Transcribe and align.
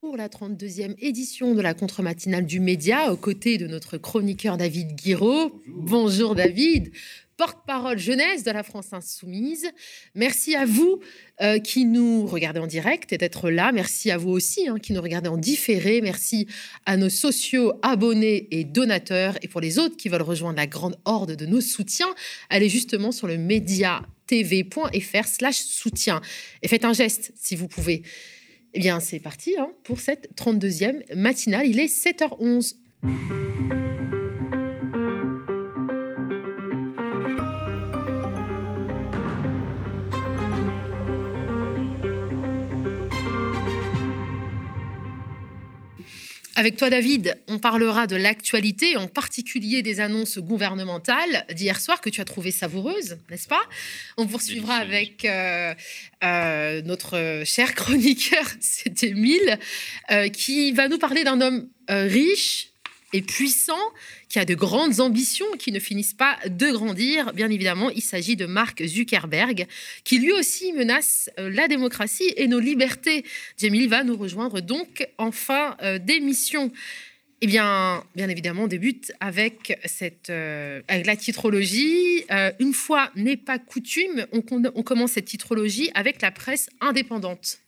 pour 0.00 0.16
la 0.16 0.28
32e 0.28 0.94
édition 0.98 1.54
de 1.54 1.60
la 1.60 1.74
contre-matinale 1.74 2.46
du 2.46 2.58
Média, 2.58 3.12
aux 3.12 3.16
côtés 3.16 3.58
de 3.58 3.66
notre 3.66 3.98
chroniqueur 3.98 4.56
David 4.56 4.94
Guiraud. 4.94 5.60
Bonjour, 5.66 6.34
David, 6.34 6.90
porte-parole 7.36 7.98
jeunesse 7.98 8.44
de 8.44 8.50
la 8.50 8.62
France 8.62 8.92
Insoumise. 8.92 9.68
Merci 10.14 10.54
à 10.54 10.64
vous 10.64 11.00
euh, 11.42 11.58
qui 11.58 11.84
nous 11.84 12.24
regardez 12.26 12.60
en 12.60 12.66
direct 12.66 13.12
et 13.12 13.18
d'être 13.18 13.50
là. 13.50 13.72
Merci 13.72 14.10
à 14.10 14.16
vous 14.16 14.30
aussi 14.30 14.68
hein, 14.68 14.78
qui 14.78 14.94
nous 14.94 15.02
regardez 15.02 15.28
en 15.28 15.36
différé. 15.36 16.00
Merci 16.00 16.46
à 16.86 16.96
nos 16.96 17.10
sociaux, 17.10 17.74
abonnés 17.82 18.48
et 18.50 18.64
donateurs. 18.64 19.36
Et 19.42 19.48
pour 19.48 19.60
les 19.60 19.78
autres 19.78 19.98
qui 19.98 20.08
veulent 20.08 20.22
rejoindre 20.22 20.56
la 20.56 20.66
grande 20.66 20.98
horde 21.04 21.36
de 21.36 21.44
nos 21.44 21.60
soutiens, 21.60 22.14
allez 22.48 22.70
justement 22.70 23.12
sur 23.12 23.26
le 23.26 23.36
média 23.36 24.02
tv.fr 24.26 25.26
slash 25.26 25.56
soutien 25.56 26.22
et 26.62 26.68
faites 26.68 26.84
un 26.84 26.94
geste 26.94 27.32
si 27.36 27.54
vous 27.54 27.68
pouvez. 27.68 28.02
Eh 28.74 28.78
bien, 28.78 29.00
c'est 29.00 29.18
parti 29.18 29.56
hein, 29.58 29.70
pour 29.82 30.00
cette 30.00 30.30
32e 30.36 31.14
matinale. 31.14 31.66
Il 31.66 31.80
est 31.80 31.86
7h11. 31.86 32.74
Avec 46.60 46.76
toi, 46.76 46.90
David, 46.90 47.38
on 47.48 47.58
parlera 47.58 48.06
de 48.06 48.16
l'actualité, 48.16 48.98
en 48.98 49.08
particulier 49.08 49.80
des 49.80 49.98
annonces 49.98 50.36
gouvernementales 50.36 51.46
d'hier 51.54 51.80
soir 51.80 52.02
que 52.02 52.10
tu 52.10 52.20
as 52.20 52.26
trouvées 52.26 52.50
savoureuses, 52.50 53.16
n'est-ce 53.30 53.48
pas? 53.48 53.62
On 54.18 54.26
poursuivra 54.26 54.74
avec 54.74 55.24
euh, 55.24 55.72
euh, 56.22 56.82
notre 56.82 57.44
cher 57.46 57.74
chroniqueur, 57.74 58.44
c'est 58.60 59.04
Émile, 59.04 59.58
euh, 60.10 60.28
qui 60.28 60.72
va 60.72 60.88
nous 60.88 60.98
parler 60.98 61.24
d'un 61.24 61.40
homme 61.40 61.66
riche, 61.88 62.69
et 63.12 63.22
puissant, 63.22 63.78
qui 64.28 64.38
a 64.38 64.44
de 64.44 64.54
grandes 64.54 65.00
ambitions 65.00 65.46
qui 65.58 65.72
ne 65.72 65.80
finissent 65.80 66.14
pas 66.14 66.38
de 66.46 66.70
grandir. 66.70 67.32
Bien 67.32 67.50
évidemment, 67.50 67.90
il 67.90 68.02
s'agit 68.02 68.36
de 68.36 68.46
Mark 68.46 68.82
Zuckerberg, 68.84 69.66
qui 70.04 70.18
lui 70.18 70.32
aussi 70.32 70.72
menace 70.72 71.30
euh, 71.38 71.50
la 71.50 71.68
démocratie 71.68 72.32
et 72.36 72.46
nos 72.46 72.60
libertés. 72.60 73.24
Jamil 73.58 73.88
va 73.88 74.04
nous 74.04 74.16
rejoindre 74.16 74.60
donc 74.60 75.08
en 75.18 75.32
fin 75.32 75.76
euh, 75.82 75.98
d'émission. 75.98 76.70
Eh 77.42 77.46
bien, 77.46 78.04
bien 78.14 78.28
évidemment, 78.28 78.64
on 78.64 78.68
débute 78.68 79.12
avec, 79.18 79.78
cette, 79.86 80.28
euh, 80.28 80.82
avec 80.88 81.06
la 81.06 81.16
titrologie. 81.16 82.24
une 82.58 82.74
fois 82.74 83.10
n'est 83.16 83.38
pas 83.38 83.58
coutume, 83.58 84.26
on 84.32 84.82
commence 84.82 85.12
cette 85.12 85.24
titrologie 85.24 85.90
avec 85.94 86.20
la 86.20 86.32
presse 86.32 86.68
indépendante. 86.82 87.60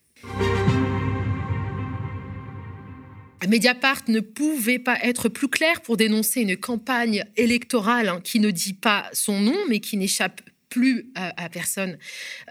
Mediapart 3.48 4.02
ne 4.08 4.20
pouvait 4.20 4.78
pas 4.78 4.98
être 5.02 5.28
plus 5.28 5.48
clair 5.48 5.80
pour 5.80 5.96
dénoncer 5.96 6.40
une 6.42 6.56
campagne 6.56 7.24
électorale 7.36 8.08
hein, 8.08 8.20
qui 8.22 8.40
ne 8.40 8.50
dit 8.50 8.74
pas 8.74 9.08
son 9.12 9.40
nom, 9.40 9.56
mais 9.68 9.80
qui 9.80 9.96
n'échappe 9.96 10.40
plus 10.68 11.10
à, 11.14 11.50
personne, 11.50 11.98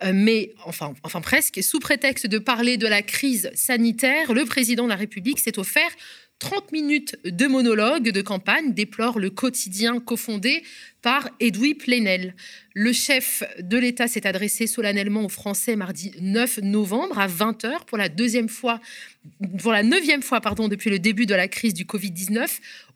euh, 0.03 0.12
mais 0.14 0.53
enfin, 0.66 0.94
enfin 1.02 1.22
presque. 1.22 1.64
Sous 1.64 1.80
prétexte 1.80 2.28
de 2.28 2.38
parler 2.38 2.78
de 2.78 2.86
la 2.86 3.02
crise 3.02 3.50
sanitaire, 3.56 4.34
le 4.34 4.45
président 4.45 4.84
de 4.84 4.89
la 4.89 4.95
République 4.95 5.39
s'est 5.39 5.58
offert 5.58 5.89
30 6.42 6.72
minutes 6.72 7.20
de 7.23 7.45
monologue 7.45 8.09
de 8.09 8.22
campagne 8.23 8.73
déplore 8.73 9.20
le 9.20 9.30
quotidien 9.30 10.00
cofondé 10.00 10.64
par 11.03 11.30
Edoui 11.39 11.75
Plenel. 11.75 12.34
Le 12.73 12.92
chef 12.94 13.44
de 13.59 13.78
l'État 13.78 14.08
s'est 14.08 14.25
adressé 14.25 14.66
solennellement 14.66 15.23
aux 15.23 15.30
Français 15.30 15.75
mardi 15.75 16.12
9 16.19 16.62
novembre 16.63 17.19
à 17.19 17.28
20h 17.28 17.85
pour 17.85 18.00
la 18.00 18.09
deuxième 18.09 18.50
fois, 18.50 18.81
pour 19.59 19.72
la 19.72 19.84
neuvième 19.84 20.24
fois 20.24 20.41
pardon, 20.41 20.68
depuis 20.68 20.90
le 20.90 20.97
début 20.97 21.28
de 21.28 21.35
la 21.35 21.47
crise 21.47 21.75
du 21.75 21.85
Covid-19 21.85 22.47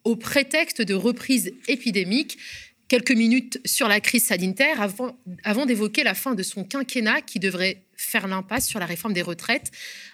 au 0.05 0.15
prétexte 0.15 0.81
de 0.81 0.95
reprise 0.95 1.53
épidémique 1.67 2.39
quelques 2.87 3.11
minutes 3.11 3.59
sur 3.63 3.87
la 3.87 3.99
crise 3.99 4.25
sanitaire 4.25 4.81
avant, 4.81 5.15
avant 5.43 5.67
d'évoquer 5.67 6.03
la 6.03 6.15
fin 6.15 6.33
de 6.33 6.41
son 6.41 6.63
quinquennat 6.63 7.21
qui 7.21 7.37
devrait 7.37 7.84
faire 7.95 8.27
l'impasse 8.27 8.67
sur 8.67 8.79
la 8.79 8.85
réforme 8.85 9.13
des 9.13 9.21
retraites. 9.21 9.71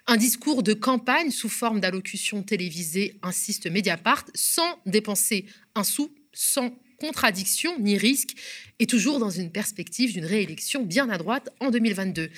Un 0.08 0.18
discours 0.18 0.64
de 0.64 0.74
campagne 0.74 1.32
sous 1.32 1.50
forme 1.50 1.80
d'allocution 1.80 2.44
télévisée, 2.44 3.20
insiste 3.22 3.70
Mediapart, 3.70 4.26
sans 4.34 4.80
dépenser 4.86 5.46
un 5.76 5.84
sou, 5.84 6.14
sans 6.34 6.72
contradiction 7.00 7.80
ni 7.80 7.98
risque, 7.98 8.36
et 8.80 8.86
toujours 8.86 9.20
dans 9.20 9.30
une 9.30 9.52
perspective 9.52 10.14
d'une 10.14 10.26
réélection 10.26 10.84
bien 10.84 11.10
à 11.10 11.18
droite 11.18 11.50
en 11.60 11.72
2022. 11.72 12.30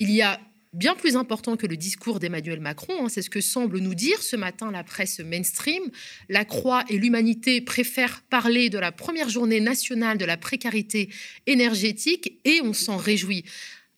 Il 0.00 0.10
y 0.10 0.22
a 0.22 0.40
bien 0.72 0.94
plus 0.94 1.16
important 1.16 1.56
que 1.56 1.66
le 1.66 1.76
discours 1.76 2.20
d'Emmanuel 2.20 2.60
Macron. 2.60 3.04
Hein, 3.04 3.08
c'est 3.08 3.22
ce 3.22 3.30
que 3.30 3.40
semble 3.40 3.78
nous 3.78 3.94
dire 3.94 4.22
ce 4.22 4.36
matin 4.36 4.70
la 4.70 4.84
presse 4.84 5.20
mainstream. 5.20 5.82
La 6.28 6.44
Croix 6.44 6.84
et 6.88 6.98
l'humanité 6.98 7.60
préfèrent 7.60 8.22
parler 8.30 8.70
de 8.70 8.78
la 8.78 8.92
première 8.92 9.28
journée 9.28 9.60
nationale 9.60 10.18
de 10.18 10.24
la 10.24 10.36
précarité 10.36 11.10
énergétique 11.46 12.38
et 12.44 12.60
on 12.62 12.72
s'en 12.72 12.96
réjouit. 12.96 13.44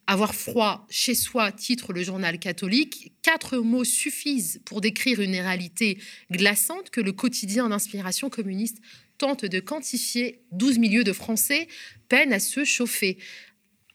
Avoir 0.06 0.34
froid 0.34 0.86
chez 0.90 1.14
soi, 1.14 1.52
titre 1.52 1.92
le 1.92 2.02
journal 2.02 2.38
catholique. 2.38 3.12
Quatre 3.22 3.58
mots 3.58 3.84
suffisent 3.84 4.60
pour 4.64 4.80
décrire 4.80 5.20
une 5.20 5.36
réalité 5.36 5.98
glaçante 6.30 6.90
que 6.90 7.00
le 7.00 7.12
quotidien 7.12 7.68
d'inspiration 7.68 8.28
communiste 8.28 8.78
tente 9.18 9.44
de 9.44 9.60
quantifier. 9.60 10.42
12 10.52 10.78
milieux 10.78 11.04
de 11.04 11.12
Français 11.12 11.68
peinent 12.08 12.32
à 12.32 12.40
se 12.40 12.64
chauffer 12.64 13.18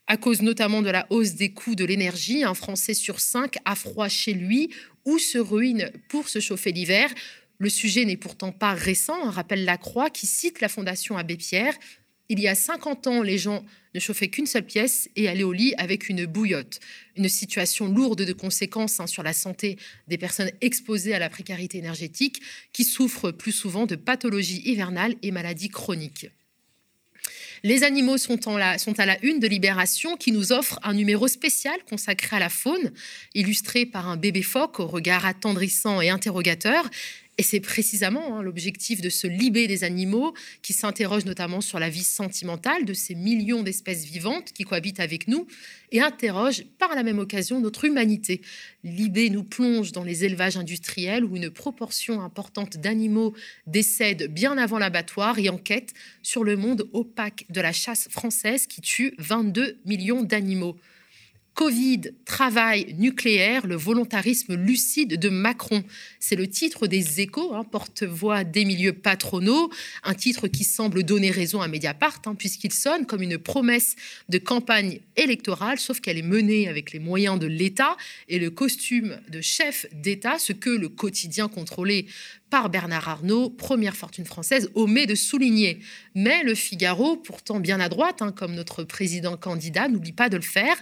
à 0.08 0.18
cause 0.18 0.42
notamment 0.42 0.82
de 0.82 0.90
la 0.90 1.08
hausse 1.10 1.34
des 1.34 1.52
coûts 1.52 1.76
de 1.76 1.84
l'énergie. 1.84 2.44
Un 2.44 2.54
Français 2.54 2.94
sur 2.94 3.20
cinq 3.20 3.56
a 3.66 3.76
froid 3.76 4.08
chez 4.08 4.34
lui 4.34 4.70
ou 5.04 5.18
se 5.20 5.38
ruine 5.38 5.92
pour 6.10 6.30
se 6.30 6.40
chauffer 6.40 6.72
l'hiver. 6.72 7.14
Le 7.58 7.70
sujet 7.70 8.06
n'est 8.06 8.18
pourtant 8.18 8.52
pas 8.52 8.74
récent, 8.74 9.30
rappelle 9.30 9.66
la 9.66 9.78
Croix 9.78 10.10
qui 10.10 10.28
cite 10.28 10.62
la 10.62 10.68
Fondation 10.68 11.18
Abbé 11.18 11.38
Pierre. 11.38 11.74
Il 12.28 12.40
y 12.40 12.48
a 12.48 12.56
50 12.56 13.08
ans, 13.08 13.22
les 13.22 13.38
gens 13.38 13.64
ne 13.96 14.00
chauffaient 14.00 14.28
qu'une 14.28 14.46
seule 14.46 14.66
pièce 14.66 15.10
et 15.16 15.28
allaient 15.28 15.44
au 15.44 15.54
lit 15.54 15.74
avec 15.78 16.10
une 16.10 16.26
bouillotte. 16.26 16.80
Une 17.16 17.30
situation 17.30 17.88
lourde 17.88 18.24
de 18.24 18.34
conséquences 18.34 19.00
hein, 19.00 19.08
sur 19.08 19.24
la 19.24 19.34
santé 19.34 19.78
des 20.08 20.18
personnes 20.18 20.52
exposées 20.62 21.16
à 21.16 21.20
la 21.20 21.30
précarité 21.30 21.78
énergétique 21.80 22.42
qui 22.74 22.84
souffrent 22.84 23.32
plus 23.32 23.54
souvent 23.54 23.86
de 23.86 23.96
pathologies 23.96 24.62
hivernales 24.66 25.16
et 25.24 25.32
maladies 25.32 25.70
chroniques. 25.70 26.28
Les 27.64 27.84
animaux 27.84 28.20
sont, 28.20 28.38
sont 28.78 29.00
à 29.00 29.06
la 29.08 29.26
une 29.26 29.40
de 29.40 29.48
Libération 29.48 30.18
qui 30.18 30.32
nous 30.32 30.52
offre 30.52 30.80
un 30.84 30.94
numéro 30.94 31.28
spécial 31.28 31.76
consacré 31.90 32.36
à 32.36 32.40
la 32.40 32.50
faune, 32.50 32.92
illustré 33.34 33.88
par 33.88 34.08
un 34.08 34.18
bébé 34.18 34.44
phoque 34.44 34.80
au 34.80 34.86
regard 34.86 35.26
attendrissant 35.26 36.00
et 36.00 36.10
interrogateur. 36.10 36.88
Et 37.38 37.44
c'est 37.44 37.60
précisément 37.60 38.38
hein, 38.38 38.42
l'objectif 38.42 39.02
de 39.02 39.10
ce 39.10 39.28
Libé 39.28 39.68
des 39.68 39.84
animaux 39.84 40.34
qui 40.62 40.72
s'interroge 40.72 41.26
notamment 41.26 41.60
sur 41.60 41.80
la 41.80 41.90
vie 41.90 42.04
sentimentale 42.04 42.86
de 42.86 42.94
ces 42.94 43.14
millions 43.14 43.62
d'espèces 43.62 44.06
vivantes 44.06 44.54
qui 44.54 44.64
cohabitent 44.64 45.02
avec 45.02 45.28
nous 45.28 45.46
et 45.92 46.00
interroge 46.00 46.64
par 46.80 46.96
la 46.96 47.04
même 47.04 47.20
occasion 47.20 47.60
notre 47.60 47.84
humanité. 47.84 48.42
Libé 48.86 49.30
nous 49.30 49.44
plonge 49.44 49.92
dans 49.92 50.04
les 50.04 50.24
élevages 50.24 50.56
industriels 50.56 51.26
où 51.26 51.36
une 51.36 51.50
proportion 51.50 52.22
importante 52.22 52.78
d'animaux 52.78 53.34
décèdent 53.68 54.32
bien 54.32 54.58
avant 54.58 54.80
l'abattoir 54.80 55.38
et 55.38 55.50
enquête 55.50 55.94
sur 56.22 56.46
le 56.46 56.56
monde 56.56 56.88
opaque 56.94 57.46
de 57.50 57.60
la 57.60 57.74
chasse 57.74 58.08
française 58.10 58.66
qui 58.66 58.80
tue 58.80 59.14
22 59.18 59.78
millions 59.86 60.24
d'animaux. 60.24 60.78
Covid, 61.56 62.12
travail, 62.26 62.96
nucléaire, 62.98 63.66
le 63.66 63.78
volontarisme 63.78 64.56
lucide 64.56 65.18
de 65.18 65.30
Macron. 65.30 65.86
C'est 66.20 66.36
le 66.36 66.50
titre 66.50 66.86
des 66.86 67.22
échos, 67.22 67.56
hein, 67.56 67.64
porte-voix 67.64 68.44
des 68.44 68.66
milieux 68.66 68.92
patronaux, 68.92 69.72
un 70.04 70.14
titre 70.16 70.50
qui 70.50 70.66
semble 70.66 71.04
donner 71.04 71.32
raison 71.32 71.62
à 71.62 71.70
Mediapart, 71.70 72.22
hein, 72.26 72.36
puisqu'il 72.36 72.74
sonne 72.74 73.06
comme 73.06 73.22
une 73.22 73.38
promesse 73.38 73.96
de 74.28 74.38
campagne 74.38 75.00
électorale, 75.16 75.80
sauf 75.80 76.02
qu'elle 76.02 76.18
est 76.18 76.24
menée 76.24 76.68
avec 76.68 76.92
les 76.92 77.00
moyens 77.00 77.40
de 77.40 77.48
l'État 77.48 77.96
et 78.28 78.38
le 78.38 78.50
costume 78.50 79.18
de 79.30 79.40
chef 79.40 79.86
d'État, 79.94 80.38
ce 80.40 80.52
que 80.52 80.70
le 80.70 80.90
quotidien 80.90 81.48
contrôlé 81.48 82.08
par 82.50 82.70
Bernard 82.70 83.10
Arnault, 83.10 83.50
première 83.50 83.96
fortune 83.96 84.26
française, 84.26 84.70
omet 84.76 85.08
de 85.08 85.16
souligner. 85.16 85.80
Mais 86.14 86.44
le 86.44 86.54
Figaro, 86.56 87.18
pourtant 87.18 87.60
bien 87.60 87.80
à 87.80 87.90
droite, 87.90 88.22
hein, 88.22 88.32
comme 88.32 88.54
notre 88.54 88.84
président 88.84 89.36
candidat, 89.36 89.88
n'oublie 89.88 90.14
pas 90.14 90.30
de 90.30 90.38
le 90.38 90.44
faire. 90.44 90.76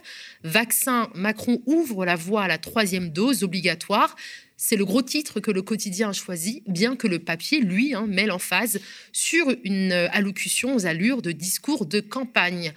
Macron 1.15 1.61
ouvre 1.65 2.05
la 2.05 2.15
voie 2.15 2.43
à 2.43 2.47
la 2.47 2.57
troisième 2.57 3.09
dose 3.09 3.43
obligatoire. 3.43 4.15
C'est 4.57 4.75
le 4.75 4.85
gros 4.85 5.01
titre 5.01 5.39
que 5.39 5.51
le 5.51 5.61
quotidien 5.61 6.09
a 6.09 6.13
choisi, 6.13 6.63
bien 6.67 6.95
que 6.95 7.07
le 7.07 7.19
papier, 7.19 7.59
lui, 7.59 7.93
hein, 7.93 8.05
mêle 8.07 8.31
en 8.31 8.39
phase 8.39 8.79
sur 9.11 9.53
une 9.63 9.91
allocution 9.91 10.75
aux 10.75 10.85
allures 10.85 11.21
de 11.21 11.31
discours 11.31 11.85
de 11.85 11.99
campagne. 11.99 12.73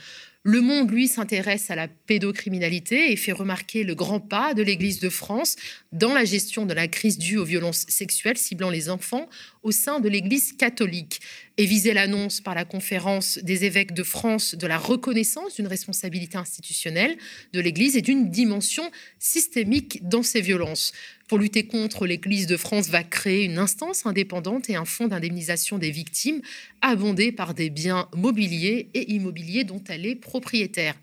Le 0.48 0.60
Monde, 0.60 0.92
lui, 0.92 1.08
s'intéresse 1.08 1.72
à 1.72 1.74
la 1.74 1.88
pédocriminalité 1.88 3.10
et 3.10 3.16
fait 3.16 3.32
remarquer 3.32 3.82
le 3.82 3.96
grand 3.96 4.20
pas 4.20 4.54
de 4.54 4.62
l'Église 4.62 5.00
de 5.00 5.08
France 5.08 5.56
dans 5.90 6.14
la 6.14 6.24
gestion 6.24 6.66
de 6.66 6.72
la 6.72 6.86
crise 6.86 7.18
due 7.18 7.36
aux 7.36 7.44
violences 7.44 7.84
sexuelles 7.88 8.38
ciblant 8.38 8.70
les 8.70 8.88
enfants 8.88 9.28
au 9.64 9.72
sein 9.72 9.98
de 9.98 10.08
l'Église 10.08 10.52
catholique. 10.52 11.20
Et 11.56 11.66
viser 11.66 11.94
l'annonce 11.94 12.40
par 12.40 12.54
la 12.54 12.64
conférence 12.64 13.38
des 13.38 13.64
évêques 13.64 13.92
de 13.92 14.04
France 14.04 14.54
de 14.54 14.68
la 14.68 14.78
reconnaissance 14.78 15.56
d'une 15.56 15.66
responsabilité 15.66 16.38
institutionnelle 16.38 17.16
de 17.52 17.58
l'Église 17.58 17.96
et 17.96 18.02
d'une 18.02 18.30
dimension 18.30 18.88
systémique 19.18 20.06
dans 20.08 20.22
ces 20.22 20.42
violences. 20.42 20.92
Pour 21.28 21.38
lutter 21.38 21.66
contre, 21.66 22.06
l'Église 22.06 22.46
de 22.46 22.56
France 22.56 22.88
va 22.88 23.02
créer 23.02 23.44
une 23.44 23.58
instance 23.58 24.06
indépendante 24.06 24.70
et 24.70 24.76
un 24.76 24.84
fonds 24.84 25.08
d'indemnisation 25.08 25.76
des 25.76 25.90
victimes 25.90 26.40
abondé 26.82 27.32
par 27.32 27.52
des 27.52 27.68
biens 27.68 28.08
mobiliers 28.14 28.90
et 28.94 29.12
immobiliers 29.12 29.64
dont 29.64 29.82
elle 29.88 30.06
est 30.06 30.14
propriétaire. 30.14 30.94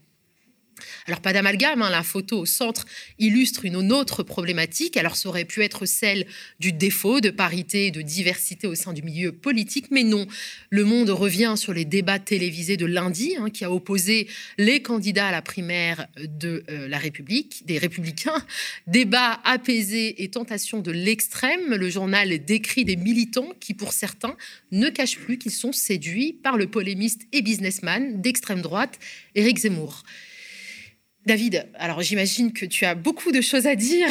Alors 1.08 1.22
pas 1.22 1.34
d'amalgame, 1.34 1.82
hein, 1.82 1.90
la 1.90 2.04
photo 2.04 2.40
au 2.40 2.46
centre 2.46 2.86
illustre 3.20 3.66
une 3.66 3.92
autre 3.92 4.24
problématique. 4.24 4.98
Alors 4.98 5.16
ça 5.16 5.30
aurait 5.30 5.46
pu 5.46 5.64
être 5.64 5.86
celle 5.86 6.26
du 6.60 6.72
défaut 6.72 7.22
de 7.22 7.30
parité 7.30 7.88
et 7.88 7.92
de 7.92 8.02
diversité 8.02 8.68
au 8.68 8.76
sein 8.76 8.94
du 8.94 9.02
milieu 9.02 9.32
politique, 9.32 9.88
mais 9.92 10.04
non. 10.04 10.28
Le 10.70 10.84
Monde 10.86 11.10
revient 11.10 11.56
sur 11.58 11.74
les 11.74 11.86
débats 11.86 12.20
télévisés 12.20 12.78
de 12.78 12.86
lundi, 12.86 13.36
hein, 13.38 13.50
qui 13.50 13.66
a 13.66 13.72
opposé 13.72 14.28
les 14.58 14.82
candidats 14.82 15.28
à 15.28 15.32
la 15.32 15.42
primaire 15.42 16.08
de 16.18 16.64
euh, 16.70 16.88
la 16.88 16.98
République, 16.98 17.64
des 17.66 17.78
Républicains. 17.78 18.46
Débat 18.88 19.40
apaisé 19.44 20.24
et 20.24 20.30
tentation 20.30 20.80
de 20.80 20.92
l'extrême. 20.92 21.76
Le 21.76 21.90
journal 21.90 22.44
décrit 22.46 22.86
des 22.86 22.96
militants 22.96 23.50
qui, 23.60 23.74
pour 23.74 23.94
certains, 23.94 24.36
ne 24.72 24.90
cachent 24.90 25.20
plus 25.20 25.38
qu'ils 25.38 25.52
sont 25.52 25.72
séduits 25.72 26.34
par 26.34 26.58
le 26.58 26.68
polémiste 26.68 27.22
et 27.32 27.42
businessman 27.42 28.22
d'extrême 28.22 28.62
droite, 28.62 29.00
Éric 29.36 29.60
Zemmour. 29.60 30.04
David, 31.26 31.68
alors 31.76 32.02
j'imagine 32.02 32.52
que 32.52 32.66
tu 32.66 32.84
as 32.84 32.96
beaucoup 32.96 33.32
de 33.32 33.40
choses 33.40 33.66
à 33.66 33.76
dire 33.76 34.10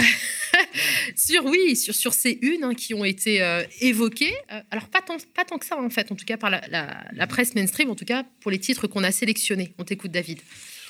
sur 1.17 1.45
oui, 1.45 1.77
sur, 1.77 1.95
sur 1.95 2.15
ces 2.15 2.39
unes 2.41 2.65
hein, 2.65 2.75
qui 2.75 2.95
ont 2.95 3.05
été 3.05 3.43
euh, 3.43 3.63
évoquées. 3.81 4.33
Euh, 4.51 4.61
alors 4.71 4.89
pas 4.89 5.03
tant, 5.03 5.19
pas 5.35 5.45
tant 5.45 5.59
que 5.59 5.67
ça 5.67 5.79
en 5.79 5.91
fait, 5.91 6.11
en 6.11 6.15
tout 6.15 6.25
cas 6.25 6.39
par 6.39 6.49
la, 6.51 7.27
presse 7.27 7.55
mainstream, 7.55 7.91
en 7.91 7.95
tout 7.95 8.07
cas 8.07 8.25
pour 8.41 8.51
les 8.51 8.59
titres 8.59 8.87
qu'on 8.87 9.05
a 9.05 9.13
sélectionnés. 9.13 9.75
On 9.79 9.85
t'écoute 9.85 10.11
David. 10.11 10.39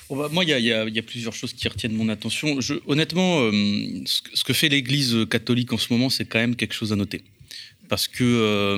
Bah, 0.09 0.29
moi, 0.31 0.45
il 0.45 0.49
y, 0.49 0.67
y, 0.67 0.71
a 0.71 1.03
plusieurs 1.03 1.33
choses 1.33 1.53
qui 1.53 1.67
retiennent 1.67 1.95
mon 1.95 2.07
attention. 2.07 2.61
Je, 2.61 2.75
honnêtement, 2.85 3.41
euh, 3.41 3.51
ce, 4.05 4.43
que 4.43 4.53
fait 4.53 4.69
l'Église 4.69 5.25
catholique 5.29 5.73
en 5.73 5.77
ce 5.77 5.91
moment, 5.91 6.09
c'est 6.09 6.25
quand 6.25 6.39
même 6.39 6.55
quelque 6.55 6.73
chose 6.73 6.93
à 6.93 6.95
noter. 6.95 7.23
Parce 7.89 8.07
que 8.07 8.77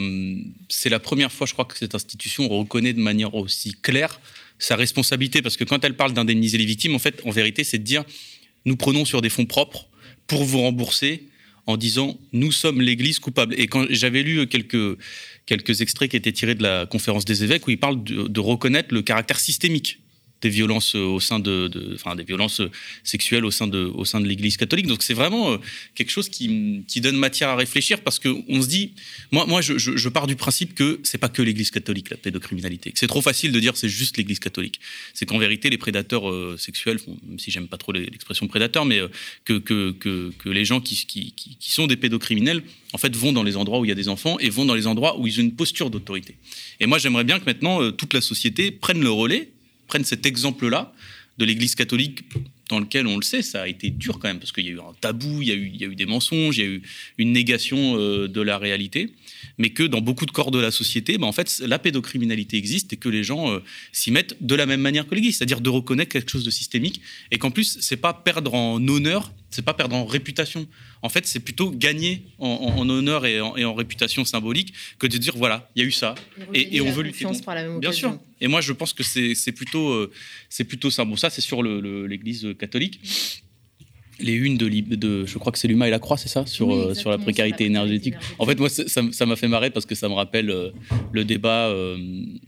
c'est 0.70 0.90
la 0.90 1.00
première 1.00 1.32
fois, 1.32 1.46
je 1.46 1.54
crois, 1.54 1.66
que 1.66 1.78
cette 1.78 1.94
institution 1.94 2.48
reconnaît 2.48 2.94
de 2.94 3.00
manière 3.00 3.36
aussi 3.36 3.74
claire 3.74 4.20
sa 4.60 4.76
responsabilité, 4.76 5.42
parce 5.42 5.58
que 5.58 5.64
quand 5.64 5.84
elle 5.84 5.96
parle 5.96 6.14
d'indemniser 6.14 6.58
les 6.58 6.66
victimes, 6.66 6.96
en 6.96 7.00
fait, 7.00 7.22
en 7.26 7.32
vérité, 7.32 7.64
c'est 7.64 7.80
de 7.80 7.84
dire 7.84 8.04
nous 8.66 8.76
prenons 8.76 9.06
sur 9.06 9.22
des 9.22 9.30
fonds 9.30 9.46
propres 9.46 9.88
pour 10.28 10.44
vous 10.44 10.62
rembourser 10.62 11.30
en 11.68 11.78
disant 11.78 12.18
nous 12.32 12.52
sommes 12.52 12.82
l'Église 12.82 13.20
coupable. 13.20 13.56
Et 13.60 13.68
quand 13.68 13.86
j'avais 13.90 14.24
lu 14.24 14.48
quelques, 14.48 14.98
quelques 15.46 15.82
extraits 15.82 16.10
qui 16.10 16.18
étaient 16.18 16.32
tirés 16.32 16.56
de 16.56 16.64
la 16.64 16.86
conférence 16.86 17.26
des 17.26 17.44
évêques 17.44 17.68
où 17.68 17.72
il 17.72 17.80
parle 17.80 18.04
de 18.04 18.40
reconnaître 18.40 18.94
le 18.94 19.02
caractère 19.02 19.40
systémique 19.40 20.00
des 20.46 20.52
violences 20.52 20.94
au 20.94 21.20
sein 21.20 21.40
de, 21.40 21.72
enfin 21.96 22.16
des 22.16 22.24
violences 22.24 22.62
sexuelles 23.04 23.46
au 23.46 23.52
sein 23.52 23.66
de 23.66 23.80
au 24.02 24.06
sein 24.06 24.22
de 24.22 24.28
l'Église 24.28 24.58
catholique. 24.58 24.86
Donc 24.86 25.02
c'est 25.02 25.16
vraiment 25.16 25.54
euh, 25.54 25.58
quelque 25.96 26.12
chose 26.12 26.30
qui, 26.30 26.84
donne 27.06 27.18
matière 27.18 27.50
à 27.50 27.56
réfléchir 27.56 28.02
parce 28.02 28.20
que 28.20 28.30
on 28.48 28.62
se 28.62 28.68
dit, 28.68 28.94
moi 29.32 29.46
moi 29.48 29.62
je, 29.62 30.10
pars 30.10 30.28
du 30.28 30.36
principe 30.36 30.76
que 30.76 31.00
c'est 31.04 31.18
pas 31.18 31.30
que 31.30 31.42
l'Église 31.42 31.72
catholique 31.72 32.10
la 32.12 32.18
pédocriminalité. 32.18 32.92
C'est 32.96 33.08
trop 33.08 33.22
facile 33.22 33.52
de 33.52 33.60
dire 33.60 33.76
c'est 33.76 33.90
juste 33.90 34.18
l'Église 34.18 34.40
catholique. 34.40 34.80
C'est 35.16 35.26
qu'en 35.26 35.40
vérité 35.40 35.72
les 35.72 35.80
prédateurs 35.80 36.30
euh, 36.30 36.58
sexuels, 36.60 37.00
même 37.28 37.40
si 37.40 37.50
j'aime 37.50 37.68
pas 37.68 37.78
trop 37.78 37.92
l'expression 37.92 38.48
prédateur, 38.48 38.86
mais 38.86 39.00
euh, 39.00 39.08
que, 39.46 39.58
que, 39.58 39.92
que, 40.04 40.32
que, 40.38 40.50
les 40.50 40.66
gens 40.66 40.80
qui, 40.80 40.96
qui, 41.08 41.34
qui 41.34 41.72
sont 41.72 41.88
des 41.88 41.98
pédocriminels 41.98 42.62
en 42.94 43.00
fait 43.00 43.16
vont 43.16 43.34
dans 43.34 43.44
les 43.44 43.58
endroits 43.58 43.80
où 43.80 43.86
il 43.86 43.90
y 43.90 43.98
a 43.98 44.02
des 44.04 44.10
enfants 44.10 44.38
et 44.40 44.50
vont 44.50 44.66
dans 44.66 44.76
les 44.76 44.86
endroits 44.86 45.20
où 45.20 45.26
ils 45.26 45.40
ont 45.40 45.44
une 45.44 45.56
posture 45.56 45.90
d'autorité. 45.90 46.36
Et 46.80 46.86
moi 46.86 47.00
j'aimerais 47.00 47.24
bien 47.24 47.40
que 47.40 47.46
maintenant 47.46 47.92
toute 47.92 48.14
la 48.14 48.22
société 48.22 48.70
prenne 48.72 49.02
le 49.02 49.12
relais 49.12 49.50
prennent 49.88 50.04
cet 50.04 50.26
exemple-là 50.26 50.94
de 51.38 51.46
l'Église 51.46 51.76
catholique 51.76 52.24
dans 52.70 52.80
lequel, 52.80 53.06
on 53.06 53.18
le 53.18 53.24
sait, 53.24 53.42
ça 53.42 53.64
a 53.64 53.68
été 53.68 53.90
dur 53.90 54.18
quand 54.20 54.28
même, 54.28 54.40
parce 54.40 54.52
qu'il 54.52 54.66
y 54.66 54.70
a 54.70 54.72
eu 54.72 54.80
un 54.80 54.94
tabou, 55.00 55.42
il 55.42 55.48
y 55.48 55.52
a 55.52 55.88
eu, 55.88 55.96
des 55.96 56.06
mensonges, 56.06 56.58
il 56.58 56.64
y 56.64 56.68
a 56.68 56.70
eu 56.70 56.82
une 57.18 57.32
négation 57.32 57.98
euh, 57.98 58.28
de 58.28 58.42
la 58.42 58.58
réalité, 58.58 59.14
mais 59.58 59.70
que 59.70 59.84
dans 59.84 60.02
beaucoup 60.02 60.26
de 60.26 60.32
corps 60.32 60.52
de 60.52 60.60
la 60.60 60.72
société, 60.72 61.18
bah, 61.18 61.28
en 61.28 61.32
fait, 61.32 61.62
la 61.66 61.80
pédocriminalité 61.80 62.58
existe 62.58 62.94
et 62.94 62.98
que 62.98 63.10
les 63.10 63.24
gens 63.24 63.52
euh, 63.52 63.60
s'y 63.92 64.12
mettent 64.12 64.36
de 64.42 64.56
la 64.56 64.66
même 64.66 64.82
manière 64.82 65.08
que 65.08 65.16
l'Église, 65.16 65.38
c'est-à-dire 65.38 65.62
de 65.62 65.70
reconnaître 65.70 66.12
quelque 66.12 66.32
chose 66.32 66.46
de 66.46 66.52
systémique, 66.52 67.02
et 67.32 67.38
qu'en 67.38 67.52
plus, 67.52 67.78
c'est 67.82 67.98
pas 67.98 68.14
perdre 68.14 68.54
en 68.54 68.86
honneur, 68.88 69.32
c'est 69.50 69.64
pas 69.64 69.74
perdre 69.74 69.96
en 69.96 70.06
réputation. 70.06 70.68
En 71.02 71.10
fait, 71.10 71.26
c'est 71.28 71.40
plutôt 71.40 71.72
gagner 71.72 72.24
en, 72.40 72.90
honneur 72.90 73.26
et 73.26 73.40
en, 73.42 73.74
réputation 73.74 74.26
symbolique 74.26 74.74
que 75.00 75.08
de 75.08 75.18
dire 75.18 75.38
voilà, 75.38 75.70
il 75.76 75.82
y 75.82 75.86
a 75.86 75.88
eu 75.88 75.92
ça, 75.92 76.16
et, 76.54 76.82
on 76.82 76.92
veut 76.92 77.04
lutter. 77.04 77.26
Bien 77.80 77.92
sûr. 77.92 78.18
Et 78.42 78.48
moi, 78.48 78.62
je 78.62 78.74
pense 78.74 78.94
que 78.94 79.04
c'est 79.04 79.52
plutôt, 79.52 79.90
euh, 79.90 80.12
c'est 80.50 80.66
plutôt 80.66 80.92
ça. 80.92 81.06
Bon, 81.06 81.16
ça, 81.16 81.30
c'est 81.30 81.42
sur 81.42 81.64
l'Église 81.64 82.48
catholique. 82.60 83.00
Les 84.20 84.34
unes 84.34 84.58
de, 84.58 84.70
de 84.96 85.26
je 85.26 85.38
crois 85.38 85.52
que 85.52 85.60
c'est 85.60 85.68
l'Huma 85.68 85.88
et 85.88 85.92
la 85.92 86.00
Croix, 86.00 86.18
c'est 86.18 86.30
ça, 86.30 86.46
sur, 86.46 86.74
euh, 86.74 86.94
sur 86.94 87.10
la 87.10 87.18
précarité 87.18 87.66
énergétique. 87.66 88.16
En 88.40 88.46
fait, 88.46 88.58
moi, 88.60 88.70
ça 88.70 89.26
m'a 89.26 89.36
fait 89.36 89.48
marrer 89.48 89.72
parce 89.72 89.86
que 89.86 89.96
ça 89.96 90.08
me 90.08 90.14
rappelle 90.14 90.50
euh, 90.50 90.70
le 91.12 91.26
débat 91.26 91.68
euh, 91.68 91.98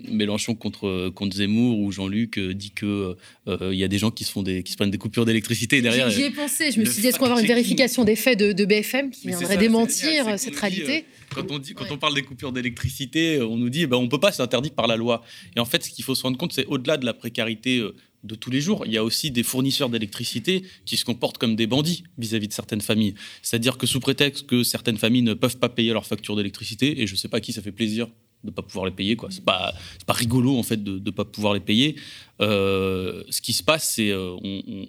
Mélenchon 0.10 0.56
contre, 0.56 1.10
contre 1.10 1.36
Zemmour 1.36 1.80
où 1.80 1.92
Jean-Luc 1.92 2.40
dit 2.40 2.72
que 2.72 3.16
il 3.48 3.78
y 3.78 3.84
a 3.84 3.88
des 3.88 3.98
gens 3.98 4.12
qui 4.12 4.24
se 4.24 4.32
font 4.32 4.44
des, 4.44 4.64
qui 4.64 4.72
se 4.72 4.78
prennent 4.78 4.92
des 4.92 4.98
coupures 4.98 5.26
d'électricité 5.26 5.82
derrière. 5.82 6.10
J'y 6.10 6.24
ai 6.24 6.32
pensé. 6.32 6.72
Je 6.72 6.80
me 6.80 6.86
suis 6.86 7.02
dit, 7.02 7.08
est-ce 7.08 7.18
qu'on 7.18 7.26
va 7.26 7.32
avoir 7.32 7.40
une 7.40 7.48
vérification 7.48 8.04
des 8.04 8.16
faits 8.16 8.40
de, 8.40 8.66
BFM 8.68 9.12
qui 9.12 9.28
viendrait 9.28 9.58
démentir 9.58 10.38
cette 10.38 10.56
réalité 10.60 11.06
quand 11.34 11.52
on, 11.52 11.60
dit, 11.60 11.74
quand 11.74 11.92
on 11.92 11.98
parle 11.98 12.16
des 12.16 12.24
coupures 12.24 12.54
d'électricité, 12.54 13.42
on 13.42 13.58
nous 13.58 13.70
dit 13.70 13.86
ben, 13.86 13.98
on 13.98 14.08
peut 14.08 14.20
pas, 14.20 14.32
c'est 14.32 14.42
interdit 14.42 14.70
par 14.70 14.88
la 14.88 14.96
loi. 14.96 15.24
Et 15.56 15.60
en 15.60 15.66
fait, 15.66 15.84
ce 15.84 15.90
qu'il 15.90 16.04
faut 16.04 16.16
se 16.16 16.24
rendre 16.24 16.38
compte, 16.38 16.54
c'est 16.54 16.66
au-delà 16.66 16.98
de 16.98 17.06
la 17.06 17.14
précarité 17.14 17.86
de 18.24 18.36
tous 18.36 18.52
les 18.52 18.62
jours. 18.62 18.84
Il 18.86 18.92
y 18.92 18.98
a 18.98 19.04
aussi 19.04 19.32
des 19.32 19.44
fournisseurs 19.44 19.90
d'électricité 19.90 20.64
qui 20.86 20.98
se 20.98 21.06
comportent 21.06 21.38
comme 21.38 21.56
des 21.56 21.68
bandits 21.68 22.04
vis-à-vis 22.18 22.48
de 22.48 22.54
certaines 22.54 22.82
familles. 22.82 23.16
C'est-à-dire 23.42 23.78
que 23.78 23.88
sous 23.88 24.00
prétexte 24.00 24.46
que 24.46 24.64
certaines 24.64 24.98
familles 24.98 25.22
ne 25.22 25.34
peuvent 25.34 25.58
pas 25.58 25.70
payer 25.70 25.94
leur 25.94 26.06
facture 26.06 26.36
d'électricité, 26.36 27.02
et 27.02 27.08
je 27.08 27.14
ne 27.14 27.18
sais 27.18 27.28
pas 27.28 27.38
à 27.38 27.42
qui 27.42 27.54
ça 27.54 27.62
fait 27.62 27.72
plaisir 27.72 28.08
de 28.44 28.52
ne 28.52 28.56
pas 28.56 28.62
pouvoir 28.62 28.86
les 28.86 28.92
payer. 28.92 29.16
quoi. 29.16 29.30
C'est 29.32 29.44
pas, 29.44 29.74
rigolo 30.08 30.58
en 30.58 30.64
fait 30.64 30.84
de 30.84 31.00
ne 31.04 31.12
pas 31.12 31.26
pouvoir 31.26 31.54
les 31.54 31.60
payer. 31.60 31.96
Euh, 32.40 33.24
ce 33.30 33.42
qui 33.42 33.52
se 33.52 33.64
passe, 33.64 33.94
c'est 33.96 34.12
euh, 34.12 34.36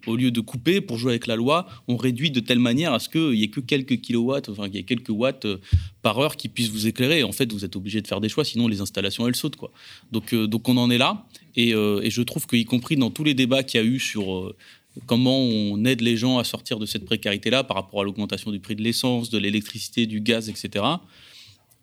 au 0.06 0.16
lieu 0.16 0.30
de 0.30 0.40
couper 0.40 0.80
pour 0.82 0.98
jouer 0.98 1.12
avec 1.12 1.26
la 1.26 1.34
loi, 1.34 1.66
on 1.88 1.96
réduit 1.96 2.30
de 2.30 2.40
telle 2.40 2.58
manière 2.58 2.92
à 2.92 2.98
ce 2.98 3.08
qu'il 3.08 3.30
n'y 3.30 3.44
ait 3.44 3.48
que 3.48 3.60
quelques 3.60 4.00
kilowatts, 4.00 4.50
enfin 4.50 4.66
qu'il 4.66 4.76
y 4.76 4.78
ait 4.78 4.84
quelques 4.84 5.08
watts 5.08 5.46
euh, 5.46 5.56
par 6.02 6.18
heure 6.18 6.36
qui 6.36 6.48
puissent 6.48 6.68
vous 6.68 6.86
éclairer. 6.86 7.22
En 7.22 7.32
fait, 7.32 7.50
vous 7.50 7.64
êtes 7.64 7.74
obligé 7.74 8.02
de 8.02 8.06
faire 8.06 8.20
des 8.20 8.28
choix, 8.28 8.44
sinon 8.44 8.68
les 8.68 8.82
installations 8.82 9.26
elles 9.26 9.36
sautent. 9.36 9.56
Donc 10.12 10.34
donc 10.34 10.68
on 10.68 10.76
en 10.76 10.90
est 10.90 10.98
là, 10.98 11.26
et, 11.58 11.70
et 11.70 12.10
je 12.10 12.22
trouve 12.22 12.46
qu'y 12.46 12.64
compris 12.64 12.96
dans 12.96 13.10
tous 13.10 13.24
les 13.24 13.34
débats 13.34 13.62
qu'il 13.62 13.80
y 13.80 13.82
a 13.82 13.86
eu 13.86 13.98
sur 13.98 14.54
comment 15.06 15.38
on 15.38 15.84
aide 15.84 16.00
les 16.00 16.16
gens 16.16 16.38
à 16.38 16.44
sortir 16.44 16.78
de 16.78 16.86
cette 16.86 17.04
précarité-là 17.04 17.64
par 17.64 17.76
rapport 17.76 18.00
à 18.00 18.04
l'augmentation 18.04 18.50
du 18.50 18.60
prix 18.60 18.76
de 18.76 18.82
l'essence, 18.82 19.30
de 19.30 19.38
l'électricité, 19.38 20.06
du 20.06 20.20
gaz, 20.20 20.48
etc. 20.48 20.84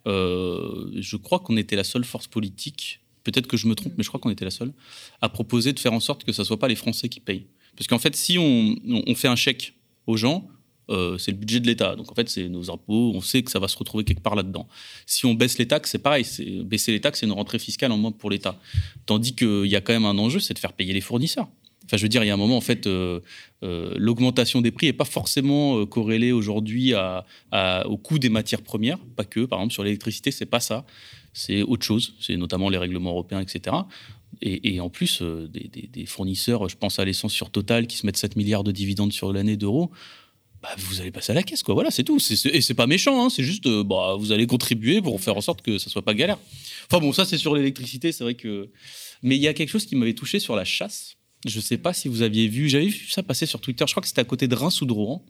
Euh, 0.08 0.92
je 0.96 1.18
crois 1.18 1.40
qu'on 1.40 1.58
était 1.58 1.76
la 1.76 1.84
seule 1.84 2.06
force 2.06 2.28
politique, 2.28 3.02
peut-être 3.24 3.48
que 3.48 3.58
je 3.58 3.68
me 3.68 3.76
trompe, 3.76 3.94
mais 3.98 4.04
je 4.04 4.10
crois 4.10 4.20
qu'on 4.20 4.30
était 4.30 4.46
la 4.46 4.52
seule, 4.52 4.74
à 5.22 5.30
proposer 5.30 5.74
de 5.74 5.80
faire 5.80 5.94
en 5.94 6.00
sorte 6.00 6.24
que 6.24 6.32
ce 6.32 6.42
ne 6.42 6.46
soit 6.46 6.60
pas 6.60 6.68
les 6.68 6.76
Français 6.76 7.10
qui 7.10 7.20
payent. 7.20 7.48
Parce 7.76 7.88
qu'en 7.88 8.00
fait, 8.00 8.16
si 8.16 8.38
on, 8.38 9.16
fait 9.16 9.28
un 9.28 9.36
chèque 9.36 9.74
aux 10.08 10.18
gens, 10.18 10.48
euh, 10.90 11.18
c'est 11.18 11.32
le 11.32 11.38
budget 11.38 11.60
de 11.60 11.68
l'État. 11.68 11.96
Donc 11.96 12.12
en 12.12 12.16
fait, 12.16 12.30
c'est 12.30 12.48
nos 12.50 12.72
impôts, 12.72 13.12
on 13.16 13.22
sait 13.22 13.44
que 13.44 13.52
ça 13.52 13.60
va 13.60 13.68
se 13.68 13.78
retrouver 13.78 14.04
quelque 14.04 14.22
part 14.22 14.36
là-dedans. 14.36 14.68
Si 15.06 15.26
on 15.26 15.34
baisse 15.34 15.58
les 15.58 15.68
taxes, 15.68 15.92
c'est 15.92 16.00
pareil. 16.00 16.26
Baisser 16.64 16.92
les 16.92 17.02
taxes, 17.02 17.22
c'est 17.22 17.26
une 17.26 17.32
rentrée 17.32 17.60
fiscale 17.60 17.92
en 17.92 17.98
moins 17.98 18.12
pour 18.12 18.30
l'État. 18.30 18.60
Tandis 19.06 19.36
qu'il 19.36 19.66
y 19.66 19.76
a 19.76 19.82
quand 19.82 19.94
même 19.94 20.06
un 20.06 20.18
enjeu, 20.18 20.40
c'est 20.40 20.54
de 20.54 20.60
faire 20.60 20.74
payer 20.74 20.94
les 20.94 21.02
fournisseurs. 21.02 21.48
Enfin, 21.86 21.98
je 21.98 22.02
veux 22.02 22.10
dire, 22.10 22.24
il 22.24 22.28
y 22.28 22.32
a 22.32 22.34
un 22.34 22.38
moment, 22.38 22.58
en 22.58 22.62
fait, 22.62 22.88
euh, 22.88 23.20
euh, 23.64 23.94
l'augmentation 23.98 24.62
des 24.62 24.72
prix 24.72 24.88
n'est 24.88 24.94
pas 24.94 25.06
forcément 25.06 25.86
corrélée 25.86 26.32
aujourd'hui 26.32 26.94
au 26.94 27.98
coût 27.98 28.20
des 28.20 28.30
matières 28.30 28.62
premières, 28.62 28.98
pas 29.16 29.24
que. 29.24 29.46
Par 29.46 29.60
exemple, 29.60 29.74
sur 29.74 29.84
l'électricité, 29.84 30.32
c'est 30.32 30.48
pas 30.48 30.60
ça. 30.60 30.86
C'est 31.34 31.62
autre 31.62 31.86
chose. 31.86 32.16
C'est 32.20 32.38
notamment 32.38 32.70
les 32.70 32.78
règlements 32.78 33.12
européens, 33.12 33.40
etc. 33.40 33.76
Et, 34.42 34.80
en 34.80 34.90
plus, 34.90 35.22
des, 35.22 36.06
fournisseurs, 36.06 36.68
je 36.70 36.76
pense 36.76 37.00
à 37.00 37.06
l'essence 37.06 37.34
sur 37.34 37.50
Total, 37.50 37.88
qui 37.88 37.98
se 37.98 38.06
mettent 38.06 38.18
7 38.18 38.36
milliards 38.36 38.64
de 38.64 38.72
dividendes 38.72 39.14
sur 39.14 39.32
l'année 39.32 39.58
d'euros. 39.58 39.92
Bah, 40.66 40.74
vous 40.78 41.00
allez 41.00 41.12
passer 41.12 41.32
à 41.32 41.36
la 41.36 41.44
caisse, 41.44 41.62
quoi. 41.62 41.76
Voilà, 41.76 41.92
c'est 41.92 42.04
tout. 42.04 42.18
et 42.18 42.62
c'est 42.62 42.74
pas 42.74 42.88
méchant, 42.88 43.24
hein. 43.24 43.30
c'est 43.30 43.44
juste, 43.44 43.68
bah, 43.68 44.16
vous 44.18 44.32
allez 44.32 44.48
contribuer 44.48 45.00
pour 45.00 45.22
faire 45.22 45.38
en 45.38 45.42
sorte 45.42 45.62
que 45.62 45.78
ça 45.78 45.92
soit 45.92 46.02
pas 46.02 46.16
galère. 46.16 46.40
Enfin 46.90 47.00
bon, 47.00 47.14
ça 47.14 47.24
c'est 47.24 47.38
sur 47.38 47.54
l'électricité, 47.56 48.12
c'est 48.12 48.24
vrai 48.24 48.34
que. 48.34 48.70
Mais 49.22 49.36
il 49.36 49.42
y 49.44 49.48
a 49.48 49.54
quelque 49.54 49.70
chose 49.70 49.86
qui 49.86 49.96
m'avait 49.96 50.16
touché 50.16 50.40
sur 50.40 50.56
la 50.56 50.66
chasse. 50.66 51.18
Je 51.46 51.60
sais 51.60 51.78
pas 51.78 51.94
si 51.94 52.08
vous 52.08 52.24
aviez 52.24 52.48
vu, 52.48 52.68
j'avais 52.68 52.88
vu 52.88 53.08
ça 53.10 53.22
passer 53.22 53.46
sur 53.46 53.62
Twitter, 53.62 53.86
je 53.88 53.94
crois 53.94 54.02
que 54.02 54.08
c'était 54.08 54.22
à 54.22 54.26
côté 54.26 54.48
de 54.48 54.56
Reims 54.56 54.82
ou 54.82 54.86
de 54.86 54.94
Rouen, 54.94 55.24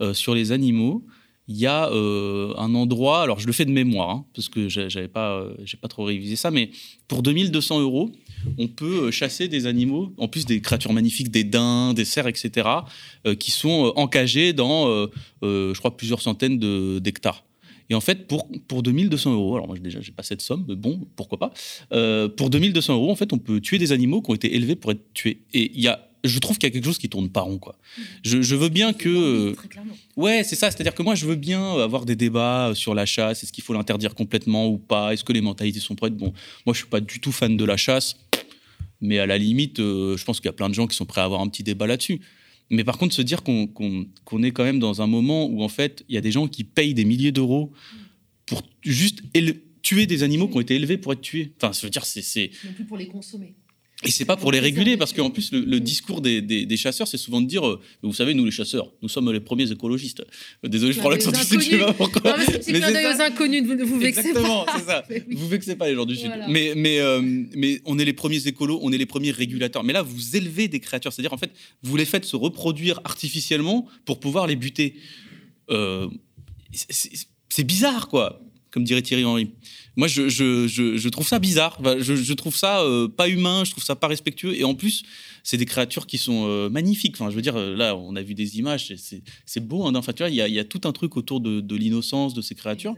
euh, 0.00 0.14
sur 0.14 0.34
les 0.34 0.50
animaux. 0.52 1.04
Il 1.46 1.58
y 1.58 1.66
a 1.66 1.90
euh, 1.90 2.54
un 2.56 2.74
endroit, 2.74 3.22
alors 3.22 3.38
je 3.38 3.46
le 3.46 3.52
fais 3.52 3.66
de 3.66 3.70
mémoire, 3.70 4.08
hein, 4.08 4.26
parce 4.34 4.48
que 4.48 4.70
j'avais 4.70 5.08
pas, 5.08 5.40
euh, 5.40 5.54
pas 5.82 5.88
trop 5.88 6.04
révisé 6.04 6.36
ça, 6.36 6.50
mais 6.50 6.70
pour 7.06 7.22
2200 7.22 7.82
euros, 7.82 8.10
on 8.58 8.68
peut 8.68 9.10
chasser 9.10 9.48
des 9.48 9.66
animaux, 9.66 10.12
en 10.18 10.28
plus 10.28 10.46
des 10.46 10.60
créatures 10.60 10.92
magnifiques, 10.92 11.30
des 11.30 11.44
daims, 11.44 11.94
des 11.94 12.04
cerfs, 12.04 12.26
etc., 12.26 12.68
qui 13.38 13.50
sont 13.50 13.92
encagés 13.96 14.52
dans, 14.52 15.08
je 15.42 15.78
crois, 15.78 15.96
plusieurs 15.96 16.22
centaines 16.22 16.58
d'hectares. 17.00 17.44
Et 17.90 17.94
en 17.94 18.00
fait, 18.00 18.26
pour, 18.26 18.48
pour 18.66 18.82
2200 18.82 19.32
euros, 19.32 19.56
alors 19.56 19.66
moi 19.66 19.78
déjà, 19.78 20.00
j'ai 20.00 20.12
pas 20.12 20.22
cette 20.22 20.40
somme, 20.40 20.64
mais 20.68 20.74
bon, 20.74 21.06
pourquoi 21.16 21.38
pas. 21.38 21.52
Euh, 21.92 22.28
pour 22.28 22.50
2200 22.50 22.94
euros, 22.94 23.10
en 23.10 23.16
fait, 23.16 23.32
on 23.32 23.38
peut 23.38 23.60
tuer 23.60 23.78
des 23.78 23.92
animaux 23.92 24.22
qui 24.22 24.30
ont 24.30 24.34
été 24.34 24.54
élevés 24.54 24.76
pour 24.76 24.90
être 24.92 25.12
tués. 25.12 25.40
Et 25.52 25.70
il 25.74 25.80
y 25.80 25.88
a 25.88 26.08
je 26.24 26.38
trouve 26.38 26.56
qu'il 26.56 26.66
y 26.66 26.72
a 26.72 26.72
quelque 26.72 26.86
chose 26.86 26.96
qui 26.96 27.10
tourne 27.10 27.28
pas 27.28 27.42
rond. 27.42 27.58
Quoi. 27.58 27.76
Je, 28.22 28.40
je 28.40 28.56
veux 28.56 28.70
bien 28.70 28.94
que. 28.94 29.52
Très. 29.52 29.68
Ouais, 30.16 30.42
c'est 30.42 30.56
ça. 30.56 30.70
C'est-à-dire 30.70 30.94
que 30.94 31.02
moi, 31.02 31.14
je 31.14 31.26
veux 31.26 31.34
bien 31.34 31.78
avoir 31.78 32.06
des 32.06 32.16
débats 32.16 32.72
sur 32.74 32.94
la 32.94 33.04
chasse. 33.04 33.42
Est-ce 33.42 33.52
qu'il 33.52 33.62
faut 33.62 33.74
l'interdire 33.74 34.14
complètement 34.14 34.66
ou 34.66 34.78
pas 34.78 35.12
Est-ce 35.12 35.22
que 35.22 35.34
les 35.34 35.42
mentalités 35.42 35.80
sont 35.80 35.94
prêtes? 35.94 36.16
Bon, 36.16 36.32
moi, 36.64 36.72
je 36.72 36.78
suis 36.78 36.88
pas 36.88 37.00
du 37.00 37.20
tout 37.20 37.30
fan 37.30 37.58
de 37.58 37.64
la 37.66 37.76
chasse. 37.76 38.16
Mais 39.00 39.18
à 39.18 39.26
la 39.26 39.38
limite, 39.38 39.80
euh, 39.80 40.16
je 40.16 40.24
pense 40.24 40.40
qu'il 40.40 40.46
y 40.46 40.50
a 40.50 40.54
plein 40.54 40.68
de 40.68 40.74
gens 40.74 40.86
qui 40.86 40.96
sont 40.96 41.06
prêts 41.06 41.20
à 41.20 41.24
avoir 41.24 41.40
un 41.40 41.48
petit 41.48 41.62
débat 41.62 41.86
là-dessus. 41.86 42.20
Mais 42.70 42.84
par 42.84 42.96
contre, 42.98 43.14
se 43.14 43.22
dire 43.22 43.42
qu'on 43.42 44.42
est 44.42 44.50
quand 44.52 44.64
même 44.64 44.78
dans 44.78 45.02
un 45.02 45.06
moment 45.06 45.46
où, 45.46 45.62
en 45.62 45.68
fait, 45.68 46.04
il 46.08 46.14
y 46.14 46.18
a 46.18 46.20
des 46.20 46.32
gens 46.32 46.48
qui 46.48 46.64
payent 46.64 46.94
des 46.94 47.04
milliers 47.04 47.32
d'euros 47.32 47.72
pour 48.46 48.62
juste 48.82 49.22
tuer 49.82 50.06
des 50.06 50.22
animaux 50.22 50.48
qui 50.48 50.56
ont 50.56 50.60
été 50.60 50.76
élevés 50.76 50.96
pour 50.96 51.12
être 51.12 51.20
tués. 51.20 51.52
Enfin, 51.56 51.72
je 51.72 51.82
veux 51.82 51.90
dire, 51.90 52.04
c'est. 52.06 52.50
Non 52.64 52.72
plus 52.72 52.84
pour 52.84 52.96
les 52.96 53.06
consommer. 53.06 53.54
Et 54.06 54.10
c'est 54.10 54.24
pas 54.24 54.36
pour 54.36 54.52
les 54.52 54.60
réguler, 54.60 54.96
parce 54.96 55.12
qu'en 55.12 55.30
plus, 55.30 55.50
le, 55.52 55.60
le 55.60 55.80
discours 55.80 56.20
des, 56.20 56.42
des- 56.42 56.66
des 56.66 56.76
chasseurs, 56.76 57.08
c'est 57.08 57.16
souvent 57.16 57.40
de 57.40 57.46
dire 57.46 57.66
euh, 57.66 57.80
Vous 58.02 58.12
savez, 58.12 58.34
nous, 58.34 58.44
les 58.44 58.50
chasseurs, 58.50 58.92
nous 59.02 59.08
sommes 59.08 59.32
les 59.32 59.40
premiers 59.40 59.70
écologistes. 59.70 60.22
Euh, 60.64 60.68
Désolé, 60.68 60.92
je 60.92 61.00
prends 61.00 61.08
l'accent 61.10 61.30
du 61.32 61.38
Sud, 61.38 61.60
je 61.60 61.70
sais 61.70 61.78
pas 61.78 61.92
pourquoi. 61.92 62.20
Non, 62.32 62.36
mais 62.38 62.58
c'est 62.60 62.72
clin 62.72 62.92
d'œil 62.92 63.06
aux 63.06 63.20
inconnus, 63.20 63.62
ne 63.62 63.82
vous, 63.84 63.86
vous 63.94 63.98
vexez 63.98 64.20
Exactement, 64.28 64.64
pas. 64.64 64.78
c'est 64.78 64.84
ça. 64.86 65.04
Oui. 65.10 65.22
Vous 65.36 65.48
vexez 65.48 65.76
pas 65.76 65.88
les 65.88 65.94
gens 65.94 66.04
du 66.06 66.16
Sud. 66.16 66.26
Voilà. 66.26 66.48
Mais, 66.48 66.72
mais, 66.76 67.00
euh, 67.00 67.20
mais 67.54 67.80
on 67.84 67.98
est 67.98 68.04
les 68.04 68.12
premiers 68.12 68.46
écolos, 68.46 68.78
on 68.82 68.92
est 68.92 68.98
les 68.98 69.06
premiers 69.06 69.30
régulateurs. 69.30 69.84
Mais 69.84 69.92
là, 69.92 70.02
vous 70.02 70.36
élevez 70.36 70.68
des 70.68 70.80
créatures. 70.80 71.12
C'est-à-dire, 71.12 71.32
en 71.32 71.38
fait, 71.38 71.50
vous 71.82 71.96
les 71.96 72.04
faites 72.04 72.24
se 72.24 72.36
reproduire 72.36 73.00
artificiellement 73.04 73.86
pour 74.04 74.20
pouvoir 74.20 74.46
les 74.46 74.56
buter. 74.56 74.96
Euh, 75.70 76.08
c'est 76.72 77.64
bizarre, 77.64 78.08
quoi, 78.08 78.40
comme 78.74 78.82
dirait 78.84 79.02
Thierry 79.02 79.24
Henry. 79.24 79.50
Moi, 79.96 80.08
je, 80.08 80.28
je, 80.28 80.66
je, 80.66 80.96
je 80.96 81.08
trouve 81.08 81.28
ça 81.28 81.38
bizarre. 81.38 81.80
Je, 82.00 82.16
je 82.16 82.32
trouve 82.32 82.56
ça 82.56 82.80
euh, 82.82 83.06
pas 83.06 83.28
humain, 83.28 83.62
je 83.64 83.70
trouve 83.70 83.84
ça 83.84 83.94
pas 83.94 84.08
respectueux. 84.08 84.52
Et 84.58 84.64
en 84.64 84.74
plus, 84.74 85.04
c'est 85.44 85.56
des 85.56 85.64
créatures 85.64 86.06
qui 86.08 86.18
sont 86.18 86.46
euh, 86.48 86.68
magnifiques. 86.68 87.14
Enfin, 87.14 87.30
je 87.30 87.36
veux 87.36 87.42
dire, 87.42 87.54
euh, 87.56 87.76
là, 87.76 87.94
on 87.96 88.16
a 88.16 88.22
vu 88.22 88.34
des 88.34 88.58
images, 88.58 88.92
c'est- 88.96 89.60
beau. 89.60 89.86
Hein, 89.86 89.94
enfin, 89.94 90.12
tu 90.12 90.24
vois, 90.24 90.30
il 90.30 90.34
y, 90.34 90.40
a- 90.42 90.48
il 90.48 90.54
y 90.54 90.58
a 90.58 90.64
tout 90.64 90.80
un 90.84 90.92
truc 90.92 91.16
autour 91.16 91.38
de, 91.40 91.60
de 91.60 91.76
l'innocence 91.76 92.34
de 92.34 92.42
ces 92.42 92.56
créatures. 92.56 92.94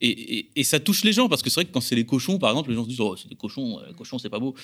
Et, 0.00 0.08
et- 0.08 0.50
et 0.56 0.64
ça 0.64 0.80
touche 0.80 1.04
les 1.04 1.12
gens 1.12 1.28
parce 1.28 1.42
que 1.42 1.50
c'est 1.50 1.56
vrai 1.60 1.64
que 1.66 1.72
quand 1.72 1.82
c'est 1.82 1.94
les 1.96 2.06
cochons, 2.06 2.38
par 2.38 2.48
exemple, 2.48 2.70
les 2.70 2.76
gens 2.76 2.84
se 2.84 2.88
disent 2.88 3.00
oh 3.00 3.16
c'est 3.20 3.28
des 3.28 3.36
cochons, 3.36 3.78
les 3.86 3.92
cochons 3.94 4.18
c'est 4.18 4.30
pas 4.30 4.38
beau. 4.38 4.54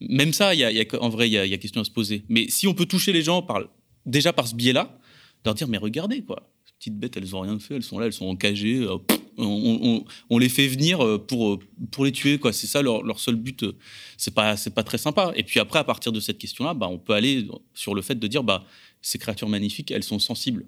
Même 0.00 0.32
ça, 0.32 0.54
il 0.54 0.60
y 0.60 0.64
a, 0.64 0.72
y 0.72 0.80
a- 0.80 1.02
en 1.02 1.10
vrai, 1.10 1.28
il 1.28 1.32
y, 1.32 1.34
y 1.50 1.54
a 1.54 1.58
question 1.58 1.82
à 1.82 1.84
se 1.84 1.90
poser. 1.90 2.24
Mais 2.30 2.48
si 2.48 2.66
on 2.66 2.72
peut 2.72 2.86
toucher 2.86 3.12
les 3.12 3.20
gens 3.20 3.42
par 3.42 3.60
déjà 4.06 4.32
par 4.32 4.48
ce 4.48 4.54
biais-là, 4.54 4.98
leur 5.44 5.54
dire 5.54 5.68
mais 5.68 5.76
regardez 5.76 6.22
quoi, 6.22 6.50
ces 6.64 6.72
petites 6.78 6.98
bêtes 6.98 7.16
elles 7.18 7.36
ont 7.36 7.40
rien 7.40 7.58
fait, 7.58 7.74
elles 7.76 7.82
sont 7.82 7.98
là, 7.98 8.06
elles 8.06 8.14
sont 8.14 8.24
encagées, 8.26 8.86
pff, 9.06 9.20
on, 9.38 9.78
on- 9.82 10.04
on 10.30 10.38
les 10.38 10.48
fait 10.48 10.66
venir 10.66 11.04
euh, 11.04 11.18
pour 11.18 11.54
euh, 11.54 11.58
pour 11.90 12.04
les 12.04 12.12
tuer 12.12 12.38
quoi. 12.38 12.52
C'est 12.52 12.66
ça 12.66 12.82
leur, 12.82 13.02
leur 13.02 13.18
seul 13.20 13.36
but. 13.36 13.62
euh, 13.62 13.76
C'est 14.16 14.34
pas 14.34 14.56
c'est 14.56 14.74
pas 14.74 14.82
très 14.82 14.98
sympa. 14.98 15.32
Et 15.36 15.42
puis 15.42 15.60
après 15.60 15.78
à 15.78 15.84
partir 15.84 16.12
de 16.12 16.20
cette 16.20 16.38
question-là, 16.38 16.74
bah 16.74 16.88
on 16.90 16.98
peut 16.98 17.12
aller 17.14 17.46
sur 17.74 17.94
le 17.94 18.02
fait 18.02 18.14
de 18.18 18.26
dire 18.26 18.42
bah 18.42 18.64
ces 19.02 19.18
créatures 19.18 19.48
magnifiques, 19.48 19.90
elles 19.90 20.02
sont 20.04 20.18
sensibles. 20.18 20.64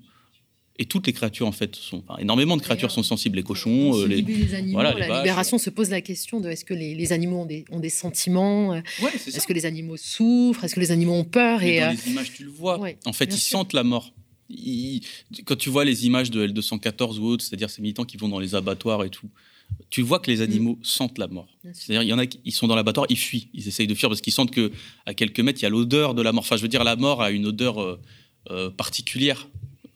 Et 0.81 0.85
toutes 0.85 1.09
les 1.09 1.13
créatures, 1.13 1.49
en 1.49 1.51
fait, 1.51 1.75
sont, 1.75 2.05
enfin, 2.07 2.21
énormément 2.21 2.57
de 2.57 2.63
créatures 2.63 2.93
sont 2.93 3.03
sensibles. 3.03 3.35
Les 3.35 3.43
cochons, 3.43 3.97
euh, 3.99 4.07
les, 4.07 4.55
animaux, 4.55 4.75
voilà, 4.75 4.95
les 4.95 5.01
la 5.01 5.09
vaches. 5.09 5.19
libération 5.25 5.59
se 5.59 5.71
pose 5.71 5.91
la 5.91 6.01
question 6.01 6.39
de 6.39 6.49
est-ce 6.51 6.65
que 6.65 6.73
les, 6.73 6.95
les 6.95 7.13
animaux 7.13 7.39
ont 7.41 7.47
des, 7.47 7.65
ont 7.73 7.81
des 7.81 7.89
sentiments 7.91 8.69
Ouais. 8.69 8.83
Est-ce 9.27 9.45
que 9.45 9.53
les 9.53 9.67
animaux 9.67 9.97
souffrent 9.97 10.63
Est-ce 10.63 10.77
que 10.77 10.81
les 10.81 10.93
animaux 10.93 11.15
ont 11.15 11.25
peur 11.25 11.59
Mais 11.59 11.75
et, 11.79 11.81
dans 11.81 11.87
euh, 11.87 11.91
les 11.95 12.11
images, 12.13 12.33
tu 12.33 12.45
le 12.45 12.51
vois. 12.51 12.79
ouais, 12.79 12.97
en 13.07 13.13
fait, 13.13 13.25
ils 13.25 13.33
sûr. 13.39 13.59
sentent 13.59 13.73
la 13.73 13.83
mort. 13.83 14.13
Quand 15.45 15.57
tu 15.57 15.69
vois 15.69 15.85
les 15.85 16.07
images 16.07 16.31
de 16.31 16.47
L214 16.47 17.19
ou 17.19 17.27
autres, 17.27 17.45
c'est-à-dire 17.45 17.71
ces 17.71 17.83
militants 17.83 18.05
qui 18.05 18.17
vont 18.17 18.29
dans 18.29 18.39
les 18.39 18.55
abattoirs 18.55 19.05
et 19.05 19.11
tout, 19.11 19.29
tu 19.91 20.03
vois 20.03 20.19
que 20.21 20.31
les 20.31 20.41
animaux 20.41 20.79
sentent 20.83 21.19
la 21.19 21.29
mort. 21.29 21.49
Mm. 21.65 21.71
C'est-à-dire, 21.73 22.03
il 22.03 22.09
y 22.09 22.13
en 22.13 22.19
a 22.19 22.27
qui 22.27 22.41
ils 22.45 22.53
sont 22.53 22.67
dans 22.67 22.77
l'abattoir, 22.77 23.07
ils 23.09 23.19
fuient, 23.19 23.49
ils 23.55 23.69
essayent 23.69 23.87
de 23.87 23.95
fuir 23.95 24.09
parce 24.09 24.21
qu'ils 24.21 24.33
sentent 24.33 24.51
que 24.51 24.73
à 25.07 25.15
quelques 25.15 25.41
mètres, 25.41 25.61
il 25.61 25.65
y 25.65 25.67
a 25.67 25.71
l'odeur 25.71 26.15
de 26.15 26.23
la 26.23 26.33
mort. 26.33 26.45
Enfin, 26.45 26.57
je 26.57 26.63
veux 26.63 26.69
dire, 26.69 26.85
la 26.85 26.97
mort 26.97 27.23
a 27.23 27.31
une 27.31 27.47
odeur 27.47 27.81
euh, 27.81 28.01
euh, 28.51 28.71
particulière. 28.71 29.49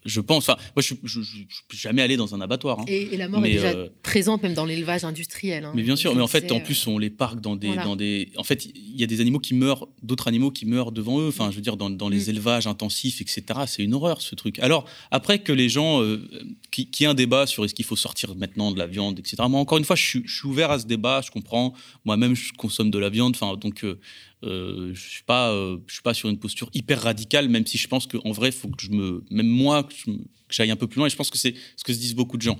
Je 0.05 0.21
pense. 0.21 0.49
Enfin, 0.49 0.59
moi, 0.77 0.83
je 0.83 0.95
je 1.05 1.21
suis 1.23 1.47
jamais 1.71 2.03
allé 2.03 2.17
dans 2.17 2.35
un 2.35 2.41
abattoir. 2.41 2.81
hein. 2.81 2.85
et, 2.89 3.15
et 3.15 3.17
la 3.17 3.29
mort 3.29 3.41
Mais, 3.41 3.51
est 3.51 3.55
déjà 3.55 3.69
euh, 3.69 3.89
présente 4.03 4.43
même 4.43 4.55
dans 4.55 4.65
l'élevage 4.65 5.05
industriel. 5.05 5.65
hein. 5.65 5.73
Mais 5.75 5.83
bien 5.83 5.97
sûr, 5.97 6.15
mais 6.17 6.23
en 6.23 6.27
fait, 6.27 6.51
en 6.53 6.61
plus, 6.61 6.87
on 6.87 6.99
les 6.99 7.11
parque 7.11 7.41
dans 7.41 7.55
des, 7.57 7.69
Voilà. 7.69 7.85
dans 7.85 7.97
des. 7.97 8.31
En 8.37 8.43
fait, 8.45 8.65
il 8.65 9.01
y 9.01 9.05
a 9.05 9.07
des 9.07 9.21
animaux 9.21 9.39
qui 9.39 9.55
meurent, 9.55 9.89
d'autres 10.03 10.29
animaux 10.29 10.51
qui 10.51 10.67
meurent 10.67 10.93
devant 10.93 11.21
eux. 11.21 11.29
Enfin, 11.29 11.51
je 11.51 11.57
veux 11.57 11.63
dire, 11.63 11.77
dans, 11.77 11.91
dans 11.91 12.09
les 12.09 12.27
Mm. 12.27 12.31
élevages 12.31 12.67
intensifs, 12.67 13.21
etc. 13.21 13.45
C'est 13.67 13.83
une 13.85 13.95
horreur, 13.95 14.21
ce 14.23 14.35
truc. 14.35 14.59
Alors, 14.59 14.87
après 15.11 15.39
que 15.41 15.53
les 15.53 15.69
gens, 15.69 16.03
euh, 16.03 16.29
qui, 16.71 16.91
qui 16.91 17.05
ait 17.05 17.07
un 17.09 17.15
débat 17.15 17.47
sur 17.47 17.65
est-ce 17.65 17.75
qu'il 17.75 17.85
faut 17.85 17.97
sortir 17.97 18.35
maintenant 18.35 18.73
de 18.73 18.79
la 18.79 18.87
viande, 18.87 19.19
etc. 19.19 19.37
Moi, 19.49 19.61
encore 19.61 19.79
une 19.79 19.85
fois, 19.85 19.97
je 19.97 20.03
suis, 20.05 20.23
je 20.27 20.35
suis 20.37 20.49
ouvert 20.49 20.71
à 20.71 20.79
ce 20.79 20.87
débat. 20.87 21.21
Je 21.25 21.31
comprends. 21.31 21.75
Moi-même, 22.05 22.35
je 22.35 22.53
consomme 22.55 22.91
de 22.91 22.99
la 22.99 23.09
viande. 23.09 23.37
Enfin, 23.41 23.57
donc, 23.57 23.85
euh, 23.85 24.01
euh, 24.45 24.91
je 24.95 25.09
suis 25.09 25.23
pas, 25.23 25.53
euh, 25.53 25.79
je 25.87 25.95
suis 25.95 26.03
pas 26.03 26.15
sur 26.15 26.29
une 26.29 26.39
posture 26.39 26.69
hyper 26.75 27.03
radicale, 27.03 27.49
même 27.49 27.67
si 27.67 27.79
je 27.79 27.87
pense 27.87 28.07
qu'en 28.07 28.33
vrai, 28.33 28.51
faut 28.51 28.69
que 28.69 28.83
je 28.83 28.91
me, 28.91 29.25
même 29.31 29.47
moi, 29.47 29.85
que 29.85 30.11
j'aille 30.51 30.71
un 30.71 30.77
peu 30.77 30.89
plus 30.89 30.99
loin. 30.99 31.07
Et 31.07 31.11
je 31.11 31.17
pense 31.17 31.31
que 31.31 31.39
c'est 31.39 31.55
ce 31.77 31.85
que 31.85 31.93
se 31.93 31.99
disent 31.99 32.15
beaucoup 32.15 32.37
de 32.37 32.43
gens. 32.43 32.59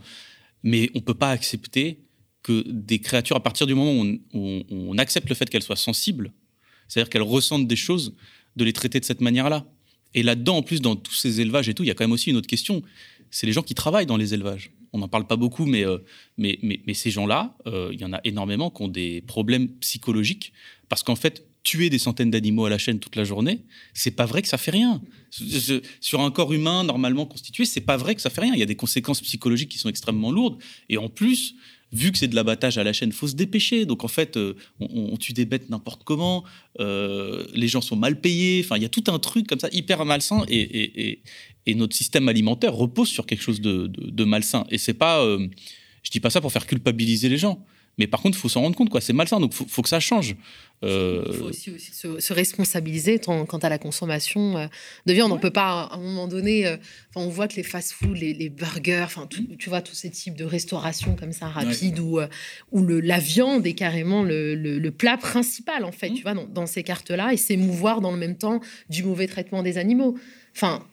Mais 0.63 0.91
on 0.95 1.01
peut 1.01 1.15
pas 1.15 1.31
accepter 1.31 2.01
que 2.43 2.65
des 2.69 3.01
créatures, 3.01 3.37
à 3.37 3.43
partir 3.43 3.67
du 3.67 3.75
moment 3.75 4.05
où 4.33 4.63
on, 4.71 4.99
accepte 4.99 5.29
le 5.29 5.35
fait 5.35 5.49
qu'elles 5.49 5.63
soient 5.63 5.77
sensibles, 5.77 6.33
c'est-à-dire 6.89 7.11
qu'elles 7.11 7.23
ressentent 7.23 7.69
des 7.69 7.77
choses, 7.77 8.15
de 8.57 8.65
les 8.65 8.73
traiter 8.73 9.01
de 9.01 9.05
cette 9.05 9.21
manière-là. 9.21 9.67
Et 10.15 10.23
là-dedans, 10.23 10.59
en 10.59 10.63
plus, 10.63 10.81
dans 10.81 10.95
tous 10.95 11.15
ces 11.15 11.41
élevages 11.41 11.69
et 11.69 11.75
tout, 11.75 11.85
il 11.85 11.87
y 11.87 11.91
a 11.91 11.95
quand 11.95 12.05
même 12.05 12.13
aussi 12.13 12.31
une 12.31 12.37
autre 12.37 12.49
question. 12.49 12.83
C'est 13.31 13.47
les 13.47 13.53
gens 13.53 13.63
qui 13.63 13.75
travaillent 13.75 14.07
dans 14.07 14.17
les 14.17 14.35
élevages. 14.35 14.73
On 14.93 14.99
n'en 14.99 15.09
parle 15.09 15.27
pas 15.27 15.37
beaucoup, 15.37 15.65
mais, 15.65 15.87
euh, 15.87 15.99
mais, 16.37 16.59
mais, 16.63 16.81
mais 16.87 16.95
ces 16.95 17.11
gens-là, 17.11 17.57
il 17.67 17.99
y 17.99 18.05
en 18.05 18.13
a 18.13 18.21
énormément 18.25 18.71
qui 18.71 18.83
ont 18.83 18.89
des 18.89 19.23
problèmes 19.23 19.69
psychologiques. 19.79 20.53
Parce 20.89 21.03
qu'en 21.03 21.17
fait, 21.17 21.47
tuer 21.63 21.91
des 21.91 21.99
centaines 21.99 22.31
d'animaux 22.31 22.65
à 22.65 22.71
la 22.71 22.79
chaîne 22.79 22.99
toute 22.99 23.17
la 23.17 23.25
journée, 23.25 23.61
c'est 23.95 24.11
pas 24.11 24.27
vrai 24.27 24.43
que 24.43 24.49
ça 24.49 24.59
fait 24.59 24.71
rien. 24.71 25.01
Sur 26.01 26.21
un 26.21 26.31
corps 26.31 26.53
humain 26.53 26.85
normalement 26.85 27.27
constitué, 27.27 27.65
c'est 27.65 27.81
pas 27.81 27.97
vrai 27.97 28.15
que 28.15 28.21
ça 28.21 28.31
fait 28.31 28.41
rien. 28.41 28.53
Il 28.55 28.59
y 28.61 28.63
a 28.63 28.67
des 28.67 28.77
conséquences 28.77 29.21
psychologiques 29.21 29.71
qui 29.71 29.79
sont 29.79 29.89
extrêmement 29.89 30.31
lourdes. 30.31 30.61
Et 30.89 30.99
en 30.99 31.09
plus, 31.09 31.55
vu 31.93 32.11
que 32.11 32.19
c'est 32.19 32.29
de 32.29 32.35
l'abattage 32.35 32.79
à 32.79 32.85
la 32.85 32.93
chaîne, 32.93 33.13
faut 33.13 33.29
se 33.29 33.35
dépêcher. 33.35 33.87
Donc 33.87 34.05
en 34.05 34.09
fait, 34.09 34.37
euh, 34.37 34.57
on, 34.81 35.17
tue 35.17 35.33
des 35.33 35.45
bêtes 35.45 35.71
n'importe 35.71 36.03
comment. 36.05 36.45
euh, 36.81 37.45
les 37.55 37.69
gens 37.69 37.81
sont 37.81 37.97
mal 37.97 38.21
payés. 38.21 38.63
Enfin, 38.65 38.77
il 38.77 38.83
y 38.83 38.87
a 38.87 38.89
tout 38.89 39.05
un 39.09 39.19
truc 39.19 39.47
comme 39.47 39.61
ça 39.61 39.69
hyper 39.73 40.05
malsain. 40.05 40.45
Et, 40.49 41.21
notre 41.75 41.95
système 41.95 42.29
alimentaire 42.29 42.75
repose 42.75 43.09
sur 43.09 43.25
quelque 43.25 43.43
chose 43.43 43.61
de 43.61 44.25
malsain. 44.25 44.67
Et 44.71 44.79
c'est 44.79 44.95
pas, 44.95 45.23
euh, 45.23 45.47
je 46.03 46.11
dis 46.11 46.21
pas 46.21 46.31
ça 46.31 46.41
pour 46.41 46.53
faire 46.53 46.67
culpabiliser 46.67 47.29
les 47.29 47.39
gens. 47.39 47.65
Mais 47.99 48.07
par 48.07 48.21
contre, 48.21 48.39
il 48.39 48.41
faut 48.41 48.49
s'en 48.49 48.63
rendre 48.63 48.77
compte, 48.77 48.91
quoi. 48.91 49.01
C'est 49.01 49.13
malsain, 49.13 49.39
donc 49.39 49.53
faut, 49.53 49.67
faut 49.69 49.83
que 49.83 49.89
ça 49.89 50.01
change. 50.01 50.37
Euh, 50.85 51.23
Il 51.29 51.35
faut 51.35 51.45
aussi, 51.45 51.71
aussi 51.71 51.93
se, 51.93 52.19
se 52.21 52.33
responsabiliser 52.33 53.19
tant- 53.19 53.47
quant 53.47 53.59
à 53.59 53.69
la 53.69 53.79
consommation 53.79 54.57
euh, 54.59 54.67
de 55.07 55.13
viande. 55.13 55.31
On 55.33 55.39
peut 55.39 55.51
pas, 55.51 55.83
à 55.85 55.95
un 55.95 55.99
moment 55.99 56.27
donné, 56.29 56.67
euh, 56.67 56.77
on 57.15 57.29
voit 57.29 57.47
que 57.49 57.57
les 57.57 57.63
fast-foods, 57.63 58.15
les, 58.15 58.35
les 58.35 58.49
burgers, 58.49 59.03
enfin, 59.05 59.29
tu 59.59 59.69
vois, 59.69 59.81
tous 59.83 59.95
ces 59.95 60.11
types 60.11 60.37
de 60.37 60.45
restauration 60.45 61.15
comme 61.15 61.33
ça 61.33 61.47
rapide 61.49 61.99
où, 62.01 62.19
euh, 62.19 62.27
où 62.73 62.83
le, 62.83 63.01
la 63.01 63.19
viande 63.19 63.67
est 63.67 63.75
carrément 63.75 64.23
le, 64.23 64.55
le- 64.55 64.79
le 64.79 64.91
plat 64.91 65.17
principal, 65.17 65.85
en 65.85 65.93
fait, 65.93 66.11
Mm. 66.11 66.15
tu 66.15 66.23
vois, 66.23 66.35
dans, 66.35 66.47
dans 66.47 66.67
ces 66.67 66.83
cartes-là, 66.83 67.33
et 67.33 67.37
s'émouvoir 67.37 68.01
dans 68.01 68.11
le 68.13 68.19
même 68.19 68.37
temps 68.37 68.61
du 68.91 69.03
mauvais 69.05 69.27
traitement 69.27 69.63
des 69.63 69.79
animaux. 69.79 70.19
Enfin, 70.55 70.85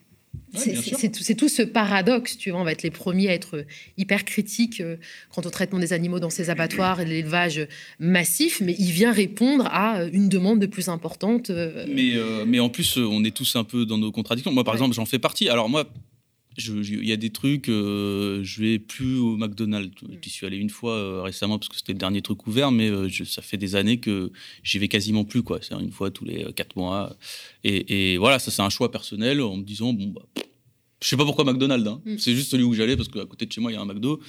Ouais, 0.54 0.76
c'est 0.98 1.12
tout, 1.12 1.36
tout 1.36 1.50
ce 1.50 1.62
paradoxe, 1.62 2.38
tu 2.38 2.50
vois. 2.52 2.60
On 2.60 2.64
va 2.64 2.72
être 2.72 2.84
les 2.84 2.90
premiers 2.92 3.30
à 3.30 3.34
être 3.34 3.66
hyper 3.98 4.26
critiques 4.26 4.82
euh, 4.82 4.96
quant 5.34 5.42
au 5.44 5.50
traitement 5.50 5.80
des 5.80 5.94
animaux 5.94 6.20
dans 6.20 6.30
ces 6.32 6.50
abattoirs 6.50 7.02
et 7.02 7.06
l'élevage 7.06 7.68
massif, 8.00 8.62
mais 8.62 8.76
il 8.80 8.92
vient 8.92 9.12
répondre 9.12 9.68
à 9.68 10.00
euh, 10.02 10.10
une 10.12 10.30
demande 10.30 10.60
de 10.60 10.66
plus 10.66 10.90
importante. 10.90 11.50
euh, 11.50 11.86
Mais, 11.94 12.16
euh, 12.16 12.46
mais 12.48 12.60
en 12.60 12.70
plus, 12.70 12.98
euh, 12.98 13.06
on 13.06 13.24
est 13.24 13.36
tous 13.36 13.56
un 13.56 13.64
peu 13.64 13.86
dans 13.86 13.98
nos 13.98 14.12
contradictions. 14.12 14.52
Moi, 14.52 14.64
par 14.64 14.74
Ouais. 14.74 14.78
exemple, 14.80 14.96
j'en 14.96 15.06
fais 15.06 15.20
partie. 15.20 15.50
Alors 15.50 15.70
moi, 15.70 15.88
il 16.58 17.06
y 17.08 17.12
a 17.12 17.18
des 17.18 17.30
trucs, 17.30 17.70
euh, 17.70 18.42
je 18.44 18.62
vais 18.62 18.80
plus 18.80 19.18
au 19.18 19.38
McDonald's. 19.38 19.94
J'y 20.22 20.30
suis 20.30 20.46
allé 20.46 20.58
une 20.58 20.70
fois 20.70 20.94
euh, 20.96 21.22
récemment 21.22 21.58
parce 21.58 21.70
que 21.70 21.78
c'était 21.78 21.94
le 21.94 22.00
dernier 22.00 22.22
truc 22.22 22.46
ouvert, 22.48 22.72
mais 22.72 22.90
euh, 22.90 23.08
je- 23.08 23.24
ça 23.24 23.42
fait 23.42 23.58
des 23.58 23.76
années 23.76 24.00
que 24.00 24.32
j'y 24.64 24.78
vais 24.80 24.88
quasiment 24.90 25.24
plus. 25.24 25.42
quoi. 25.44 25.60
C'est 25.62 25.74
une 25.76 25.92
fois 25.92 26.12
tous 26.12 26.26
les 26.26 26.44
euh, 26.44 26.52
quatre 26.52 26.76
mois. 26.76 27.16
Et, 27.64 28.14
et 28.14 28.18
voilà, 28.18 28.40
ça 28.40 28.52
c'est 28.52 28.62
un 28.62 28.70
choix 28.70 28.92
personnel 28.92 29.42
en 29.42 29.56
me 29.58 29.64
disant, 29.64 29.94
bon, 29.94 30.08
bah, 30.08 30.22
je 31.02 31.08
sais 31.08 31.16
pas 31.16 31.24
pourquoi 31.24 31.46
McDonald's. 31.46 31.88
hein. 31.88 32.02
Mm. 32.06 32.18
C'est 32.18 32.34
juste 32.36 32.52
celui 32.52 32.64
où 32.64 32.74
j'allais 32.74 32.98
parce 32.98 33.08
qu'à 33.10 33.26
côté 33.26 33.46
de 33.46 33.52
chez 33.52 33.62
moi, 33.62 33.72
il 33.72 33.76
y 33.76 33.78
a 33.78 33.82
un 33.82 33.86
McDo. 33.86 34.20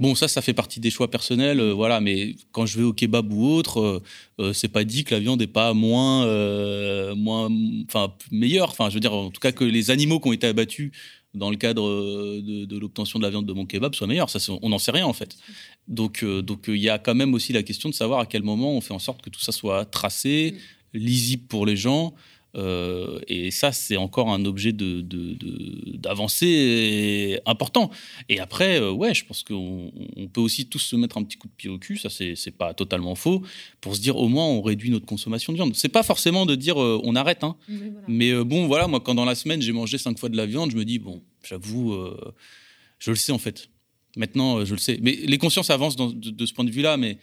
Bon, 0.00 0.14
ça, 0.14 0.28
ça 0.28 0.42
fait 0.42 0.54
partie 0.54 0.78
des 0.78 0.90
choix 0.90 1.10
personnels, 1.10 1.58
euh, 1.58 1.72
voilà. 1.72 2.00
Mais 2.00 2.36
quand 2.52 2.66
je 2.66 2.78
vais 2.78 2.84
au 2.84 2.92
kebab 2.92 3.32
ou 3.32 3.46
autre, 3.48 3.80
euh, 3.80 4.02
euh, 4.38 4.52
c'est 4.52 4.68
pas 4.68 4.84
dit 4.84 5.02
que 5.02 5.12
la 5.12 5.20
viande 5.20 5.42
est 5.42 5.48
pas 5.48 5.74
moins, 5.74 6.24
euh, 6.24 7.16
moins, 7.16 7.48
enfin 7.88 8.14
meilleure. 8.30 8.70
Enfin, 8.70 8.90
je 8.90 8.94
veux 8.94 9.00
dire, 9.00 9.12
en 9.12 9.30
tout 9.30 9.40
cas 9.40 9.50
que 9.50 9.64
les 9.64 9.90
animaux 9.90 10.20
qui 10.20 10.28
ont 10.28 10.32
été 10.32 10.46
abattus 10.46 10.92
dans 11.34 11.50
le 11.50 11.56
cadre 11.56 11.86
euh, 11.86 12.40
de, 12.42 12.64
de 12.64 12.78
l'obtention 12.78 13.18
de 13.18 13.24
la 13.24 13.30
viande 13.30 13.46
de 13.46 13.52
mon 13.52 13.66
kebab. 13.66 13.94
Ça, 13.94 14.06
c'est- 14.38 14.52
on 14.62 14.68
n'en 14.68 14.78
sait 14.78 14.90
rien 14.90 15.06
en 15.06 15.12
fait. 15.12 15.36
Donc, 15.86 16.22
euh, 16.22 16.42
donc 16.42 16.68
euh, 16.68 16.76
il 16.76 16.82
y 16.82 16.88
a 16.88 16.98
quand 16.98 17.14
même 17.14 17.34
aussi 17.34 17.52
la 17.52 17.62
question 17.62 17.88
de 17.88 17.94
savoir 17.94 18.20
à 18.20 18.26
quel 18.26 18.42
moment 18.42 18.72
on 18.72 18.80
fait 18.80 18.94
en 18.94 18.98
sorte 18.98 19.22
que 19.22 19.30
tout 19.30 19.40
ça 19.40 19.52
soit 19.52 19.84
tracé, 19.84 20.56
lisible 20.94 21.46
pour 21.48 21.66
les 21.66 21.76
gens. 21.76 22.14
Euh, 22.56 23.20
et 23.28 23.50
ça, 23.50 23.72
c'est 23.72 23.96
encore 23.96 24.30
un 24.30 24.44
objet 24.44 24.72
d'avancée 24.72 26.46
de, 26.46 27.50
important. 27.50 27.90
Et 28.28 28.40
après, 28.40 28.80
euh, 28.80 28.90
ouais, 28.90 29.14
je 29.14 29.24
pense 29.24 29.42
qu'on 29.42 29.92
peut 30.32 30.40
aussi 30.40 30.66
tous 30.66 30.78
se 30.78 30.96
mettre 30.96 31.18
un 31.18 31.24
petit 31.24 31.36
coup 31.36 31.48
de 31.48 31.52
pied 31.52 31.68
au 31.68 31.78
cul, 31.78 31.98
ça 31.98 32.08
c'est 32.10 32.50
pas 32.56 32.72
totalement 32.74 33.14
faux, 33.14 33.42
pour 33.80 33.96
se 33.96 34.00
dire 34.00 34.16
au 34.16 34.28
moins 34.28 34.46
on 34.46 34.62
réduit 34.62 34.90
notre 34.90 35.06
consommation 35.06 35.52
de 35.52 35.58
viande. 35.58 35.74
C'est 35.74 35.88
pas 35.88 36.02
forcément 36.02 36.46
de 36.46 36.54
dire 36.54 36.80
euh, 36.80 37.00
on 37.04 37.14
arrête, 37.16 37.44
hein. 37.44 37.56
mais 38.06 38.32
bon, 38.44 38.66
voilà, 38.66 38.88
moi 38.88 39.00
quand 39.00 39.14
dans 39.14 39.26
la 39.26 39.34
semaine 39.34 39.60
j'ai 39.60 39.72
mangé 39.72 39.98
cinq 39.98 40.18
fois 40.18 40.28
de 40.28 40.36
la 40.36 40.46
viande, 40.46 40.70
je 40.70 40.76
me 40.76 40.84
dis, 40.84 40.98
bon, 40.98 41.22
j'avoue, 41.42 41.96
je 42.98 43.10
le 43.10 43.16
sais 43.16 43.32
en 43.32 43.38
fait. 43.38 43.68
Maintenant, 44.16 44.64
je 44.64 44.72
le 44.74 44.80
sais. 44.80 44.98
Mais 45.02 45.12
les 45.12 45.38
consciences 45.38 45.70
avancent 45.70 45.94
de, 45.94 46.30
de, 46.30 46.46
ce 46.46 46.52
point 46.52 46.64
de 46.64 46.70
vue-là, 46.70 46.96
mais 46.96 47.18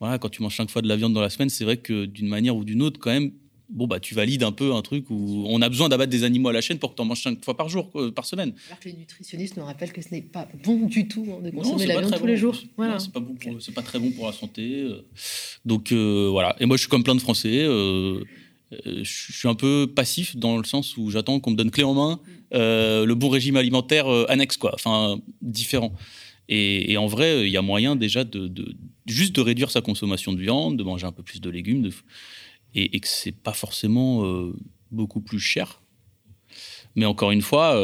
voilà, 0.00 0.18
quand 0.18 0.30
tu 0.30 0.42
manges 0.42 0.56
cinq 0.56 0.70
fois 0.70 0.82
de 0.82 0.88
la 0.88 0.96
viande 0.96 1.12
dans 1.12 1.20
la 1.20 1.30
semaine, 1.30 1.50
c'est 1.50 1.62
vrai 1.64 1.76
que 1.76 2.06
d'une 2.06 2.26
manière 2.26 2.56
ou 2.56 2.64
d'une 2.64 2.82
autre, 2.82 2.98
quand 2.98 3.10
même, 3.10 3.32
bon, 3.72 3.86
bah, 3.86 4.00
tu 4.00 4.14
valides 4.14 4.42
un 4.42 4.52
peu 4.52 4.74
un 4.74 4.82
truc 4.82 5.10
où 5.10 5.44
on 5.48 5.60
a 5.62 5.68
besoin 5.68 5.88
d'abattre 5.88 6.10
des 6.10 6.24
animaux 6.24 6.50
à 6.50 6.52
la 6.52 6.60
chaîne 6.60 6.78
pour 6.78 6.90
que 6.90 6.96
tu 6.96 7.02
en 7.02 7.06
manges 7.06 7.22
cinq 7.22 7.44
fois 7.44 7.56
par 7.56 7.68
jour, 7.68 7.90
par 8.14 8.24
semaine. 8.24 8.52
Alors 8.68 8.78
que 8.78 8.88
les 8.88 8.94
nutritionnistes 8.94 9.56
nous 9.56 9.64
rappellent 9.64 9.92
que 9.92 10.02
ce 10.02 10.10
n'est 10.12 10.22
pas 10.22 10.48
bon 10.62 10.86
du 10.86 11.08
tout 11.08 11.26
hein, 11.30 11.42
de 11.42 11.50
consommer 11.50 11.86
la 11.86 12.00
viande 12.00 12.16
tous 12.16 12.26
les 12.26 12.36
jours. 12.36 12.56
Voilà. 12.76 12.98
C'est 12.98 13.12
pas, 13.12 13.20
bon 13.20 13.34
pas 13.74 13.82
très 13.82 13.98
bon 13.98 14.10
pour 14.10 14.26
la 14.26 14.32
santé. 14.32 14.82
Euh. 14.82 15.04
Donc 15.64 15.92
euh, 15.92 16.28
voilà. 16.30 16.56
Et 16.60 16.66
moi, 16.66 16.76
je 16.76 16.82
suis 16.82 16.90
comme 16.90 17.04
plein 17.04 17.14
de 17.14 17.20
Français. 17.20 17.62
Euh, 17.62 18.22
je 18.84 19.32
suis 19.32 19.48
un 19.48 19.54
peu 19.54 19.90
passif 19.94 20.36
dans 20.36 20.56
le 20.56 20.64
sens 20.64 20.96
où 20.96 21.10
j'attends 21.10 21.40
qu'on 21.40 21.50
me 21.50 21.56
donne 21.56 21.70
clé 21.70 21.84
en 21.84 21.94
main 21.94 22.20
le 22.52 23.14
bon 23.14 23.28
régime 23.28 23.56
alimentaire 23.56 24.06
annexe, 24.28 24.56
quoi. 24.56 24.72
Enfin, 24.74 25.18
différent. 25.40 25.92
Et, 26.48 26.96
en 26.98 27.06
vrai, 27.06 27.46
il 27.46 27.50
y 27.50 27.56
a 27.56 27.62
moyen 27.62 27.96
déjà 27.96 28.24
de, 28.24 28.46
de, 28.46 28.74
juste 29.06 29.34
de 29.34 29.40
réduire 29.40 29.70
sa 29.70 29.80
consommation 29.80 30.32
de 30.32 30.40
viande, 30.40 30.76
de 30.76 30.82
manger 30.82 31.06
un 31.06 31.12
peu 31.12 31.22
plus 31.22 31.40
de 31.40 31.48
légumes, 31.48 31.82
de, 31.82 31.90
et, 32.74 33.00
que 33.00 33.08
c'est 33.08 33.32
pas 33.32 33.52
forcément 33.52 34.24
euh, 34.24 34.54
beaucoup 34.90 35.20
plus 35.20 35.40
cher. 35.40 35.82
Mais 36.94 37.04
encore 37.06 37.30
une 37.30 37.42
fois, 37.42 37.74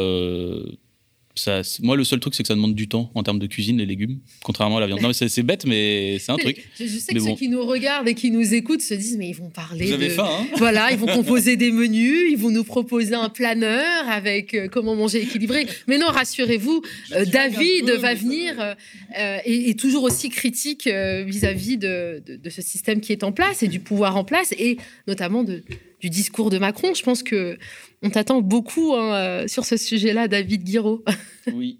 euh, 1.47 1.63
moi, 1.81 1.95
le 1.95 2.03
seul 2.03 2.19
truc, 2.19 2.35
c'est 2.35 2.43
que 2.43 2.47
ça 2.47 2.55
demande 2.55 2.75
du 2.75 2.87
temps 2.87 3.11
en 3.15 3.23
termes 3.23 3.39
de 3.39 3.47
cuisine, 3.47 3.77
les 3.77 3.85
légumes, 3.85 4.19
contrairement 4.43 4.77
à 4.77 4.79
la 4.79 4.87
viande. 4.87 5.01
Non, 5.01 5.09
mais 5.09 5.13
c'est 5.13 5.43
bête, 5.43 5.65
mais 5.65 6.17
c'est 6.19 6.31
un 6.31 6.37
truc. 6.37 6.67
Je, 6.79 6.85
sais 6.85 7.13
que 7.13 7.19
ceux 7.19 7.35
qui 7.35 7.49
nous 7.49 7.65
regardent 7.65 8.07
et 8.07 8.15
qui 8.15 8.31
nous 8.31 8.53
écoutent 8.53 8.81
se 8.81 8.93
disent, 8.93 9.17
mais 9.17 9.29
ils 9.29 9.35
vont 9.35 9.49
parler. 9.49 9.85
Vous 9.85 9.93
avez 9.93 10.09
faim, 10.09 10.29
hein 10.29 10.47
Voilà, 10.57 10.91
ils 10.91 10.97
vont 10.97 11.07
composer 11.13 11.55
des 11.55 11.71
menus, 11.71 12.31
ils 12.31 12.37
vont 12.37 12.51
nous 12.51 12.63
proposer 12.63 13.15
un 13.15 13.29
planeur 13.29 14.07
avec 14.07 14.53
euh, 14.53 14.67
comment 14.67 14.95
manger 14.95 15.21
équilibré. 15.21 15.67
Mais 15.87 15.97
non, 15.97 16.07
rassurez-vous, 16.07 16.81
euh, 17.13 17.25
David 17.25 17.89
va 17.91 18.13
venir 18.13 18.75
euh, 19.17 19.37
et, 19.45 19.75
toujours 19.75 20.03
aussi 20.03 20.29
critique 20.29 20.87
vis-à-vis 20.87 21.77
de, 21.77 22.21
de, 22.25 22.49
ce 22.49 22.61
système 22.61 22.99
qui 22.99 23.13
est 23.13 23.23
en 23.23 23.31
place 23.31 23.63
et 23.63 23.67
du 23.67 23.79
pouvoir 23.79 24.17
en 24.17 24.23
place 24.23 24.53
et 24.57 24.77
notamment 25.07 25.43
de, 25.43 25.63
du 26.01 26.09
discours 26.09 26.49
de 26.49 26.57
Macron. 26.57 26.93
Je 26.93 27.03
pense 27.03 27.23
que 27.23 27.57
on 28.01 28.09
t'attend 28.09 28.41
beaucoup 28.41 28.95
hein, 28.95 29.13
euh, 29.13 29.47
sur 29.47 29.65
ce 29.65 29.77
sujet-là, 29.77 30.27
David 30.27 30.63
Guiraud. 30.63 31.03
oui. 31.53 31.79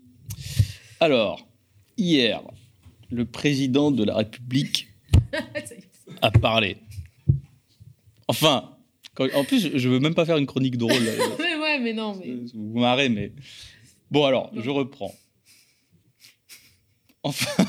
Alors, 1.00 1.48
hier, 1.98 2.42
le 3.10 3.26
président 3.26 3.92
de 3.92 4.04
la 4.04 4.16
République 4.16 4.88
a 6.22 6.32
parlé. 6.32 6.78
Enfin, 8.28 8.78
en 9.34 9.44
plus, 9.44 9.78
je 9.78 9.90
veux 9.90 10.00
même 10.00 10.14
pas 10.14 10.26
faire 10.26 10.38
une 10.38 10.46
chronique 10.46 10.78
drôle. 10.78 11.02
mais 11.40 11.56
ouais, 11.56 11.80
mais 11.80 11.94
non. 11.94 12.16
Mais... 12.16 12.36
Vous 12.54 12.80
marrez, 12.80 13.10
mais. 13.10 13.32
Bon, 14.12 14.26
alors, 14.26 14.52
je 14.56 14.70
reprends. 14.70 15.14
Enfin... 17.24 17.66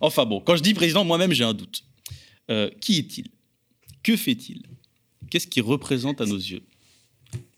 enfin, 0.00 0.26
bon, 0.26 0.40
quand 0.40 0.56
je 0.56 0.62
dis 0.62 0.74
président, 0.74 1.04
moi-même, 1.04 1.32
j'ai 1.32 1.44
un 1.44 1.54
doute. 1.54 1.84
Euh, 2.50 2.70
qui 2.80 2.98
est-il? 2.98 3.28
Que 4.02 4.16
fait-il? 4.16 4.62
Qu'est-ce 5.30 5.46
qu'il 5.46 5.62
représente 5.62 6.20
à 6.20 6.26
nos 6.26 6.36
yeux? 6.36 6.62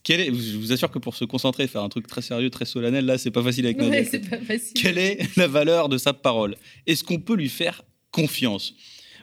Est, 0.09 0.27
je 0.27 0.57
vous 0.57 0.73
assure 0.73 0.91
que 0.91 0.99
pour 0.99 1.15
se 1.15 1.25
concentrer, 1.25 1.67
faire 1.67 1.83
un 1.83 1.89
truc 1.89 2.07
très 2.07 2.23
sérieux, 2.23 2.51
très 2.51 2.65
solennel, 2.65 3.07
là, 3.07 3.19
c'est 3.19 3.31
pas 3.31 3.43
facile 3.43 3.67
avec 3.67 3.81
ouais, 3.81 4.05
pas 4.05 4.39
facile. 4.39 4.75
Quelle 4.75 4.99
est 4.99 5.37
la 5.37 5.47
valeur 5.47 5.89
de 5.89 5.99
sa 5.99 6.13
parole? 6.13 6.57
Est-ce 6.87 7.05
qu'on 7.05 7.21
peut 7.21 7.37
lui 7.37 7.49
faire 7.49 7.83
confiance? 8.11 8.75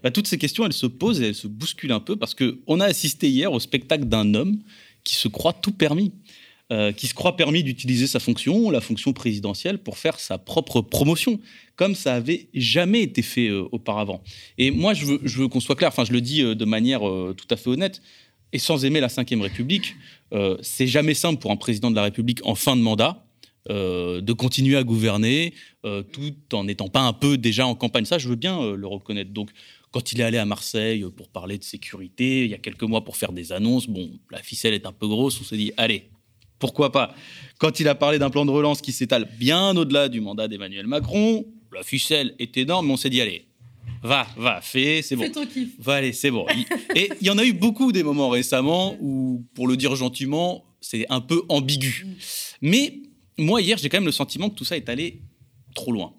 Bah, 0.03 0.11
Toutes 0.11 0.27
ces 0.27 0.37
questions, 0.37 0.65
elles 0.65 0.73
se 0.73 0.85
posent 0.85 1.21
et 1.21 1.27
elles 1.27 1.35
se 1.35 1.47
bousculent 1.47 1.91
un 1.91 1.99
peu 1.99 2.15
parce 2.15 2.33
qu'on 2.33 2.79
a 2.79 2.85
assisté 2.85 3.29
hier 3.29 3.51
au 3.51 3.59
spectacle 3.59 4.05
d'un 4.05 4.33
homme 4.33 4.59
qui 5.03 5.15
se 5.15 5.27
croit 5.27 5.53
tout 5.53 5.71
permis. 5.71 6.13
Euh, 6.71 6.91
qui 6.91 7.07
se 7.07 7.15
croit 7.15 7.35
permis 7.35 7.63
d'utiliser 7.63 8.05
sa 8.05 8.19
fonction, 8.19 8.69
la 8.69 8.79
fonction 8.79 9.11
présidentielle, 9.11 9.79
pour 9.79 9.97
faire 9.97 10.19
sa 10.19 10.37
propre 10.37 10.81
promotion, 10.81 11.39
comme 11.75 11.95
ça 11.95 12.13
avait 12.13 12.47
jamais 12.53 13.01
été 13.01 13.23
fait 13.23 13.47
euh, 13.47 13.67
auparavant. 13.71 14.21
Et 14.59 14.69
moi, 14.69 14.93
je 14.93 15.05
veux, 15.05 15.19
je 15.23 15.39
veux 15.39 15.47
qu'on 15.47 15.61
soit 15.61 15.75
clair, 15.75 15.89
enfin, 15.89 16.05
je 16.05 16.13
le 16.13 16.21
dis 16.21 16.43
euh, 16.43 16.53
de 16.53 16.65
manière 16.65 16.99
tout 16.99 17.47
à 17.49 17.55
fait 17.55 17.71
honnête, 17.71 18.03
et 18.53 18.59
sans 18.59 18.85
aimer 18.85 18.99
la 18.99 19.07
Ve 19.07 19.41
République, 19.41 19.95
euh, 20.33 20.57
c'est 20.61 20.87
jamais 20.87 21.13
simple 21.13 21.39
pour 21.39 21.51
un 21.51 21.55
président 21.55 21.89
de 21.91 21.95
la 21.95 22.03
République 22.03 22.39
en 22.45 22.55
fin 22.55 22.75
de 22.75 22.81
mandat 22.81 23.25
euh, 23.69 24.21
de 24.21 24.33
continuer 24.33 24.77
à 24.77 24.83
gouverner 24.83 25.53
euh, 25.85 26.01
tout 26.01 26.33
en 26.53 26.63
n'étant 26.63 26.87
pas 26.87 27.01
un 27.01 27.13
peu 27.13 27.37
déjà 27.37 27.65
en 27.65 27.75
campagne. 27.75 28.05
Ça, 28.05 28.17
je 28.17 28.29
veux 28.29 28.35
bien 28.35 28.73
le 28.75 28.87
reconnaître. 28.87 29.31
Donc, 29.31 29.51
quand 29.91 30.11
il 30.11 30.21
est 30.21 30.23
allé 30.23 30.37
à 30.37 30.45
Marseille 30.45 31.05
pour 31.15 31.29
parler 31.29 31.57
de 31.57 31.63
sécurité, 31.63 32.45
il 32.45 32.51
y 32.51 32.53
a 32.53 32.59
quelques 32.59 32.83
mois 32.83 33.03
pour 33.03 33.17
faire 33.17 33.31
des 33.31 33.51
annonces, 33.51 33.87
bon, 33.87 34.11
la 34.31 34.41
ficelle 34.41 34.73
est 34.73 34.85
un 34.85 34.91
peu 34.91 35.07
grosse, 35.07 35.41
on 35.41 35.43
s'est 35.43 35.57
dit, 35.57 35.71
allez, 35.77 36.09
pourquoi 36.59 36.91
pas 36.91 37.15
Quand 37.57 37.79
il 37.79 37.87
a 37.87 37.95
parlé 37.95 38.19
d'un 38.19 38.29
plan 38.29 38.45
de 38.45 38.51
relance 38.51 38.81
qui 38.81 38.91
s'étale 38.91 39.27
bien 39.39 39.75
au-delà 39.75 40.09
du 40.09 40.21
mandat 40.21 40.47
d'Emmanuel 40.47 40.85
Macron, 40.85 41.45
la 41.73 41.83
ficelle 41.83 42.35
est 42.37 42.55
énorme, 42.57 42.87
mais 42.87 42.93
on 42.93 42.97
s'est 42.97 43.09
dit, 43.09 43.21
allez, 43.21 43.48
va, 44.01 44.27
va, 44.37 44.61
fais, 44.61 45.01
c'est 45.01 45.15
bon. 45.15 45.23
Fais 45.23 45.31
ton 45.31 45.45
kiff. 45.45 45.69
Va, 45.79 45.95
allez, 45.95 46.13
c'est 46.13 46.31
bon. 46.31 46.45
Et 46.95 47.09
il 47.21 47.27
y 47.27 47.29
en 47.29 47.37
a 47.37 47.45
eu 47.45 47.53
beaucoup 47.53 47.91
des 47.91 48.03
moments 48.03 48.29
récemment 48.29 48.95
où, 49.01 49.45
pour 49.53 49.67
le 49.67 49.77
dire 49.77 49.95
gentiment, 49.95 50.65
c'est 50.81 51.05
un 51.09 51.21
peu 51.21 51.43
ambigu. 51.49 52.05
Mm. 52.05 52.13
Mais 52.61 52.93
moi, 53.37 53.61
hier, 53.61 53.77
j'ai 53.77 53.89
quand 53.89 53.97
même 53.97 54.05
le 54.05 54.11
sentiment 54.11 54.49
que 54.49 54.55
tout 54.55 54.65
ça 54.65 54.77
est 54.77 54.89
allé 54.89 55.21
trop 55.75 55.91
loin. 55.91 56.13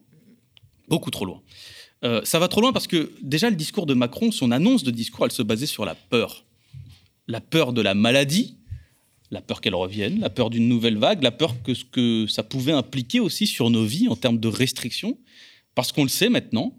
Beaucoup 0.89 1.11
trop 1.11 1.25
loin. 1.25 1.43
Euh, 2.03 2.21
ça 2.25 2.39
va 2.39 2.49
trop 2.49 2.61
loin 2.61 2.73
parce 2.73 2.87
que 2.87 3.13
déjà, 3.23 3.51
le 3.51 3.57
discours 3.57 3.87
de 3.87 3.95
Macron, 3.95 4.31
son 4.33 4.51
annonce 4.51 4.83
de 4.83 4.91
discours, 4.91 5.27
elle 5.27 5.33
se 5.33 5.43
basait 5.43 5.67
sur 5.67 5.85
la 5.85 5.95
peur. 5.95 6.45
La 7.29 7.41
peur 7.41 7.73
de 7.73 7.83
la 7.83 7.95
maladie, 7.95 8.57
la 9.31 9.41
peur 9.41 9.61
qu'elle 9.61 9.75
revienne, 9.75 10.21
la 10.21 10.31
peur 10.31 10.51
d'une 10.51 10.69
nouvelle 10.69 10.97
vague, 10.97 11.23
la 11.23 11.31
peur 11.31 11.63
que 11.63 11.75
ce 11.75 11.85
que 11.85 12.27
ça 12.27 12.43
pouvait 12.43 12.73
impliquer 12.73 13.21
aussi 13.21 13.47
sur 13.47 13.71
nos 13.71 13.85
vies 13.85 14.09
en 14.09 14.17
termes 14.17 14.41
de 14.41 14.49
restrictions. 14.49 15.19
Parce 15.75 15.93
qu'on 15.93 16.03
le 16.03 16.09
sait 16.09 16.29
maintenant, 16.29 16.77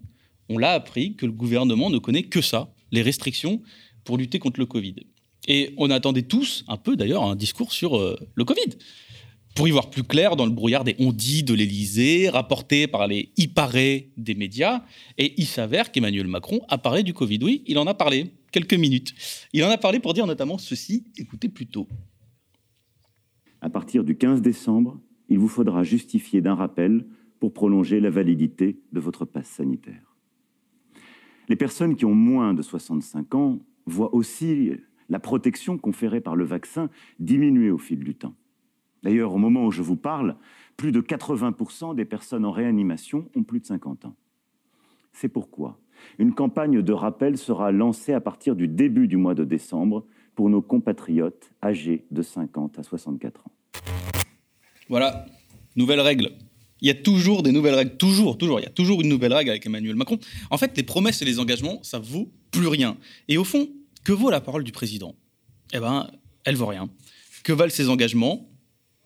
on 0.52 0.58
l'a 0.58 0.72
appris 0.72 1.14
que 1.16 1.26
le 1.26 1.32
gouvernement 1.32 1.90
ne 1.90 1.98
connaît 1.98 2.24
que 2.24 2.40
ça, 2.40 2.72
les 2.90 3.02
restrictions 3.02 3.62
pour 4.04 4.18
lutter 4.18 4.38
contre 4.38 4.60
le 4.60 4.66
Covid. 4.66 4.96
Et 5.48 5.74
on 5.76 5.90
attendait 5.90 6.22
tous, 6.22 6.64
un 6.68 6.76
peu 6.76 6.96
d'ailleurs, 6.96 7.24
un 7.24 7.34
discours 7.34 7.72
sur 7.72 7.96
euh, 7.96 8.16
le 8.34 8.44
Covid. 8.44 8.76
Pour 9.54 9.68
y 9.68 9.70
voir 9.70 9.90
plus 9.90 10.02
clair 10.02 10.36
dans 10.36 10.46
le 10.46 10.52
brouillard 10.52 10.84
des 10.84 10.96
on-dit 10.98 11.42
de 11.42 11.52
l'Élysée, 11.52 12.28
rapporté 12.28 12.86
par 12.86 13.06
les 13.06 13.32
y 13.36 13.48
paraît 13.48 14.08
des 14.16 14.34
médias, 14.34 14.82
et 15.18 15.34
il 15.36 15.46
s'avère 15.46 15.92
qu'Emmanuel 15.92 16.26
Macron 16.26 16.60
a 16.68 16.78
parlé 16.78 17.02
du 17.02 17.12
Covid. 17.12 17.38
Oui, 17.42 17.62
il 17.66 17.78
en 17.78 17.86
a 17.86 17.94
parlé, 17.94 18.32
quelques 18.50 18.74
minutes. 18.74 19.14
Il 19.52 19.62
en 19.64 19.70
a 19.70 19.76
parlé 19.78 19.98
pour 19.98 20.14
dire 20.14 20.26
notamment 20.26 20.58
ceci, 20.58 21.04
écoutez 21.18 21.48
plutôt. 21.48 21.86
À 23.60 23.68
partir 23.68 24.04
du 24.04 24.16
15 24.16 24.40
décembre, 24.40 24.98
il 25.28 25.38
vous 25.38 25.48
faudra 25.48 25.82
justifier 25.82 26.40
d'un 26.40 26.54
rappel 26.54 27.04
pour 27.40 27.52
prolonger 27.52 28.00
la 28.00 28.10
validité 28.10 28.80
de 28.92 29.00
votre 29.00 29.24
passe 29.24 29.48
sanitaire. 29.48 30.11
Les 31.48 31.56
personnes 31.56 31.96
qui 31.96 32.04
ont 32.04 32.14
moins 32.14 32.54
de 32.54 32.62
65 32.62 33.34
ans 33.34 33.58
voient 33.86 34.14
aussi 34.14 34.72
la 35.08 35.18
protection 35.18 35.78
conférée 35.78 36.20
par 36.20 36.36
le 36.36 36.44
vaccin 36.44 36.88
diminuer 37.18 37.70
au 37.70 37.78
fil 37.78 37.98
du 37.98 38.14
temps. 38.14 38.34
D'ailleurs, 39.02 39.34
au 39.34 39.38
moment 39.38 39.66
où 39.66 39.70
je 39.70 39.82
vous 39.82 39.96
parle, 39.96 40.36
plus 40.76 40.92
de 40.92 41.00
80% 41.00 41.94
des 41.94 42.04
personnes 42.04 42.44
en 42.44 42.52
réanimation 42.52 43.28
ont 43.34 43.42
plus 43.42 43.60
de 43.60 43.66
50 43.66 44.06
ans. 44.06 44.16
C'est 45.12 45.28
pourquoi 45.28 45.78
une 46.18 46.34
campagne 46.34 46.82
de 46.82 46.92
rappel 46.92 47.36
sera 47.36 47.70
lancée 47.72 48.12
à 48.12 48.20
partir 48.20 48.56
du 48.56 48.68
début 48.68 49.08
du 49.08 49.16
mois 49.16 49.34
de 49.34 49.44
décembre 49.44 50.04
pour 50.34 50.50
nos 50.50 50.62
compatriotes 50.62 51.52
âgés 51.62 52.06
de 52.10 52.22
50 52.22 52.78
à 52.78 52.82
64 52.82 53.46
ans. 53.46 53.52
Voilà, 54.88 55.26
nouvelle 55.76 56.00
règle 56.00 56.30
il 56.82 56.88
y 56.88 56.90
a 56.90 56.94
toujours 56.94 57.44
des 57.44 57.52
nouvelles 57.52 57.76
règles, 57.76 57.96
toujours, 57.96 58.36
toujours. 58.36 58.58
Il 58.58 58.64
y 58.64 58.66
a 58.66 58.70
toujours 58.70 59.00
une 59.00 59.08
nouvelle 59.08 59.32
règle 59.32 59.50
avec 59.50 59.64
Emmanuel 59.64 59.94
Macron. 59.94 60.18
En 60.50 60.58
fait, 60.58 60.76
les 60.76 60.82
promesses 60.82 61.22
et 61.22 61.24
les 61.24 61.38
engagements, 61.38 61.80
ça 61.84 62.00
vaut 62.00 62.30
plus 62.50 62.66
rien. 62.66 62.98
Et 63.28 63.38
au 63.38 63.44
fond, 63.44 63.70
que 64.02 64.12
vaut 64.12 64.30
la 64.30 64.40
parole 64.40 64.64
du 64.64 64.72
président? 64.72 65.14
Eh 65.72 65.78
ben, 65.78 66.10
elle 66.44 66.56
vaut 66.56 66.66
rien. 66.66 66.90
Que 67.44 67.52
valent 67.52 67.70
ses 67.70 67.88
engagements? 67.88 68.50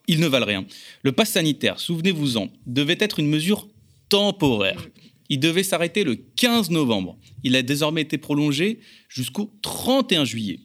Ils 0.08 0.20
ne 0.20 0.26
valent 0.26 0.46
rien. 0.46 0.64
Le 1.02 1.12
pass 1.12 1.30
sanitaire, 1.30 1.78
souvenez-vous-en, 1.78 2.48
devait 2.66 2.96
être 2.98 3.18
une 3.18 3.28
mesure 3.28 3.68
temporaire. 4.08 4.88
Il 5.28 5.38
devait 5.38 5.62
s'arrêter 5.62 6.02
le 6.02 6.14
15 6.14 6.70
novembre. 6.70 7.18
Il 7.44 7.56
a 7.56 7.62
désormais 7.62 8.02
été 8.02 8.16
prolongé 8.16 8.80
jusqu'au 9.10 9.52
31 9.60 10.24
juillet. 10.24 10.60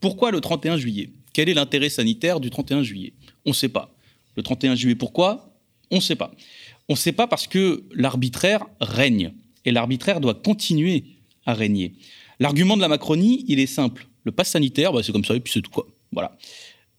Pourquoi 0.00 0.32
le 0.32 0.40
31 0.40 0.78
juillet? 0.78 1.10
Quel 1.32 1.48
est 1.48 1.54
l'intérêt 1.54 1.90
sanitaire 1.90 2.40
du 2.40 2.50
31 2.50 2.82
juillet? 2.82 3.12
On 3.44 3.50
ne 3.50 3.54
sait 3.54 3.68
pas. 3.68 3.94
Le 4.36 4.42
31 4.42 4.74
juillet, 4.74 4.96
pourquoi? 4.96 5.45
On 5.90 5.96
ne 5.96 6.00
sait 6.00 6.16
pas. 6.16 6.32
On 6.88 6.94
ne 6.94 6.98
sait 6.98 7.12
pas 7.12 7.26
parce 7.26 7.46
que 7.46 7.84
l'arbitraire 7.92 8.64
règne. 8.80 9.32
Et 9.64 9.72
l'arbitraire 9.72 10.20
doit 10.20 10.34
continuer 10.34 11.04
à 11.44 11.54
régner. 11.54 11.94
L'argument 12.38 12.76
de 12.76 12.82
la 12.82 12.88
Macronie, 12.88 13.44
il 13.48 13.58
est 13.58 13.66
simple. 13.66 14.06
Le 14.24 14.32
pass 14.32 14.50
sanitaire, 14.50 14.92
bah, 14.92 15.02
c'est 15.02 15.12
comme 15.12 15.24
ça, 15.24 15.34
et 15.34 15.40
puis 15.40 15.52
c'est 15.52 15.62
tout 15.62 15.70
quoi. 15.70 15.86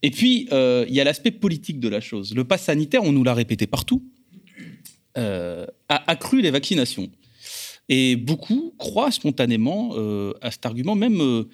Et 0.03 0.11
puis, 0.11 0.47
euh, 0.51 0.85
il 0.87 0.95
y 0.95 1.01
a 1.01 1.03
l'aspect 1.03 1.31
politique 1.31 1.79
de 1.79 1.89
la 1.89 2.01
chose. 2.01 2.35
Le 2.35 2.43
pass 2.43 2.63
sanitaire, 2.63 3.03
on 3.03 3.11
nous 3.11 3.23
l'a 3.23 3.33
répété 3.33 3.67
partout, 3.67 4.03
euh, 5.17 5.65
a 5.89 6.09
accru 6.09 6.41
les 6.41 6.51
vaccinations. 6.51 7.09
Et 7.89 8.15
beaucoup 8.15 8.75
croient 8.77 9.11
spontanément 9.11 9.91
euh, 9.95 10.33
à 10.41 10.51
cet 10.51 10.65
argument, 10.65 10.95
même, 10.95 11.45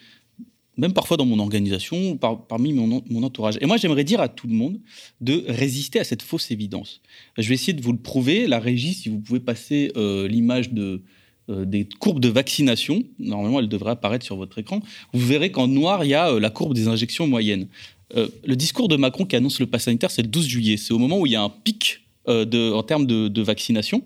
même 0.77 0.93
parfois 0.93 1.17
dans 1.17 1.25
mon 1.25 1.39
organisation, 1.39 2.17
parmi 2.17 2.73
mon, 2.73 3.03
entourage. 3.23 3.57
Et 3.61 3.65
moi, 3.65 3.77
j'aimerais 3.77 4.03
dire 4.03 4.21
à 4.21 4.27
tout 4.27 4.47
le 4.47 4.53
monde 4.53 4.79
de 5.21 5.43
résister 5.47 5.99
à 5.99 6.03
cette 6.03 6.21
fausse 6.21 6.51
évidence. 6.51 7.01
Je 7.37 7.47
vais 7.47 7.55
essayer 7.55 7.73
de 7.73 7.81
vous 7.81 7.91
le 7.91 7.99
prouver. 7.99 8.47
La 8.47 8.59
régie, 8.59 8.93
si 8.93 9.09
vous 9.09 9.19
pouvez 9.19 9.39
passer 9.39 9.91
l'image 9.95 10.71
de, 10.71 11.03
des 11.47 11.87
courbes 11.99 12.19
de 12.19 12.29
vaccination. 12.29 13.03
Normalement, 13.19 13.59
elle 13.59 13.69
devrait 13.69 13.91
apparaître 13.91 14.25
sur 14.25 14.35
votre 14.35 14.57
écran. 14.57 14.79
Vous 15.13 15.25
verrez 15.25 15.51
qu'en 15.51 15.67
noir, 15.67 16.03
il 16.05 16.09
y 16.09 16.15
a 16.15 16.39
la 16.39 16.49
courbe 16.49 16.73
des 16.73 16.87
injections 16.87 17.27
moyennes. 17.27 17.67
Euh, 18.15 18.27
le 18.45 18.55
discours 18.55 18.87
de 18.87 18.95
Macron 18.95 19.25
qui 19.25 19.35
annonce 19.35 19.59
le 19.59 19.65
pass 19.65 19.83
sanitaire, 19.83 20.11
c'est 20.11 20.21
le 20.21 20.27
12 20.27 20.47
juillet. 20.47 20.77
C'est 20.77 20.93
au 20.93 20.99
moment 20.99 21.19
où 21.19 21.25
il 21.25 21.31
y 21.31 21.35
a 21.35 21.41
un 21.41 21.49
pic 21.49 22.01
euh, 22.27 22.73
en 22.73 22.83
termes 22.83 23.05
de, 23.05 23.41
vaccination. 23.41 24.03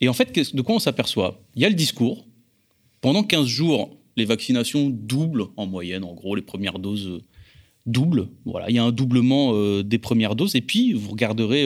Et 0.00 0.08
en 0.08 0.12
fait, 0.12 0.54
de 0.54 0.62
quoi 0.62 0.74
on 0.74 0.78
s'aperçoit? 0.78 1.40
Il 1.54 1.62
y 1.62 1.64
a 1.64 1.68
le 1.68 1.74
discours. 1.74 2.26
Pendant 3.00 3.22
15 3.22 3.46
jours, 3.46 3.95
les 4.16 4.24
vaccinations 4.24 4.90
doublent 4.90 5.46
en 5.56 5.66
moyenne. 5.66 6.04
En 6.04 6.14
gros, 6.14 6.34
les 6.34 6.42
premières 6.42 6.78
doses 6.78 7.06
euh, 7.06 7.22
doublent. 7.86 8.28
Voilà, 8.44 8.70
il 8.70 8.76
y 8.76 8.78
a 8.78 8.84
un 8.84 8.92
doublement 8.92 9.82
des 9.82 9.98
premières 9.98 10.34
doses. 10.34 10.56
Et 10.56 10.60
puis, 10.60 10.92
vous 10.92 11.10
regarderez 11.10 11.64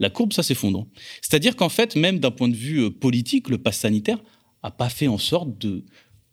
la 0.00 0.10
courbe, 0.10 0.32
ça 0.32 0.42
s'effondre. 0.42 0.88
C'est-à-dire 1.22 1.54
qu'en 1.54 1.68
fait, 1.68 1.94
même 1.94 2.18
d'un 2.18 2.32
point 2.32 2.48
de 2.48 2.56
vue 2.56 2.90
politique, 2.90 3.48
le 3.48 3.58
pass 3.58 3.78
sanitaire 3.78 4.18
n'a 4.64 4.72
pas 4.72 4.88
fait 4.88 5.06
en 5.06 5.18
sorte 5.18 5.50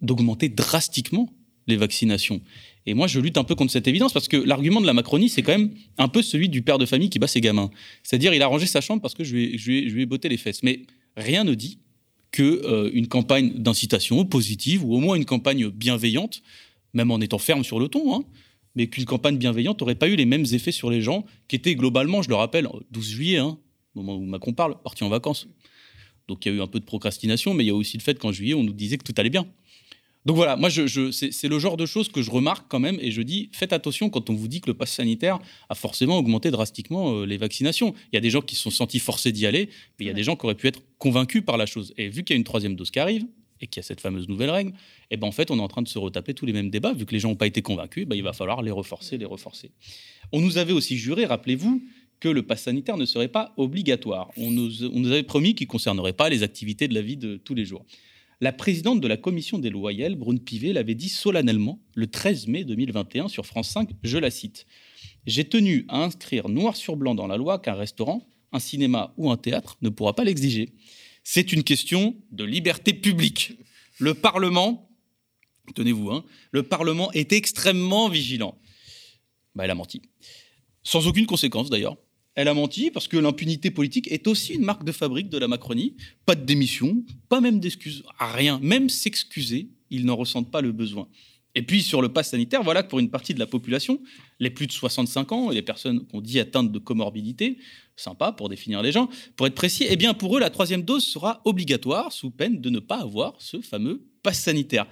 d'augmenter 0.02 0.50
drastiquement 0.50 1.30
les 1.68 1.76
vaccinations. 1.76 2.42
Et 2.86 2.94
moi, 2.94 3.08
je 3.08 3.20
lutte 3.20 3.38
un 3.38 3.44
peu 3.44 3.56
contre 3.56 3.72
cette 3.74 3.88
évidence 3.88 4.14
parce 4.14 4.30
que 4.30 4.38
l'argument 4.38 4.80
de 4.80 4.86
la 4.86 4.94
Macronie, 4.94 5.28
c'est 5.28 5.42
quand 5.42 5.52
même 5.52 5.74
un 5.98 6.08
peu 6.08 6.22
celui 6.22 6.48
du 6.48 6.62
père 6.62 6.78
de 6.78 6.86
famille 6.86 7.10
qui 7.10 7.20
bat 7.20 7.28
ses 7.28 7.42
gamins. 7.42 7.70
C'est-à-dire, 8.04 8.34
il 8.34 8.42
a 8.42 8.48
rangé 8.48 8.66
sa 8.66 8.80
chambre 8.80 9.02
parce 9.02 9.14
que 9.14 9.26
je 9.26 9.36
lui 9.36 9.56
ai, 9.56 9.90
je 9.90 10.06
botté 10.06 10.30
les 10.30 10.38
fesses. 10.38 10.64
Mais 10.64 10.84
rien 11.18 11.44
ne 11.44 11.54
dit 11.54 11.80
que 12.32 12.44
euh, 12.44 12.90
une 12.94 13.08
campagne 13.08 13.54
d'incitation 13.54 14.26
positive 14.26 14.84
ou 14.84 14.94
au 14.96 15.00
moins 15.00 15.16
une 15.16 15.26
campagne 15.26 15.70
bienveillante, 15.70 16.42
même 16.94 17.12
en 17.12 17.20
étant 17.20 17.38
ferme 17.38 17.64
sur 17.64 17.80
le 17.80 17.88
ton, 17.88 18.16
hein, 18.16 18.24
mais 18.76 18.88
qu'une 18.88 19.06
campagne 19.06 19.38
bienveillante 19.38 19.80
n'aurait 19.82 19.96
pas 19.96 20.08
eu 20.08 20.16
les 20.16 20.26
mêmes 20.26 20.46
effets 20.52 20.72
sur 20.72 20.90
les 20.90 21.02
gens 21.02 21.26
qui 21.48 21.56
étaient 21.56 21.76
globalement, 21.76 22.22
je 22.22 22.30
le 22.30 22.36
rappelle, 22.36 22.68
12 22.92 23.10
juillet, 23.10 23.38
hein, 23.38 23.58
au 23.96 24.02
moment 24.02 24.16
où 24.16 24.26
Macron 24.26 24.54
parle, 24.54 24.82
parti 24.82 25.04
en 25.04 25.10
vacances. 25.10 25.48
Donc 26.28 26.46
il 26.46 26.52
y 26.52 26.56
a 26.56 26.58
eu 26.58 26.62
un 26.62 26.68
peu 26.68 26.80
de 26.80 26.86
procrastination, 26.86 27.54
mais 27.54 27.64
il 27.64 27.68
y 27.68 27.72
a 27.72 27.76
aussi 27.76 27.98
le 27.98 28.04
fait 28.04 28.20
qu'en 28.20 28.32
juillet, 28.32 28.54
on 28.54 28.64
nous 28.64 28.74
disait 28.74 28.98
que 28.98 29.04
tout 29.04 29.16
allait 29.18 29.30
bien. 29.30 29.48
Donc 30.26 30.36
voilà, 30.36 30.58
moi, 30.58 30.68
je, 30.68 31.12
c'est 31.12 31.48
le 31.48 31.60
genre 31.60 31.78
de 31.78 31.86
choses 31.86 32.10
que 32.10 32.22
je 32.22 32.30
remarque 32.30 32.66
quand 32.68 32.80
même 32.80 32.98
et 33.02 33.12
je 33.12 33.22
dis 33.22 33.50
faites 33.54 33.72
attention 33.72 34.10
quand 34.10 34.30
on 34.30 34.34
vous 34.34 34.50
dit 34.50 34.60
que 34.60 34.68
le 34.68 34.74
pass 34.74 34.92
sanitaire 34.92 35.40
a 35.70 35.76
forcément 35.76 36.18
augmenté 36.18 36.52
drastiquement 36.52 37.14
euh, 37.14 37.26
les 37.26 37.38
vaccinations. 37.38 37.94
Il 38.12 38.16
y 38.16 38.18
a 38.18 38.22
des 38.22 38.30
gens 38.30 38.42
qui 38.42 38.56
se 38.56 38.64
sont 38.64 38.70
sentis 38.70 39.00
forcés 39.00 39.32
d'y 39.32 39.46
aller, 39.46 39.70
mais 39.98 40.06
il 40.06 40.08
y 40.08 40.12
a 40.12 40.14
des 40.14 40.24
gens 40.24 40.36
qui 40.36 40.46
auraient 40.46 40.56
pu 40.56 40.68
être 40.68 40.82
convaincus 40.98 41.44
par 41.46 41.56
la 41.56 41.66
chose. 41.66 41.94
Et 41.98 42.10
vu 42.10 42.24
qu'il 42.24 42.34
y 42.34 42.38
a 42.38 42.40
une 42.40 42.44
troisième 42.44 42.76
dose 42.76 42.92
qui 42.92 43.00
arrive 43.00 43.26
et 43.62 43.68
qu'il 43.68 43.80
y 43.80 43.84
a 43.84 43.84
cette 43.84 44.02
fameuse 44.02 44.28
nouvelle 44.28 44.50
règle, 44.50 44.72
et 44.72 44.74
eh 45.12 45.18
ben 45.18 45.28
en 45.28 45.32
fait, 45.32 45.50
on 45.50 45.58
est 45.58 45.62
en 45.62 45.68
train 45.70 45.82
de 45.82 45.88
se 45.88 45.98
retaper 45.98 46.34
tous 46.34 46.46
les 46.46 46.54
mêmes 46.54 46.70
débats. 46.70 46.94
Vu 46.94 47.06
que 47.06 47.14
les 47.14 47.20
gens 47.20 47.30
n'ont 47.30 47.36
pas 47.36 47.48
été 47.48 47.62
convaincus, 47.62 48.06
ben 48.06 48.16
il 48.16 48.24
va 48.24 48.34
falloir 48.34 48.62
les 48.62 48.72
reforcer, 48.72 49.18
les 49.18 49.26
reforcer. 49.26 49.72
On 50.34 50.42
nous 50.42 50.58
avait 50.58 50.74
aussi 50.74 50.98
juré, 50.98 51.26
rappelez-vous, 51.26 51.82
que 52.20 52.30
le 52.30 52.44
pass 52.44 52.64
sanitaire 52.64 52.98
ne 52.98 53.06
serait 53.06 53.28
pas 53.28 53.54
obligatoire. 53.58 54.32
On 54.38 54.52
nous, 54.52 54.84
on 54.86 55.00
nous 55.00 55.12
avait 55.12 55.24
promis 55.24 55.56
qu'il 55.56 55.68
ne 55.68 55.72
concernerait 55.72 56.14
pas 56.14 56.30
les 56.30 56.44
activités 56.44 56.88
de 56.88 56.94
la 56.94 57.02
vie 57.02 57.18
de 57.18 57.38
tous 57.38 57.54
les 57.54 57.66
jours. 57.66 57.86
La 58.40 58.52
présidente 58.52 59.02
de 59.02 59.08
la 59.08 59.18
commission 59.18 59.58
des 59.58 59.72
loyales, 59.72 60.16
Brune 60.16 60.40
Pivet, 60.40 60.72
l'avait 60.72 60.94
dit 60.94 61.10
solennellement 61.10 61.80
le 61.96 62.06
13 62.06 62.46
mai 62.46 62.64
2021 62.66 63.30
sur 63.30 63.48
France 63.48 63.70
5, 63.70 63.90
je 64.04 64.20
la 64.20 64.30
cite. 64.30 64.68
J'ai 65.26 65.44
tenu 65.44 65.86
à 65.90 66.04
inscrire 66.04 66.48
noir 66.48 66.76
sur 66.76 66.96
blanc 66.96 67.16
dans 67.16 67.26
la 67.26 67.36
loi 67.36 67.58
qu'un 67.58 67.74
restaurant, 67.74 68.28
un 68.52 68.60
cinéma 68.60 69.12
ou 69.18 69.32
un 69.32 69.38
théâtre 69.38 69.78
ne 69.82 69.90
pourra 69.90 70.14
pas 70.14 70.24
l'exiger. 70.24 70.76
C'est 71.24 71.52
une 71.52 71.64
question 71.64 72.16
de 72.32 72.44
liberté 72.44 72.94
publique. 72.94 73.58
Le 73.98 74.14
Parlement, 74.14 74.88
tenez-vous, 75.74 76.12
hein, 76.12 76.24
le 76.52 76.62
Parlement 76.62 77.12
est 77.14 77.34
extrêmement 77.34 78.08
vigilant. 78.08 78.56
Bah, 79.56 79.66
elle 79.66 79.72
a 79.72 79.76
menti. 79.76 80.04
Sans 80.84 81.08
aucune 81.08 81.26
conséquence 81.26 81.72
d'ailleurs. 81.72 81.98
Elle 82.38 82.48
a 82.50 82.54
menti 82.54 82.92
parce 82.92 83.08
que 83.08 83.18
l'impunité 83.18 83.72
politique 83.72 84.12
est 84.12 84.28
aussi 84.28 84.54
une 84.54 84.64
marque 84.64 84.84
de 84.84 84.92
fabrique 84.92 85.28
de 85.30 85.40
la 85.40 85.48
Macronie. 85.48 85.98
Pas 86.28 86.36
de 86.36 86.46
démission, 86.46 87.04
pas 87.30 87.42
même 87.42 87.60
d'excuses, 87.60 88.04
rien. 88.20 88.60
Même 88.62 88.90
s'excuser, 88.90 89.72
ils 89.90 90.06
n'en 90.06 90.16
ressentent 90.16 90.52
pas 90.52 90.62
le 90.62 90.72
besoin. 90.72 91.08
Et 91.56 91.64
puis 91.64 91.82
sur 91.82 92.00
le 92.00 92.10
pass 92.10 92.30
sanitaire, 92.30 92.62
voilà 92.62 92.84
que 92.84 92.90
pour 92.90 93.00
une 93.00 93.10
partie 93.10 93.34
de 93.34 93.40
la 93.40 93.48
population, 93.48 94.00
les 94.40 94.52
plus 94.52 94.68
de 94.68 94.72
65 94.72 95.32
ans 95.32 95.50
et 95.50 95.56
les 95.56 95.64
personnes 95.64 96.06
qu'on 96.06 96.22
dit 96.22 96.40
atteintes 96.40 96.72
de 96.72 96.78
comorbidité, 96.78 97.58
sympa 97.96 98.32
pour 98.32 98.50
définir 98.50 98.84
les 98.84 98.92
gens, 98.92 99.10
pour 99.36 99.48
être 99.48 99.56
précis, 99.56 99.88
eh 99.90 99.96
bien 99.96 100.14
pour 100.14 100.38
eux, 100.38 100.40
la 100.40 100.52
troisième 100.52 100.84
dose 100.84 101.04
sera 101.04 101.42
obligatoire 101.44 102.12
sous 102.12 102.30
peine 102.30 102.62
de 102.62 102.70
ne 102.70 102.78
pas 102.78 103.02
avoir 103.02 103.34
ce 103.40 103.62
fameux 103.62 104.06
pass 104.22 104.40
sanitaire. 104.40 104.86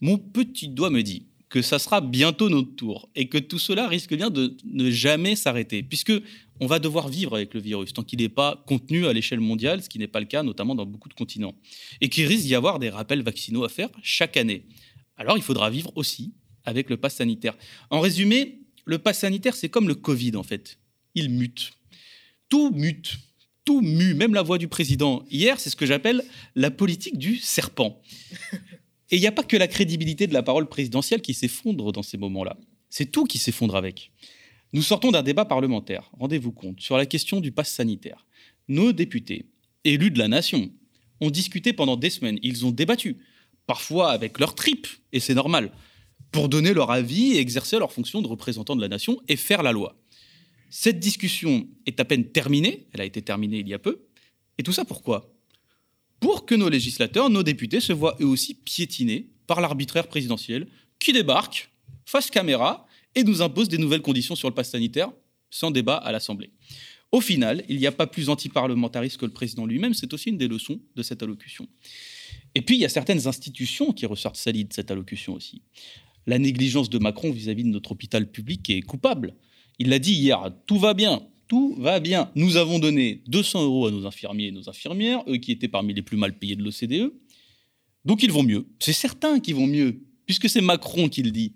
Mon 0.00 0.18
petit 0.18 0.66
doigt 0.66 0.90
me 0.90 1.02
dit 1.02 1.28
que 1.50 1.62
ça 1.62 1.80
sera 1.80 2.00
bientôt 2.00 2.48
notre 2.48 2.74
tour 2.76 3.10
et 3.16 3.28
que 3.28 3.36
tout 3.36 3.58
cela 3.58 3.88
risque 3.88 4.14
bien 4.14 4.30
de 4.30 4.56
ne 4.64 4.90
jamais 4.90 5.34
s'arrêter, 5.34 5.82
puisque 5.82 6.12
on 6.60 6.66
va 6.66 6.78
devoir 6.78 7.08
vivre 7.08 7.34
avec 7.34 7.52
le 7.54 7.60
virus 7.60 7.92
tant 7.92 8.04
qu'il 8.04 8.20
n'est 8.20 8.28
pas 8.28 8.62
contenu 8.66 9.06
à 9.06 9.12
l'échelle 9.12 9.40
mondiale, 9.40 9.82
ce 9.82 9.88
qui 9.88 9.98
n'est 9.98 10.06
pas 10.06 10.20
le 10.20 10.26
cas 10.26 10.44
notamment 10.44 10.76
dans 10.76 10.86
beaucoup 10.86 11.08
de 11.08 11.14
continents, 11.14 11.54
et 12.00 12.08
qu'il 12.08 12.26
risque 12.26 12.44
d'y 12.44 12.54
avoir 12.54 12.78
des 12.78 12.88
rappels 12.88 13.22
vaccinaux 13.22 13.64
à 13.64 13.68
faire 13.68 13.90
chaque 14.00 14.36
année. 14.36 14.64
Alors 15.16 15.36
il 15.36 15.42
faudra 15.42 15.70
vivre 15.70 15.92
aussi 15.96 16.32
avec 16.64 16.88
le 16.88 16.96
pass 16.96 17.16
sanitaire. 17.16 17.56
En 17.90 17.98
résumé, 18.00 18.60
le 18.84 18.98
pass 18.98 19.18
sanitaire, 19.18 19.56
c'est 19.56 19.68
comme 19.68 19.88
le 19.88 19.96
Covid 19.96 20.36
en 20.36 20.44
fait. 20.44 20.78
Il 21.16 21.30
mute. 21.30 21.72
Tout 22.48 22.70
mute. 22.70 23.18
Tout 23.64 23.80
mue, 23.80 24.14
même 24.14 24.34
la 24.34 24.42
voix 24.42 24.56
du 24.56 24.68
président. 24.68 25.24
Hier, 25.30 25.58
c'est 25.58 25.68
ce 25.68 25.76
que 25.76 25.84
j'appelle 25.84 26.22
la 26.54 26.70
politique 26.70 27.18
du 27.18 27.36
serpent. 27.36 28.00
Et 29.10 29.16
il 29.16 29.20
n'y 29.20 29.26
a 29.26 29.32
pas 29.32 29.42
que 29.42 29.56
la 29.56 29.68
crédibilité 29.68 30.26
de 30.26 30.34
la 30.34 30.42
parole 30.42 30.68
présidentielle 30.68 31.20
qui 31.20 31.34
s'effondre 31.34 31.92
dans 31.92 32.02
ces 32.02 32.16
moments-là. 32.16 32.56
C'est 32.88 33.10
tout 33.10 33.24
qui 33.24 33.38
s'effondre 33.38 33.76
avec. 33.76 34.12
Nous 34.72 34.82
sortons 34.82 35.10
d'un 35.10 35.22
débat 35.22 35.44
parlementaire, 35.44 36.10
rendez-vous 36.12 36.52
compte, 36.52 36.80
sur 36.80 36.96
la 36.96 37.06
question 37.06 37.40
du 37.40 37.50
pass 37.50 37.70
sanitaire. 37.72 38.26
Nos 38.68 38.92
députés, 38.92 39.46
élus 39.84 40.12
de 40.12 40.18
la 40.18 40.28
nation, 40.28 40.70
ont 41.20 41.30
discuté 41.30 41.72
pendant 41.72 41.96
des 41.96 42.10
semaines. 42.10 42.38
Ils 42.42 42.64
ont 42.66 42.70
débattu, 42.70 43.18
parfois 43.66 44.12
avec 44.12 44.38
leur 44.38 44.54
tripes, 44.54 44.86
et 45.12 45.18
c'est 45.18 45.34
normal, 45.34 45.72
pour 46.30 46.48
donner 46.48 46.72
leur 46.72 46.92
avis 46.92 47.32
et 47.32 47.38
exercer 47.38 47.78
leur 47.78 47.92
fonction 47.92 48.22
de 48.22 48.28
représentant 48.28 48.76
de 48.76 48.80
la 48.80 48.88
nation 48.88 49.20
et 49.26 49.36
faire 49.36 49.64
la 49.64 49.72
loi. 49.72 49.96
Cette 50.70 51.00
discussion 51.00 51.66
est 51.86 51.98
à 51.98 52.04
peine 52.04 52.30
terminée, 52.30 52.86
elle 52.92 53.00
a 53.00 53.04
été 53.04 53.22
terminée 53.22 53.58
il 53.58 53.68
y 53.68 53.74
a 53.74 53.80
peu, 53.80 54.06
et 54.56 54.62
tout 54.62 54.72
ça 54.72 54.84
pourquoi? 54.84 55.34
Pour 56.20 56.46
que 56.46 56.54
nos 56.54 56.68
législateurs, 56.68 57.30
nos 57.30 57.42
députés 57.42 57.80
se 57.80 57.92
voient 57.92 58.16
eux 58.20 58.26
aussi 58.26 58.54
piétinés 58.54 59.30
par 59.46 59.60
l'arbitraire 59.60 60.06
présidentiel 60.06 60.68
qui 60.98 61.12
débarque 61.12 61.70
face 62.04 62.30
caméra 62.30 62.86
et 63.14 63.24
nous 63.24 63.42
impose 63.42 63.68
des 63.68 63.78
nouvelles 63.78 64.02
conditions 64.02 64.36
sur 64.36 64.48
le 64.48 64.54
pass 64.54 64.70
sanitaire 64.70 65.10
sans 65.50 65.70
débat 65.70 65.96
à 65.96 66.12
l'Assemblée. 66.12 66.50
Au 67.12 67.20
final, 67.20 67.64
il 67.68 67.78
n'y 67.78 67.86
a 67.86 67.92
pas 67.92 68.06
plus 68.06 68.28
antiparlementariste 68.28 69.16
que 69.16 69.26
le 69.26 69.32
président 69.32 69.66
lui-même, 69.66 69.94
c'est 69.94 70.12
aussi 70.14 70.28
une 70.28 70.38
des 70.38 70.46
leçons 70.46 70.80
de 70.94 71.02
cette 71.02 71.22
allocution. 71.22 71.66
Et 72.54 72.62
puis, 72.62 72.76
il 72.76 72.80
y 72.80 72.84
a 72.84 72.88
certaines 72.88 73.26
institutions 73.26 73.92
qui 73.92 74.06
ressortent 74.06 74.36
salides 74.36 74.68
de 74.68 74.72
cette 74.72 74.90
allocution 74.90 75.34
aussi. 75.34 75.62
La 76.26 76.38
négligence 76.38 76.88
de 76.90 76.98
Macron 76.98 77.32
vis-à-vis 77.32 77.62
-vis 77.62 77.66
de 77.66 77.72
notre 77.72 77.92
hôpital 77.92 78.30
public 78.30 78.70
est 78.70 78.82
coupable. 78.82 79.34
Il 79.78 79.88
l'a 79.88 79.98
dit 79.98 80.12
hier, 80.12 80.52
tout 80.66 80.78
va 80.78 80.94
bien, 80.94 81.26
tout 81.50 81.74
va 81.78 81.98
bien. 81.98 82.30
Nous 82.36 82.56
avons 82.56 82.78
donné 82.78 83.24
200 83.26 83.64
euros 83.64 83.88
à 83.88 83.90
nos 83.90 84.06
infirmiers 84.06 84.46
et 84.46 84.52
nos 84.52 84.70
infirmières, 84.70 85.24
eux 85.26 85.38
qui 85.38 85.50
étaient 85.50 85.66
parmi 85.66 85.92
les 85.92 86.00
plus 86.00 86.16
mal 86.16 86.38
payés 86.38 86.54
de 86.54 86.62
l'OCDE. 86.62 87.12
Donc 88.04 88.22
ils 88.22 88.30
vont 88.30 88.44
mieux. 88.44 88.68
C'est 88.78 88.92
certain 88.92 89.40
qu'ils 89.40 89.56
vont 89.56 89.66
mieux, 89.66 90.00
puisque 90.26 90.48
c'est 90.48 90.60
Macron 90.60 91.08
qui 91.08 91.24
le 91.24 91.32
dit. 91.32 91.54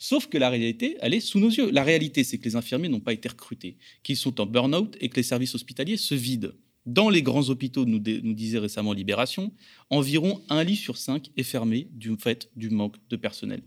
Sauf 0.00 0.26
que 0.26 0.36
la 0.36 0.50
réalité, 0.50 0.96
elle 1.00 1.14
est 1.14 1.20
sous 1.20 1.38
nos 1.38 1.48
yeux. 1.48 1.70
La 1.70 1.84
réalité, 1.84 2.24
c'est 2.24 2.38
que 2.38 2.44
les 2.44 2.56
infirmiers 2.56 2.88
n'ont 2.88 2.98
pas 2.98 3.12
été 3.12 3.28
recrutés, 3.28 3.76
qu'ils 4.02 4.16
sont 4.16 4.40
en 4.40 4.46
burn-out 4.46 4.96
et 5.00 5.08
que 5.08 5.14
les 5.14 5.22
services 5.22 5.54
hospitaliers 5.54 5.96
se 5.96 6.16
vident. 6.16 6.50
Dans 6.84 7.08
les 7.08 7.22
grands 7.22 7.48
hôpitaux, 7.48 7.84
nous, 7.84 8.00
nous 8.00 8.34
disait 8.34 8.58
récemment 8.58 8.94
Libération, 8.94 9.52
environ 9.90 10.42
un 10.48 10.64
lit 10.64 10.74
sur 10.74 10.96
cinq 10.96 11.30
est 11.36 11.44
fermé 11.44 11.86
du 11.92 12.16
fait 12.18 12.50
du 12.56 12.70
manque 12.70 12.96
de 13.10 13.14
personnel. 13.14 13.62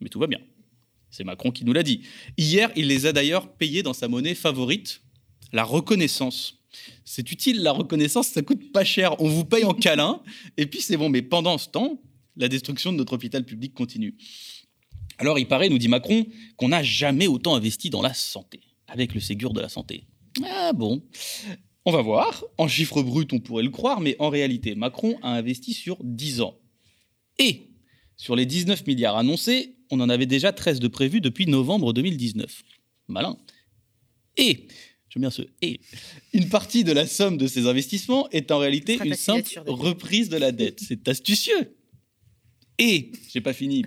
Mais 0.00 0.08
tout 0.08 0.18
va 0.18 0.26
bien. 0.26 0.40
C'est 1.10 1.24
Macron 1.24 1.50
qui 1.50 1.64
nous 1.64 1.72
l'a 1.72 1.82
dit. 1.82 2.02
Hier, 2.36 2.70
il 2.76 2.88
les 2.88 3.06
a 3.06 3.12
d'ailleurs 3.12 3.52
payés 3.52 3.82
dans 3.82 3.92
sa 3.94 4.08
monnaie 4.08 4.34
favorite, 4.34 5.02
la 5.52 5.64
reconnaissance. 5.64 6.62
C'est 7.04 7.30
utile, 7.32 7.62
la 7.62 7.72
reconnaissance, 7.72 8.28
ça 8.28 8.42
coûte 8.42 8.72
pas 8.72 8.84
cher. 8.84 9.20
On 9.20 9.28
vous 9.28 9.44
paye 9.44 9.64
en 9.64 9.74
câlin, 9.74 10.22
et 10.56 10.66
puis 10.66 10.80
c'est 10.80 10.96
bon. 10.96 11.08
Mais 11.08 11.22
pendant 11.22 11.58
ce 11.58 11.68
temps, 11.68 12.00
la 12.36 12.48
destruction 12.48 12.92
de 12.92 12.98
notre 12.98 13.14
hôpital 13.14 13.44
public 13.44 13.74
continue. 13.74 14.16
Alors, 15.18 15.38
il 15.38 15.48
paraît, 15.48 15.68
nous 15.68 15.78
dit 15.78 15.88
Macron, 15.88 16.26
qu'on 16.56 16.68
n'a 16.68 16.82
jamais 16.82 17.26
autant 17.26 17.54
investi 17.54 17.90
dans 17.90 18.02
la 18.02 18.14
santé, 18.14 18.60
avec 18.86 19.14
le 19.14 19.20
Ségur 19.20 19.52
de 19.52 19.60
la 19.60 19.68
santé. 19.68 20.04
Ah 20.44 20.72
bon? 20.72 21.02
On 21.84 21.90
va 21.90 22.02
voir. 22.02 22.44
En 22.58 22.68
chiffres 22.68 23.02
bruts, 23.02 23.26
on 23.32 23.40
pourrait 23.40 23.64
le 23.64 23.70
croire, 23.70 24.00
mais 24.00 24.14
en 24.18 24.28
réalité, 24.28 24.74
Macron 24.74 25.18
a 25.22 25.32
investi 25.32 25.72
sur 25.72 25.96
10 26.04 26.42
ans. 26.42 26.58
Et 27.38 27.70
Sur 28.16 28.36
les 28.36 28.46
19 28.46 28.86
milliards 28.86 29.16
annoncés, 29.16 29.77
on 29.90 30.00
en 30.00 30.08
avait 30.08 30.26
déjà 30.26 30.52
13 30.52 30.80
de 30.80 30.88
prévus 30.88 31.20
depuis 31.20 31.46
novembre 31.46 31.92
2019. 31.92 32.62
Malin. 33.08 33.36
Et, 34.36 34.68
j'aime 35.08 35.22
bien 35.22 35.30
ce 35.30 35.42
et, 35.62 35.80
une 36.32 36.48
partie 36.48 36.84
de 36.84 36.92
la 36.92 37.06
somme 37.06 37.38
de 37.38 37.46
ces 37.46 37.66
investissements 37.66 38.28
est 38.30 38.50
en 38.50 38.58
réalité 38.58 38.98
une 39.02 39.14
simple 39.14 39.62
reprise 39.66 40.28
de 40.28 40.36
la 40.36 40.52
dette. 40.52 40.80
C'est 40.86 41.08
astucieux. 41.08 41.76
Et, 42.78 43.12
j'ai 43.32 43.40
pas 43.40 43.52
fini, 43.52 43.84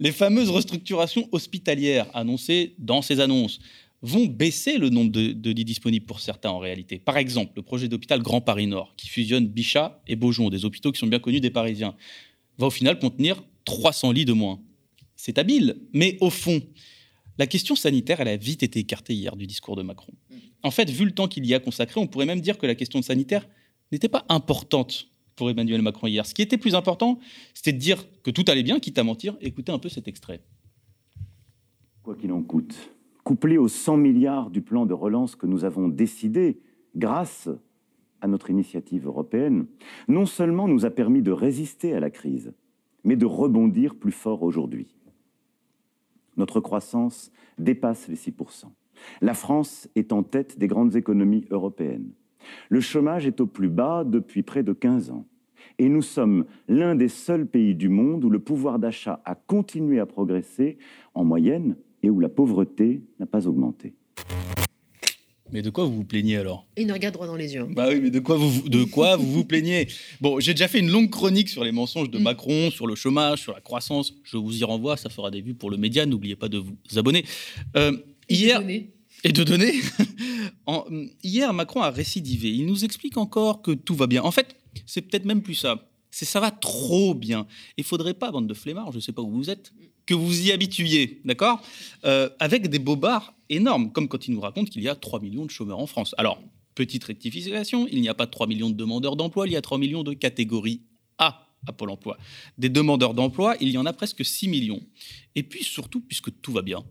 les 0.00 0.12
fameuses 0.12 0.50
restructurations 0.50 1.28
hospitalières 1.32 2.06
annoncées 2.14 2.74
dans 2.78 3.02
ces 3.02 3.20
annonces 3.20 3.60
vont 4.02 4.26
baisser 4.26 4.76
le 4.76 4.90
nombre 4.90 5.10
de, 5.10 5.50
lits 5.50 5.64
disponibles 5.64 6.04
pour 6.04 6.20
certains 6.20 6.50
en 6.50 6.58
réalité. 6.58 6.98
Par 6.98 7.16
exemple, 7.16 7.52
le 7.56 7.62
projet 7.62 7.88
d'hôpital 7.88 8.20
Grand 8.22 8.42
Paris 8.42 8.66
Nord, 8.66 8.92
qui 8.96 9.08
fusionne 9.08 9.46
Bichat 9.46 10.02
et 10.06 10.14
Beaujon, 10.14 10.50
des 10.50 10.66
hôpitaux 10.66 10.92
qui 10.92 10.98
sont 10.98 11.06
bien 11.06 11.20
connus 11.20 11.40
des 11.40 11.50
Parisiens, 11.50 11.94
va 12.58 12.66
au 12.66 12.70
final 12.70 12.98
contenir 12.98 13.42
300 13.64 14.12
lits 14.12 14.26
de 14.26 14.34
moins. 14.34 14.60
C'est 15.24 15.38
habile, 15.38 15.76
mais 15.94 16.18
au 16.20 16.28
fond, 16.28 16.60
la 17.38 17.46
question 17.46 17.74
sanitaire, 17.76 18.20
elle 18.20 18.28
a 18.28 18.36
vite 18.36 18.62
été 18.62 18.80
écartée 18.80 19.14
hier 19.14 19.36
du 19.36 19.46
discours 19.46 19.74
de 19.74 19.80
Macron. 19.80 20.12
En 20.62 20.70
fait, 20.70 20.90
vu 20.90 21.06
le 21.06 21.12
temps 21.12 21.28
qu'il 21.28 21.46
y 21.46 21.54
a 21.54 21.60
consacré, 21.60 21.98
on 21.98 22.06
pourrait 22.06 22.26
même 22.26 22.42
dire 22.42 22.58
que 22.58 22.66
la 22.66 22.74
question 22.74 23.00
sanitaire 23.00 23.48
n'était 23.90 24.10
pas 24.10 24.26
importante 24.28 25.08
pour 25.34 25.48
Emmanuel 25.48 25.80
Macron 25.80 26.08
hier. 26.08 26.26
Ce 26.26 26.34
qui 26.34 26.42
était 26.42 26.58
plus 26.58 26.74
important, 26.74 27.20
c'était 27.54 27.72
de 27.72 27.78
dire 27.78 28.04
que 28.22 28.30
tout 28.30 28.44
allait 28.48 28.62
bien, 28.62 28.78
quitte 28.80 28.98
à 28.98 29.02
mentir. 29.02 29.34
Écoutez 29.40 29.72
un 29.72 29.78
peu 29.78 29.88
cet 29.88 30.08
extrait. 30.08 30.42
Quoi 32.02 32.16
qu'il 32.16 32.30
en 32.30 32.42
coûte, 32.42 32.74
couplé 33.24 33.56
aux 33.56 33.68
100 33.68 33.96
milliards 33.96 34.50
du 34.50 34.60
plan 34.60 34.84
de 34.84 34.92
relance 34.92 35.36
que 35.36 35.46
nous 35.46 35.64
avons 35.64 35.88
décidé 35.88 36.60
grâce 36.96 37.48
à 38.20 38.28
notre 38.28 38.50
initiative 38.50 39.06
européenne, 39.06 39.68
non 40.06 40.26
seulement 40.26 40.68
nous 40.68 40.84
a 40.84 40.90
permis 40.90 41.22
de 41.22 41.32
résister 41.32 41.94
à 41.94 42.00
la 42.00 42.10
crise, 42.10 42.52
mais 43.04 43.16
de 43.16 43.24
rebondir 43.24 43.94
plus 43.94 44.12
fort 44.12 44.42
aujourd'hui. 44.42 44.94
Notre 46.36 46.60
croissance 46.60 47.30
dépasse 47.58 48.08
les 48.08 48.16
6%. 48.16 48.66
La 49.20 49.34
France 49.34 49.88
est 49.94 50.12
en 50.12 50.22
tête 50.22 50.58
des 50.58 50.66
grandes 50.66 50.96
économies 50.96 51.46
européennes. 51.50 52.12
Le 52.68 52.80
chômage 52.80 53.26
est 53.26 53.40
au 53.40 53.46
plus 53.46 53.68
bas 53.68 54.04
depuis 54.04 54.42
près 54.42 54.62
de 54.62 54.72
15 54.72 55.10
ans. 55.10 55.26
Et 55.78 55.88
nous 55.88 56.02
sommes 56.02 56.44
l'un 56.68 56.94
des 56.94 57.08
seuls 57.08 57.46
pays 57.46 57.74
du 57.74 57.88
monde 57.88 58.24
où 58.24 58.30
le 58.30 58.38
pouvoir 58.38 58.78
d'achat 58.78 59.20
a 59.24 59.34
continué 59.34 59.98
à 59.98 60.06
progresser 60.06 60.78
en 61.14 61.24
moyenne 61.24 61.76
et 62.02 62.10
où 62.10 62.20
la 62.20 62.28
pauvreté 62.28 63.02
n'a 63.18 63.26
pas 63.26 63.48
augmenté. 63.48 63.94
Mais 65.54 65.62
de 65.62 65.70
quoi 65.70 65.84
vous 65.84 65.94
vous 65.94 66.04
plaignez 66.04 66.36
alors? 66.36 66.66
Il 66.76 66.88
nous 66.88 66.94
regarde 66.94 67.14
droit 67.14 67.28
dans 67.28 67.36
les 67.36 67.54
yeux. 67.54 67.60
Hein. 67.60 67.68
Bah 67.70 67.86
oui, 67.88 68.00
mais 68.02 68.10
de 68.10 68.18
quoi 68.18 68.36
vous, 68.36 68.68
de 68.68 68.82
quoi 68.82 69.14
vous, 69.14 69.30
vous 69.30 69.44
plaignez? 69.44 69.86
Bon, 70.20 70.40
j'ai 70.40 70.52
déjà 70.52 70.66
fait 70.66 70.80
une 70.80 70.90
longue 70.90 71.10
chronique 71.10 71.48
sur 71.48 71.62
les 71.62 71.70
mensonges 71.70 72.10
de 72.10 72.18
mm. 72.18 72.22
Macron, 72.22 72.70
sur 72.72 72.88
le 72.88 72.96
chômage, 72.96 73.42
sur 73.42 73.52
la 73.52 73.60
croissance. 73.60 74.14
Je 74.24 74.36
vous 74.36 74.58
y 74.58 74.64
renvoie, 74.64 74.96
ça 74.96 75.10
fera 75.10 75.30
des 75.30 75.40
vues 75.40 75.54
pour 75.54 75.70
le 75.70 75.76
média. 75.76 76.06
N'oubliez 76.06 76.34
pas 76.34 76.48
de 76.48 76.58
vous 76.58 76.98
abonner. 76.98 77.24
Euh, 77.76 77.96
hier, 78.28 78.64
et 79.22 79.30
de 79.30 79.44
donner. 79.44 79.74
hier, 81.22 81.54
Macron 81.54 81.82
a 81.82 81.90
récidivé. 81.90 82.50
Il 82.50 82.66
nous 82.66 82.84
explique 82.84 83.16
encore 83.16 83.62
que 83.62 83.70
tout 83.70 83.94
va 83.94 84.08
bien. 84.08 84.24
En 84.24 84.32
fait, 84.32 84.56
c'est 84.86 85.02
peut-être 85.02 85.24
même 85.24 85.40
plus 85.40 85.54
ça. 85.54 85.88
C'est 86.10 86.24
ça 86.24 86.40
va 86.40 86.50
trop 86.50 87.14
bien. 87.14 87.46
Il 87.76 87.84
faudrait 87.84 88.14
pas, 88.14 88.32
bande 88.32 88.48
de 88.48 88.54
flemmards, 88.54 88.90
je 88.90 88.96
ne 88.96 89.02
sais 89.02 89.12
pas 89.12 89.22
où 89.22 89.30
vous 89.30 89.50
êtes, 89.50 89.72
que 90.06 90.14
vous 90.14 90.46
y 90.46 90.52
habituiez, 90.52 91.20
d'accord? 91.24 91.62
Euh, 92.04 92.28
Avec 92.38 92.68
des 92.68 92.78
bobards 92.78 93.34
énormes, 93.48 93.92
comme 93.92 94.08
quand 94.08 94.26
il 94.26 94.34
nous 94.34 94.40
raconte 94.40 94.70
qu'il 94.70 94.82
y 94.82 94.88
a 94.88 94.94
3 94.94 95.20
millions 95.20 95.44
de 95.44 95.50
chômeurs 95.50 95.78
en 95.78 95.86
France. 95.86 96.14
Alors, 96.18 96.40
petite 96.74 97.04
rectification, 97.04 97.86
il 97.90 98.00
n'y 98.00 98.08
a 98.08 98.14
pas 98.14 98.26
3 98.26 98.46
millions 98.46 98.70
de 98.70 98.76
demandeurs 98.76 99.16
d'emploi, 99.16 99.46
il 99.46 99.52
y 99.52 99.56
a 99.56 99.62
3 99.62 99.78
millions 99.78 100.02
de 100.02 100.12
catégories 100.12 100.82
A 101.18 101.48
à 101.66 101.72
Pôle 101.72 101.90
emploi. 101.90 102.18
Des 102.58 102.68
demandeurs 102.68 103.14
d'emploi, 103.14 103.56
il 103.60 103.70
y 103.70 103.78
en 103.78 103.86
a 103.86 103.92
presque 103.92 104.24
6 104.24 104.48
millions. 104.48 104.82
Et 105.34 105.42
puis 105.42 105.64
surtout, 105.64 106.00
puisque 106.00 106.40
tout 106.42 106.52
va 106.52 106.62
bien, 106.62 106.84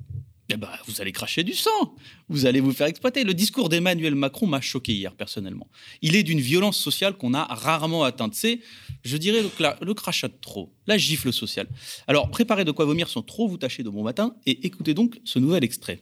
eh 0.49 0.57
ben, 0.57 0.69
vous 0.87 1.01
allez 1.01 1.11
cracher 1.11 1.43
du 1.43 1.53
sang, 1.53 1.95
vous 2.27 2.45
allez 2.45 2.59
vous 2.59 2.73
faire 2.73 2.87
exploiter. 2.87 3.23
Le 3.23 3.33
discours 3.33 3.69
d'Emmanuel 3.69 4.15
Macron 4.15 4.45
m'a 4.45 4.61
choqué 4.61 4.93
hier 4.93 5.15
personnellement. 5.15 5.67
Il 6.01 6.15
est 6.15 6.23
d'une 6.23 6.41
violence 6.41 6.77
sociale 6.77 7.13
qu'on 7.15 7.33
a 7.33 7.45
rarement 7.45 8.03
atteinte. 8.03 8.35
C'est, 8.35 8.59
je 9.03 9.17
dirais, 9.17 9.41
le, 9.41 9.93
crachat 9.93 10.29
de 10.29 10.33
trop, 10.39 10.69
la 10.87 10.97
gifle 10.97 11.31
sociale. 11.31 11.67
Alors, 12.07 12.29
préparez 12.29 12.65
de 12.65 12.71
quoi 12.71 12.85
vomir 12.85 13.09
sans 13.09 13.21
trop 13.21 13.47
vous 13.47 13.57
tâcher 13.57 13.83
de 13.83 13.89
bon 13.89 14.03
matin 14.03 14.35
et 14.45 14.65
écoutez 14.65 14.93
donc 14.93 15.19
ce 15.23 15.39
nouvel 15.39 15.63
extrait. 15.63 15.99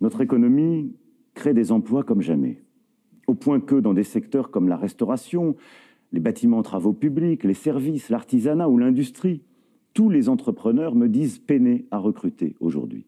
Notre 0.00 0.20
économie 0.20 0.92
crée 1.34 1.54
des 1.54 1.72
emplois 1.72 2.02
comme 2.02 2.20
jamais, 2.20 2.62
au 3.26 3.34
point 3.34 3.60
que 3.60 3.76
dans 3.76 3.94
des 3.94 4.04
secteurs 4.04 4.50
comme 4.50 4.68
la 4.68 4.76
restauration, 4.76 5.56
les 6.12 6.20
bâtiments 6.20 6.62
travaux 6.62 6.92
publics, 6.92 7.44
les 7.44 7.54
services, 7.54 8.08
l'artisanat 8.08 8.68
ou 8.68 8.78
l'industrie, 8.78 9.42
tous 9.94 10.10
les 10.10 10.28
entrepreneurs 10.28 10.94
me 10.94 11.08
disent 11.08 11.38
peiner 11.38 11.86
à 11.90 11.98
recruter 11.98 12.56
aujourd'hui. 12.60 13.06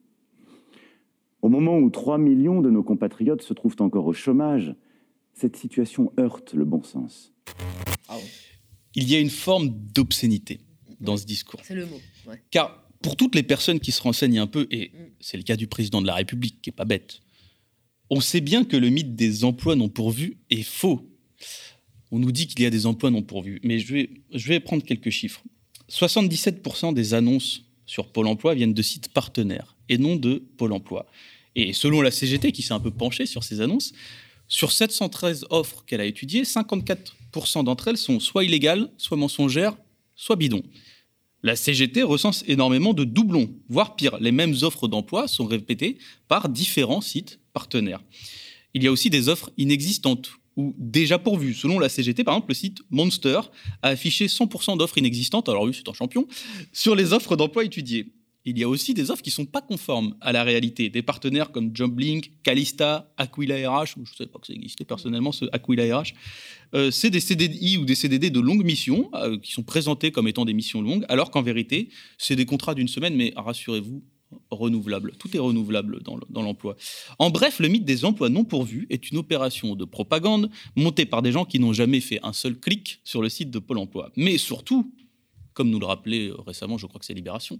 Au 1.42 1.48
moment 1.48 1.78
où 1.78 1.90
3 1.90 2.18
millions 2.18 2.60
de 2.60 2.70
nos 2.70 2.82
compatriotes 2.82 3.42
se 3.42 3.54
trouvent 3.54 3.76
encore 3.80 4.06
au 4.06 4.12
chômage, 4.12 4.74
cette 5.34 5.56
situation 5.56 6.12
heurte 6.18 6.54
le 6.54 6.64
bon 6.64 6.82
sens. 6.82 7.32
Il 8.98 9.08
y 9.08 9.14
a 9.14 9.20
une 9.20 9.30
forme 9.30 9.68
d'obscénité 9.94 10.58
dans 11.00 11.16
ce 11.16 11.24
discours. 11.24 11.60
C'est 11.62 11.76
le 11.76 11.86
mot. 11.86 12.00
Car 12.50 12.84
pour 13.00 13.14
toutes 13.14 13.36
les 13.36 13.44
personnes 13.44 13.78
qui 13.78 13.92
se 13.92 14.02
renseignent 14.02 14.40
un 14.40 14.48
peu, 14.48 14.66
et 14.72 14.88
mm. 14.88 14.96
c'est 15.20 15.36
le 15.36 15.44
cas 15.44 15.54
du 15.54 15.68
président 15.68 16.02
de 16.02 16.06
la 16.08 16.14
République 16.14 16.60
qui 16.60 16.70
n'est 16.70 16.74
pas 16.76 16.84
bête, 16.84 17.20
on 18.10 18.20
sait 18.20 18.40
bien 18.40 18.64
que 18.64 18.76
le 18.76 18.88
mythe 18.88 19.14
des 19.14 19.44
emplois 19.44 19.76
non 19.76 19.88
pourvus 19.88 20.38
est 20.50 20.64
faux. 20.64 21.08
On 22.10 22.18
nous 22.18 22.32
dit 22.32 22.48
qu'il 22.48 22.60
y 22.60 22.66
a 22.66 22.70
des 22.70 22.86
emplois 22.86 23.10
non 23.10 23.22
pourvus, 23.22 23.60
mais 23.62 23.78
je 23.78 23.94
vais, 23.94 24.10
je 24.34 24.48
vais 24.48 24.58
prendre 24.58 24.82
quelques 24.82 25.10
chiffres. 25.10 25.44
77% 25.90 26.92
des 26.92 27.14
annonces 27.14 27.62
sur 27.86 28.08
Pôle 28.08 28.26
Emploi 28.26 28.54
viennent 28.54 28.74
de 28.74 28.82
sites 28.82 29.08
partenaires 29.08 29.76
et 29.88 29.96
non 29.96 30.16
de 30.16 30.42
Pôle 30.56 30.72
Emploi. 30.72 31.06
Et 31.54 31.72
selon 31.72 32.00
la 32.00 32.10
CGT, 32.10 32.50
qui 32.50 32.62
s'est 32.62 32.74
un 32.74 32.80
peu 32.80 32.90
penchée 32.90 33.26
sur 33.26 33.44
ces 33.44 33.60
annonces, 33.60 33.92
sur 34.48 34.72
713 34.72 35.46
offres 35.50 35.84
qu'elle 35.86 36.00
a 36.00 36.04
étudiées, 36.04 36.42
54% 36.42 36.96
d'entre 37.32 37.88
elles 37.88 37.96
sont 37.96 38.20
soit 38.20 38.44
illégales, 38.44 38.90
soit 38.96 39.16
mensongères, 39.16 39.76
soit 40.14 40.36
bidons. 40.36 40.62
La 41.42 41.54
CGT 41.54 42.02
recense 42.02 42.42
énormément 42.48 42.94
de 42.94 43.04
doublons, 43.04 43.54
voire 43.68 43.94
pire, 43.94 44.18
les 44.18 44.32
mêmes 44.32 44.54
offres 44.62 44.88
d'emploi 44.88 45.28
sont 45.28 45.46
répétées 45.46 45.98
par 46.26 46.48
différents 46.48 47.00
sites 47.00 47.38
partenaires. 47.52 48.02
Il 48.74 48.82
y 48.82 48.88
a 48.88 48.92
aussi 48.92 49.08
des 49.08 49.28
offres 49.28 49.50
inexistantes 49.56 50.30
ou 50.56 50.74
déjà 50.76 51.18
pourvues. 51.18 51.54
Selon 51.54 51.78
la 51.78 51.88
CGT, 51.88 52.24
par 52.24 52.34
exemple, 52.34 52.50
le 52.50 52.54
site 52.54 52.78
Monster 52.90 53.40
a 53.82 53.88
affiché 53.88 54.26
100% 54.26 54.76
d'offres 54.76 54.98
inexistantes, 54.98 55.48
alors 55.48 55.64
lui 55.64 55.74
c'est 55.74 55.88
un 55.88 55.92
champion, 55.92 56.26
sur 56.72 56.96
les 56.96 57.12
offres 57.12 57.36
d'emploi 57.36 57.64
étudiées 57.64 58.12
il 58.48 58.58
y 58.58 58.64
a 58.64 58.68
aussi 58.68 58.94
des 58.94 59.10
offres 59.10 59.22
qui 59.22 59.30
ne 59.30 59.34
sont 59.34 59.46
pas 59.46 59.60
conformes 59.60 60.14
à 60.20 60.32
la 60.32 60.42
réalité. 60.42 60.88
Des 60.88 61.02
partenaires 61.02 61.52
comme 61.52 61.74
JobLink, 61.74 62.32
Calista, 62.42 63.12
Aquila 63.16 63.70
RH, 63.70 63.94
je 63.96 64.00
ne 64.00 64.06
savais 64.16 64.30
pas 64.30 64.38
que 64.38 64.46
ça 64.46 64.54
existait 64.54 64.84
personnellement, 64.84 65.32
ce 65.32 65.44
Aquila 65.52 65.98
RH, 65.98 66.14
euh, 66.74 66.90
c'est 66.90 67.10
des 67.10 67.20
CDI 67.20 67.76
ou 67.76 67.84
des 67.84 67.94
CDD 67.94 68.30
de 68.30 68.40
longue 68.40 68.64
mission 68.64 69.10
euh, 69.14 69.38
qui 69.38 69.52
sont 69.52 69.62
présentés 69.62 70.12
comme 70.12 70.28
étant 70.28 70.44
des 70.44 70.54
missions 70.54 70.80
longues, 70.80 71.04
alors 71.08 71.30
qu'en 71.30 71.42
vérité, 71.42 71.90
c'est 72.16 72.36
des 72.36 72.46
contrats 72.46 72.74
d'une 72.74 72.88
semaine, 72.88 73.14
mais 73.14 73.32
rassurez-vous, 73.36 74.02
renouvelables. 74.50 75.12
Tout 75.18 75.34
est 75.36 75.40
renouvelable 75.40 76.02
dans 76.02 76.42
l'emploi. 76.42 76.76
En 77.18 77.30
bref, 77.30 77.60
le 77.60 77.68
mythe 77.68 77.84
des 77.84 78.04
emplois 78.04 78.28
non 78.28 78.44
pourvus 78.44 78.86
est 78.90 79.10
une 79.10 79.18
opération 79.18 79.74
de 79.74 79.84
propagande 79.84 80.50
montée 80.76 81.06
par 81.06 81.22
des 81.22 81.32
gens 81.32 81.44
qui 81.44 81.58
n'ont 81.58 81.72
jamais 81.72 82.00
fait 82.00 82.20
un 82.22 82.32
seul 82.32 82.58
clic 82.58 83.00
sur 83.04 83.22
le 83.22 83.28
site 83.28 83.50
de 83.50 83.58
Pôle 83.58 83.78
emploi. 83.78 84.10
Mais 84.16 84.36
surtout, 84.36 84.92
comme 85.54 85.70
nous 85.70 85.80
le 85.80 85.86
rappelait 85.86 86.30
récemment, 86.46 86.78
je 86.78 86.86
crois 86.86 87.00
que 87.00 87.06
c'est 87.06 87.14
Libération, 87.14 87.58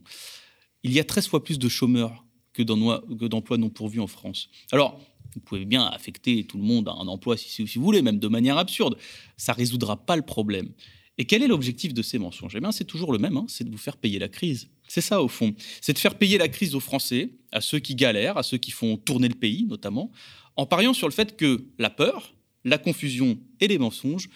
il 0.82 0.92
y 0.92 1.00
a 1.00 1.04
13 1.04 1.26
fois 1.28 1.42
plus 1.42 1.58
de 1.58 1.68
chômeurs 1.68 2.24
que 2.52 2.62
d'emplois 2.62 3.58
non 3.58 3.70
pourvus 3.70 4.00
en 4.00 4.06
France. 4.06 4.48
Alors, 4.72 5.00
vous 5.34 5.40
pouvez 5.40 5.64
bien 5.64 5.84
affecter 5.86 6.44
tout 6.44 6.56
le 6.56 6.64
monde 6.64 6.88
à 6.88 6.92
un 6.92 7.06
emploi 7.06 7.36
si, 7.36 7.62
vous 7.62 7.82
voulez, 7.84 8.02
même 8.02 8.18
de 8.18 8.28
manière 8.28 8.58
absurde. 8.58 8.96
Ça 9.36 9.52
ne 9.52 9.58
résoudra 9.58 9.96
pas 9.96 10.16
le 10.16 10.22
problème. 10.22 10.70
Et 11.18 11.24
quel 11.24 11.42
est 11.42 11.48
l'objectif 11.48 11.92
de 11.94 12.02
ces 12.02 12.18
mensonges? 12.18 12.54
Eh 12.56 12.60
bien, 12.60 12.72
c'est 12.72 12.84
toujours 12.84 13.12
le 13.12 13.18
même, 13.18 13.36
hein, 13.36 13.44
c'est 13.48 13.64
de 13.64 13.70
vous 13.70 13.78
faire 13.78 13.96
payer 13.96 14.18
la 14.18 14.28
crise. 14.28 14.70
C'est 14.86 15.00
ça, 15.00 15.22
au 15.22 15.28
fond. 15.28 15.54
C'est 15.80 15.92
de 15.92 15.98
faire 15.98 16.16
payer 16.16 16.38
la 16.38 16.48
crise 16.48 16.74
aux 16.74 16.80
Français, 16.80 17.30
à 17.52 17.60
ceux 17.60 17.80
qui 17.80 17.94
galèrent, 17.94 18.38
à 18.38 18.42
ceux 18.42 18.58
qui 18.58 18.70
font 18.70 18.96
tourner 18.96 19.28
le 19.28 19.34
pays, 19.34 19.64
notamment, 19.64 20.10
en 20.56 20.64
pariant 20.64 20.94
sur 20.94 21.08
le 21.08 21.12
fait 21.12 21.36
que 21.36 21.66
la 21.78 21.90
peur, 21.90 22.34
la 22.64 22.78
confusion 22.78 23.38
et 23.60 23.68
les 23.68 23.78
mensonges 23.78 24.28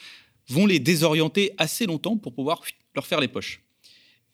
vont 0.49 0.67
les 0.67 0.81
désorienter 0.81 1.53
assez 1.57 1.87
longtemps 1.87 2.17
pour 2.17 2.35
pouvoir 2.35 2.63
leur 2.95 3.07
faire 3.07 3.21
les 3.21 3.29
poches. 3.29 3.63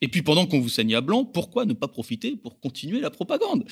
Et 0.01 0.09
puis 0.09 0.23
pendant 0.23 0.47
qu'on 0.47 0.61
vous 0.61 0.69
saigne 0.69 0.95
à 0.95 1.01
blanc, 1.01 1.25
pourquoi 1.25 1.65
ne 1.65 1.73
pas 1.73 1.89
profiter 1.89 2.37
pour 2.37 2.61
continuer 2.61 3.01
la 3.01 3.11
propagande? 3.11 3.65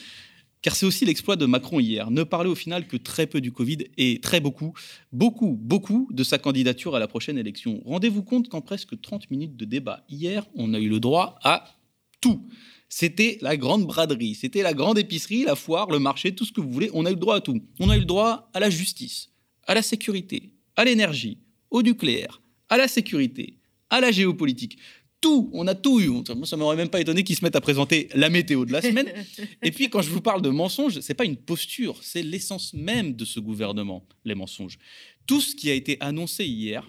Car 0.63 0.75
c'est 0.75 0.87
aussi 0.87 1.05
l'exploit 1.05 1.37
de 1.37 1.47
Macron 1.47 1.79
hier, 1.79 2.11
ne 2.11 2.25
parler 2.25 2.51
au 2.51 2.55
final 2.55 2.89
que 2.89 2.97
très 2.97 3.27
peu 3.27 3.41
du 3.41 3.53
Covid 3.53 3.79
et 3.97 4.21
très 4.21 4.41
beaucoup, 4.41 4.73
beaucoup, 5.13 5.57
beaucoup 5.61 6.09
de 6.11 6.25
sa 6.25 6.39
candidature 6.39 6.97
à 6.97 6.99
la 6.99 7.07
prochaine 7.07 7.39
élection. 7.39 7.81
Rendez-vous 7.85 8.25
compte 8.25 8.49
qu'en 8.49 8.61
presque 8.61 9.01
30 9.01 9.31
minutes 9.31 9.57
de 9.57 9.65
débat 9.65 10.05
hier, 10.09 10.45
on 10.57 10.75
a 10.75 10.81
eu 10.81 10.89
le 10.89 10.99
droit 10.99 11.39
à 11.45 11.77
tout. 12.21 12.49
C'était 12.89 13.39
la 13.43 13.57
grande 13.57 13.87
braderie, 13.87 14.35
c'était 14.35 14.63
la 14.63 14.73
grande 14.73 14.99
épicerie, 14.99 15.45
la 15.45 15.55
foire, 15.55 15.91
le 15.91 15.99
marché, 15.99 16.35
tout 16.35 16.45
ce 16.45 16.53
que 16.53 16.61
vous 16.61 16.71
voulez, 16.71 16.91
on 16.95 17.05
a 17.05 17.11
eu 17.11 17.15
le 17.15 17.21
droit 17.21 17.37
à 17.37 17.41
tout. 17.41 17.61
On 17.79 17.91
a 17.91 17.97
eu 17.97 18.01
le 18.01 18.07
droit 18.07 18.51
à 18.53 18.61
la 18.61 18.71
justice, 18.71 19.31
à 19.67 19.75
la 19.75 19.83
sécurité, 19.83 20.53
à 20.75 20.85
l'énergie, 20.85 21.39
au 21.71 21.83
nucléaire, 21.83 22.41
à 22.69 22.77
la 22.77 22.89
sécurité, 22.89 23.59
à 23.91 24.01
la 24.01 24.11
géopolitique 24.11 24.79
tout, 25.21 25.51
on 25.53 25.67
a 25.67 25.75
tout 25.75 26.01
eu. 26.01 26.09
Moi, 26.09 26.25
ça 26.45 26.57
m'aurait 26.57 26.77
même 26.77 26.89
pas 26.89 27.01
étonné 27.01 27.25
qu'ils 27.25 27.37
se 27.37 27.45
mettent 27.45 27.57
à 27.57 27.61
présenter 27.61 28.09
la 28.15 28.29
météo 28.29 28.65
de 28.65 28.73
la 28.73 28.83
semaine. 28.83 29.13
Et 29.63 29.71
puis, 29.71 29.89
quand 29.89 30.03
je 30.03 30.11
vous 30.11 30.21
parle 30.21 30.43
de 30.43 30.49
mensonges, 30.49 31.01
c'est 31.01 31.15
pas 31.15 31.25
une 31.25 31.37
posture, 31.37 31.99
c'est 32.03 32.23
l'essence 32.23 32.75
même 32.75 33.15
de 33.15 33.25
ce 33.25 33.41
gouvernement, 33.41 34.07
les 34.25 34.35
mensonges. 34.35 34.79
Tout 35.27 35.41
ce 35.41 35.55
qui 35.55 35.71
a 35.71 35.75
été 35.75 35.97
annoncé 36.01 36.45
hier, 36.45 36.87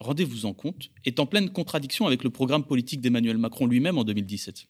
rendez-vous 0.00 0.46
en 0.46 0.52
compte, 0.52 0.90
est 1.04 1.20
en 1.20 1.26
pleine 1.26 1.50
contradiction 1.50 2.06
avec 2.06 2.24
le 2.24 2.30
programme 2.30 2.64
politique 2.64 3.00
d'Emmanuel 3.00 3.38
Macron 3.38 3.66
lui-même 3.66 3.98
en 3.98 4.04
2017. 4.04 4.66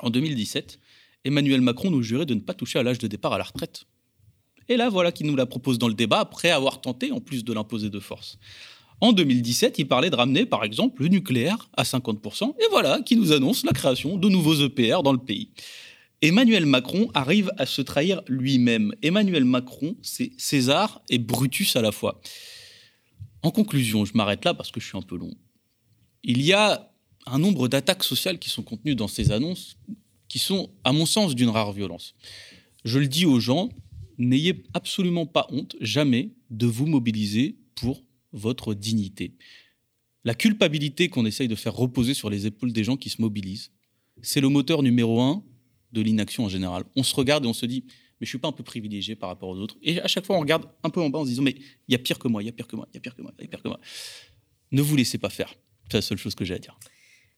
En 0.00 0.10
2017, 0.10 0.78
Emmanuel 1.24 1.60
Macron 1.60 1.90
nous 1.90 2.02
jurait 2.02 2.26
de 2.26 2.34
ne 2.34 2.40
pas 2.40 2.54
toucher 2.54 2.78
à 2.78 2.82
l'âge 2.82 2.98
de 2.98 3.06
départ 3.06 3.32
à 3.32 3.38
la 3.38 3.44
retraite. 3.44 3.84
Et 4.68 4.76
là, 4.76 4.88
voilà 4.88 5.12
qu'il 5.12 5.26
nous 5.26 5.36
la 5.36 5.46
propose 5.46 5.78
dans 5.78 5.88
le 5.88 5.94
débat, 5.94 6.20
après 6.20 6.50
avoir 6.50 6.80
tenté, 6.80 7.12
en 7.12 7.20
plus 7.20 7.44
de 7.44 7.52
l'imposer 7.52 7.90
de 7.90 8.00
force. 8.00 8.38
En 9.02 9.12
2017, 9.12 9.80
il 9.80 9.88
parlait 9.88 10.10
de 10.10 10.14
ramener, 10.14 10.46
par 10.46 10.62
exemple, 10.62 11.02
le 11.02 11.08
nucléaire 11.08 11.68
à 11.76 11.82
50%, 11.82 12.54
et 12.56 12.68
voilà 12.70 13.00
qui 13.00 13.16
nous 13.16 13.32
annonce 13.32 13.64
la 13.64 13.72
création 13.72 14.16
de 14.16 14.28
nouveaux 14.28 14.54
EPR 14.54 15.02
dans 15.02 15.10
le 15.12 15.18
pays. 15.18 15.50
Emmanuel 16.22 16.66
Macron 16.66 17.10
arrive 17.12 17.50
à 17.58 17.66
se 17.66 17.82
trahir 17.82 18.22
lui-même. 18.28 18.94
Emmanuel 19.02 19.44
Macron, 19.44 19.96
c'est 20.02 20.30
César 20.38 21.02
et 21.10 21.18
Brutus 21.18 21.74
à 21.74 21.82
la 21.82 21.90
fois. 21.90 22.20
En 23.42 23.50
conclusion, 23.50 24.04
je 24.04 24.12
m'arrête 24.14 24.44
là 24.44 24.54
parce 24.54 24.70
que 24.70 24.78
je 24.78 24.86
suis 24.86 24.96
un 24.96 25.02
peu 25.02 25.16
long. 25.16 25.34
Il 26.22 26.40
y 26.40 26.52
a 26.52 26.88
un 27.26 27.40
nombre 27.40 27.66
d'attaques 27.66 28.04
sociales 28.04 28.38
qui 28.38 28.50
sont 28.50 28.62
contenues 28.62 28.94
dans 28.94 29.08
ces 29.08 29.32
annonces 29.32 29.78
qui 30.28 30.38
sont, 30.38 30.70
à 30.84 30.92
mon 30.92 31.06
sens, 31.06 31.34
d'une 31.34 31.48
rare 31.48 31.72
violence. 31.72 32.14
Je 32.84 33.00
le 33.00 33.08
dis 33.08 33.26
aux 33.26 33.40
gens, 33.40 33.68
n'ayez 34.16 34.62
absolument 34.74 35.26
pas 35.26 35.48
honte, 35.50 35.74
jamais, 35.80 36.30
de 36.50 36.66
vous 36.66 36.86
mobiliser 36.86 37.56
pour 37.74 38.00
votre 38.32 38.74
dignité. 38.74 39.34
La 40.24 40.34
culpabilité 40.34 41.08
qu'on 41.08 41.26
essaye 41.26 41.48
de 41.48 41.54
faire 41.54 41.74
reposer 41.74 42.14
sur 42.14 42.30
les 42.30 42.46
épaules 42.46 42.72
des 42.72 42.84
gens 42.84 42.96
qui 42.96 43.10
se 43.10 43.20
mobilisent, 43.20 43.72
c'est 44.22 44.40
le 44.40 44.48
moteur 44.48 44.82
numéro 44.82 45.20
un 45.20 45.42
de 45.92 46.00
l'inaction 46.00 46.44
en 46.44 46.48
général. 46.48 46.84
On 46.96 47.02
se 47.02 47.14
regarde 47.14 47.44
et 47.44 47.48
on 47.48 47.52
se 47.52 47.66
dit, 47.66 47.84
mais 48.20 48.26
je 48.26 48.28
suis 48.28 48.38
pas 48.38 48.48
un 48.48 48.52
peu 48.52 48.62
privilégié 48.62 49.16
par 49.16 49.28
rapport 49.28 49.48
aux 49.48 49.58
autres. 49.58 49.76
Et 49.82 50.00
à 50.00 50.06
chaque 50.06 50.24
fois, 50.24 50.36
on 50.36 50.40
regarde 50.40 50.68
un 50.84 50.90
peu 50.90 51.00
en 51.00 51.10
bas 51.10 51.18
en 51.18 51.24
se 51.24 51.30
disant, 51.30 51.42
mais 51.42 51.56
il 51.88 51.92
y 51.92 51.94
a 51.94 51.98
pire 51.98 52.18
que 52.18 52.28
moi, 52.28 52.42
il 52.42 52.46
y 52.46 52.48
a 52.48 52.52
pire 52.52 52.68
que 52.68 52.76
moi, 52.76 52.86
il 52.92 52.96
y 52.96 52.98
a 52.98 53.00
pire 53.00 53.16
que 53.16 53.22
moi, 53.22 53.32
il 53.38 53.42
y 53.42 53.46
a 53.46 53.48
pire 53.48 53.62
que 53.62 53.68
moi. 53.68 53.80
Ne 54.70 54.80
vous 54.80 54.96
laissez 54.96 55.18
pas 55.18 55.28
faire. 55.28 55.54
C'est 55.90 55.98
la 55.98 56.02
seule 56.02 56.18
chose 56.18 56.34
que 56.34 56.44
j'ai 56.44 56.54
à 56.54 56.58
dire. 56.58 56.78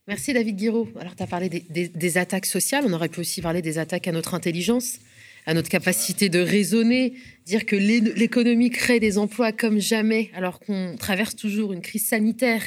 Merci 0.07 0.35
David 0.35 0.57
Guiraud. 0.57 0.89
Alors, 1.01 1.17
tu 1.17 1.23
as 1.23 1.27
parlé 1.27 1.49
des, 1.49 2.19
attaques 2.19 2.45
sociales, 2.45 2.85
on 2.87 2.93
aurait 2.93 3.09
pu 3.09 3.21
aussi 3.21 3.41
parler 3.41 3.63
des 3.63 3.79
attaques 3.79 4.07
à 4.07 4.13
notre 4.13 4.35
intelligence, 4.35 4.99
à 5.47 5.55
notre 5.55 5.69
capacité 5.69 6.29
de 6.29 6.41
raisonner, 6.41 7.15
dire 7.47 7.67
que 7.67 7.77
l'économie 7.77 8.71
crée 8.71 9.01
des 9.01 9.19
emplois 9.19 9.53
comme 9.53 9.79
jamais, 9.79 10.31
alors 10.35 10.61
qu'on 10.61 10.97
traverse 10.99 11.37
toujours 11.37 11.73
une 11.73 11.83
crise 11.83 12.07
sanitaire 12.07 12.63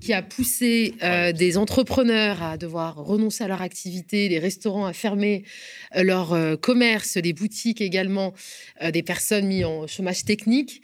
qui 0.00 0.12
a 0.12 0.22
poussé 0.22 0.94
euh, 1.02 1.32
des 1.32 1.56
entrepreneurs 1.56 2.42
à 2.42 2.56
devoir 2.58 2.96
renoncer 2.96 3.44
à 3.44 3.48
leur 3.48 3.62
activité, 3.62 4.28
les 4.28 4.38
restaurants 4.38 4.86
à 4.86 4.92
fermer 4.92 5.44
euh, 5.96 6.02
leur 6.02 6.32
euh, 6.32 6.56
commerce, 6.56 7.16
les 7.16 7.32
boutiques 7.32 7.80
également, 7.80 8.34
des 8.92 9.02
personnes 9.02 9.46
mises 9.46 9.64
en 9.64 9.86
chômage 9.86 10.24
technique. 10.24 10.82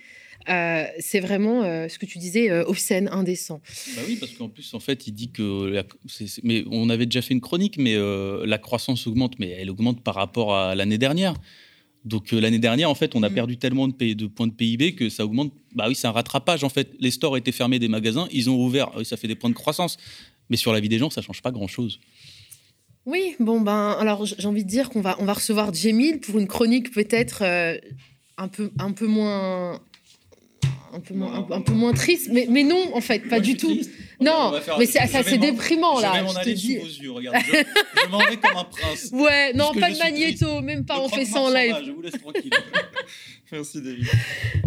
Euh, 0.48 0.84
c'est 0.98 1.20
vraiment 1.20 1.62
euh, 1.62 1.88
ce 1.88 1.98
que 1.98 2.06
tu 2.06 2.18
disais, 2.18 2.50
euh, 2.50 2.64
obscène, 2.64 3.08
indécent. 3.12 3.60
Bah 3.94 4.02
oui, 4.06 4.16
parce 4.16 4.32
qu'en 4.32 4.48
plus, 4.48 4.72
en 4.74 4.80
fait, 4.80 5.06
il 5.06 5.12
dit 5.12 5.30
que. 5.30 5.84
mais 6.42 6.64
on 6.70 6.88
avait 6.88 7.06
déjà 7.06 7.22
fait 7.22 7.34
une 7.34 7.40
chronique, 7.40 7.76
mais 7.78 7.96
la 7.96 8.58
croissance 8.58 9.06
augmente, 9.06 9.38
mais 9.38 9.48
elle 9.50 9.70
augmente 9.70 10.02
par 10.02 10.14
rapport 10.14 10.54
à 10.54 10.74
l'année 10.74 10.98
dernière. 10.98 11.34
Donc 12.06 12.32
l'année 12.32 12.58
dernière, 12.58 12.88
en 12.88 12.94
fait, 12.94 13.14
on 13.14 13.22
a 13.22 13.28
mm. 13.28 13.34
perdu 13.34 13.56
tellement 13.58 13.86
de, 13.86 14.12
de, 14.14 14.26
points 14.26 14.46
de 14.46 14.52
PIB 14.52 14.94
que 14.94 15.10
ça 15.10 15.24
augmente. 15.24 15.52
Bah 15.74 15.86
oui, 15.88 15.94
c'est 15.94 16.06
un 16.06 16.12
rattrapage. 16.12 16.64
En 16.64 16.70
fait, 16.70 16.92
les 16.98 17.10
stores 17.10 17.36
étaient 17.36 17.52
fermés 17.52 17.78
des 17.78 17.88
magasins, 17.88 18.26
ils 18.32 18.48
ont 18.48 18.56
ouvert, 18.56 18.90
ça 19.04 19.16
fait 19.16 19.28
des 19.28 19.34
points 19.34 19.50
de 19.50 19.54
croissance. 19.54 19.98
Mais 20.48 20.56
sur 20.56 20.72
la 20.72 20.80
vie 20.80 20.88
des 20.88 20.98
gens, 20.98 21.10
ça 21.10 21.20
change 21.20 21.42
pas 21.42 21.52
grand-chose. 21.52 22.00
Oui, 23.06 23.34
bon 23.38 23.60
ben, 23.60 23.96
alors 23.98 24.24
j'ai 24.26 24.46
envie 24.46 24.64
de 24.64 24.68
dire 24.68 24.90
qu'on 24.90 25.00
va, 25.00 25.16
on 25.20 25.24
va 25.24 25.32
recevoir 25.32 25.72
Jemil 25.72 26.20
pour 26.20 26.38
une 26.38 26.46
chronique 26.46 26.90
peut-être 26.90 27.42
un 28.36 28.48
peu, 28.48 28.70
un 28.78 28.92
peu 28.92 29.06
moins 29.06 29.80
un 30.92 31.00
peu, 31.00 31.14
moins, 31.14 31.46
un, 31.50 31.60
peu 31.60 31.72
moins 31.72 31.92
triste, 31.92 32.28
mais, 32.32 32.46
mais 32.48 32.62
non, 32.62 32.94
en 32.94 33.00
fait, 33.00 33.20
pas 33.28 33.40
du 33.40 33.56
tout. 33.56 33.78
Non, 34.20 34.52
mais 34.78 34.86
c'est, 34.86 35.06
ça, 35.06 35.22
c'est 35.22 35.38
déprimant, 35.38 36.00
là. 36.00 36.24
Je, 36.26 36.50
te 36.50 36.50
dis. 36.50 36.76
Vos 36.76 36.86
yeux, 36.86 37.10
regarde. 37.12 37.36
Je, 37.46 38.10
m'en 38.10 38.18
vais 38.18 38.36
comme 38.36 38.56
un 38.56 38.64
prince. 38.64 39.10
Ouais, 39.12 39.52
non, 39.54 39.72
pas 39.72 39.90
de 39.90 39.98
magnéto, 39.98 40.60
même 40.60 40.84
pas, 40.84 41.00
on 41.00 41.08
fait 41.08 41.24
ça 41.24 41.40
en 41.40 41.50
live. 41.50 41.76
je 41.84 41.90
vous 41.90 42.02
laisse 42.02 42.20
tranquille. 42.20 42.50
Merci, 43.52 43.82
David. 43.82 44.06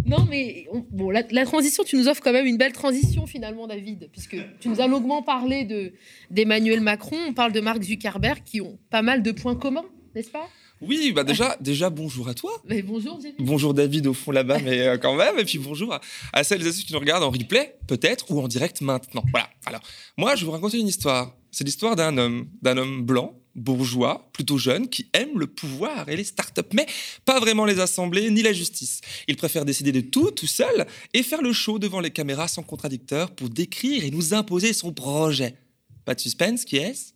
Non, 0.05 0.25
mais 0.29 0.67
bon, 0.91 1.09
la, 1.09 1.23
la, 1.31 1.45
transition, 1.45 1.83
tu 1.83 1.95
nous 1.95 2.07
offres 2.07 2.21
quand 2.21 2.33
même 2.33 2.45
une 2.45 2.57
belle 2.57 2.73
transition, 2.73 3.25
finalement, 3.25 3.67
David, 3.67 4.09
puisque 4.11 4.35
tu 4.59 4.69
nous 4.69 4.81
as 4.81 4.87
longuement 4.87 5.21
parlé 5.21 5.63
de, 5.63 5.93
d'Emmanuel 6.31 6.81
Macron, 6.81 7.17
on 7.27 7.33
parle 7.33 7.53
de 7.53 7.61
Mark 7.61 7.81
Zuckerberg, 7.81 8.43
qui 8.43 8.59
ont 8.59 8.77
pas 8.89 9.01
mal 9.01 9.23
de 9.23 9.31
points 9.31 9.55
communs, 9.55 9.85
n'est-ce 10.15 10.31
pas? 10.31 10.49
Oui, 10.87 11.11
bah 11.13 11.23
déjà, 11.23 11.57
déjà 11.59 11.89
bonjour 11.89 12.27
à 12.27 12.33
toi. 12.33 12.51
Mais 12.65 12.81
bonjour 12.81 13.17
David. 13.17 13.35
Bonjour 13.39 13.73
David 13.73 14.07
au 14.07 14.13
fond 14.13 14.31
là-bas, 14.31 14.59
mais 14.59 14.81
euh, 14.81 14.97
quand 14.97 15.15
même. 15.15 15.39
Et 15.39 15.45
puis 15.45 15.57
bonjour 15.57 15.97
à, 16.33 16.43
celles 16.43 16.65
et 16.65 16.71
ceux 16.71 16.83
qui 16.83 16.93
nous 16.93 16.99
regardent 16.99 17.23
en 17.23 17.31
replay, 17.31 17.75
peut-être, 17.87 18.31
ou 18.31 18.41
en 18.41 18.47
direct 18.47 18.81
maintenant. 18.81 19.23
Voilà. 19.31 19.49
Alors, 19.65 19.81
moi, 20.17 20.35
je 20.35 20.41
vais 20.41 20.45
vous 20.45 20.51
raconter 20.51 20.79
une 20.79 20.87
histoire. 20.87 21.35
C'est 21.51 21.63
l'histoire 21.63 21.95
d'un 21.95 22.17
homme, 22.17 22.47
d'un 22.61 22.77
homme 22.77 23.03
blanc, 23.03 23.35
bourgeois, 23.55 24.29
plutôt 24.33 24.57
jeune, 24.57 24.87
qui 24.89 25.09
aime 25.13 25.37
le 25.37 25.47
pouvoir 25.47 26.09
et 26.09 26.15
les 26.15 26.23
startups, 26.23 26.61
mais 26.73 26.87
pas 27.25 27.39
vraiment 27.39 27.65
les 27.65 27.79
assemblées 27.79 28.29
ni 28.29 28.41
la 28.41 28.53
justice. 28.53 29.01
Il 29.27 29.35
préfère 29.35 29.65
décider 29.65 29.91
de 29.91 30.01
tout, 30.01 30.31
tout 30.31 30.47
seul, 30.47 30.87
et 31.13 31.23
faire 31.23 31.41
le 31.41 31.53
show 31.53 31.79
devant 31.79 31.99
les 31.99 32.11
caméras 32.11 32.47
sans 32.47 32.63
contradicteur 32.63 33.31
pour 33.31 33.49
décrire 33.49 34.03
et 34.03 34.11
nous 34.11 34.33
imposer 34.33 34.73
son 34.73 34.91
projet. 34.91 35.55
Pas 36.05 36.15
de 36.15 36.19
suspense, 36.19 36.65
qui 36.65 36.77
est-ce? 36.77 37.13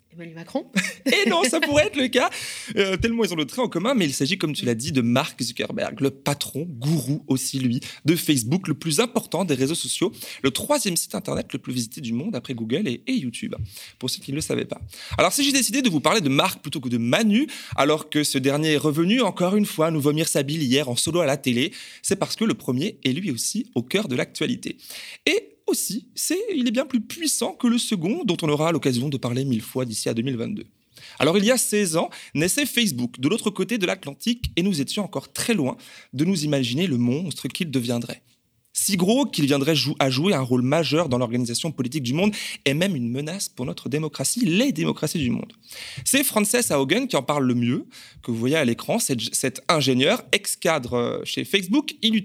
Et 1.06 1.30
non, 1.30 1.44
ça 1.44 1.60
pourrait 1.60 1.88
être 1.88 1.96
le 1.96 2.08
cas, 2.08 2.30
euh, 2.76 2.98
tellement 2.98 3.24
ils 3.24 3.34
ont 3.34 3.38
le 3.38 3.46
trait 3.46 3.62
en 3.62 3.68
commun, 3.68 3.94
mais 3.94 4.06
il 4.06 4.14
s'agit, 4.14 4.38
comme 4.38 4.54
tu 4.54 4.66
l'as 4.66 4.76
dit, 4.76 4.92
de 4.92 5.02
Mark 5.02 5.42
Zuckerberg, 5.42 6.00
le 6.02 6.10
patron, 6.10 6.66
gourou 6.68 7.24
aussi 7.28 7.60
lui, 7.60 7.82
de 8.06 8.16
Facebook, 8.16 8.68
le 8.68 8.74
plus 8.74 9.00
important 9.00 9.46
des 9.46 9.54
réseaux 9.54 9.76
sociaux, 9.76 10.12
le 10.44 10.52
troisième 10.52 10.98
site 10.98 11.16
internet 11.16 11.48
le 11.54 11.60
plus 11.60 11.74
visité 11.74 12.02
du 12.02 12.14
monde 12.14 12.36
après 12.36 12.54
Google 12.54 12.88
et, 12.88 13.02
YouTube, 13.08 13.56
pour 14.00 14.10
ceux 14.10 14.22
qui 14.22 14.32
ne 14.32 14.36
le 14.36 14.42
savaient 14.42 14.66
pas. 14.66 14.82
Alors 15.18 15.34
si 15.34 15.44
j'ai 15.44 15.52
décidé 15.52 15.82
de 15.82 15.90
vous 15.90 16.00
parler 16.00 16.22
de 16.22 16.30
Mark 16.30 16.62
plutôt 16.62 16.80
que 16.80 16.90
de 16.90 16.98
Manu, 16.98 17.48
alors 17.76 18.10
que 18.10 18.24
ce 18.24 18.38
dernier 18.38 18.74
est 18.74 18.78
revenu 18.78 19.22
encore 19.22 19.56
une 19.56 19.66
fois 19.66 19.92
nous 19.92 20.02
vomir 20.02 20.28
sa 20.28 20.44
bille 20.44 20.64
hier 20.64 20.90
en 20.90 20.96
solo 20.96 21.22
à 21.22 21.26
la 21.26 21.38
télé, 21.38 21.72
c'est 22.02 22.16
parce 22.16 22.36
que 22.36 22.46
le 22.46 22.54
premier 22.54 23.00
est 23.04 23.12
lui 23.12 23.32
aussi 23.32 23.72
au 23.76 23.84
cœur 23.84 24.08
de 24.08 24.16
l'actualité. 24.16 24.78
Et 25.26 25.57
aussi, 25.68 26.08
c'est 26.16 26.40
il 26.56 26.68
est 26.68 26.72
bien 26.72 26.86
plus 26.86 27.02
puissant 27.02 27.54
que 27.54 27.68
le 27.68 27.78
second, 27.78 28.24
dont 28.26 28.38
on 28.42 28.50
aura 28.50 28.72
l'occasion 28.72 29.10
de 29.10 29.18
parler 29.18 29.46
mille 29.46 29.62
fois 29.62 29.86
d'ici 29.86 30.10
à 30.10 30.14
2022. 30.14 30.66
Alors 31.20 31.38
il 31.38 31.46
y 31.46 31.52
a 31.52 31.58
16 31.58 31.98
ans, 31.98 32.10
naissait 32.34 32.66
Facebook 32.66 33.20
de 33.20 33.30
l'autre 33.30 33.50
côté 33.50 33.78
de 33.78 33.86
l'Atlantique 33.86 34.52
et 34.56 34.64
nous 34.64 34.82
étions 34.82 35.04
encore 35.04 35.32
très 35.32 35.54
loin 35.54 35.78
de 36.14 36.26
nous 36.26 36.44
imaginer 36.44 36.88
le 36.88 36.98
monstre 36.98 37.48
qu'il 37.48 37.72
deviendrait. 37.72 38.22
Si 38.74 38.96
gros 38.96 39.26
qu'il 39.26 39.48
viendrait 39.48 39.74
à 39.98 40.10
jouer 40.12 40.36
un 40.36 40.42
rôle 40.42 40.62
majeur 40.62 41.10
dans 41.10 41.18
l'organisation 41.18 41.72
politique 41.72 42.04
du 42.04 42.14
monde 42.14 42.32
et 42.64 42.76
même 42.76 42.96
une 42.96 43.10
menace 43.10 43.50
pour 43.50 43.66
notre 43.66 43.90
démocratie, 43.90 44.46
les 44.46 44.72
démocraties 44.72 45.18
du 45.18 45.32
monde. 45.32 45.52
C'est 46.06 46.24
Frances 46.24 46.70
Haugen 46.70 47.08
qui 47.08 47.16
en 47.16 47.24
parle 47.24 47.48
le 47.48 47.56
mieux, 47.56 47.88
que 48.22 48.30
vous 48.30 48.38
voyez 48.38 48.56
à 48.56 48.64
l'écran, 48.64 49.00
cet 49.00 49.62
ingénieur, 49.68 50.24
ex-cadre 50.32 50.94
euh, 50.94 51.20
chez 51.24 51.44
Facebook, 51.44 51.96
il 52.04 52.24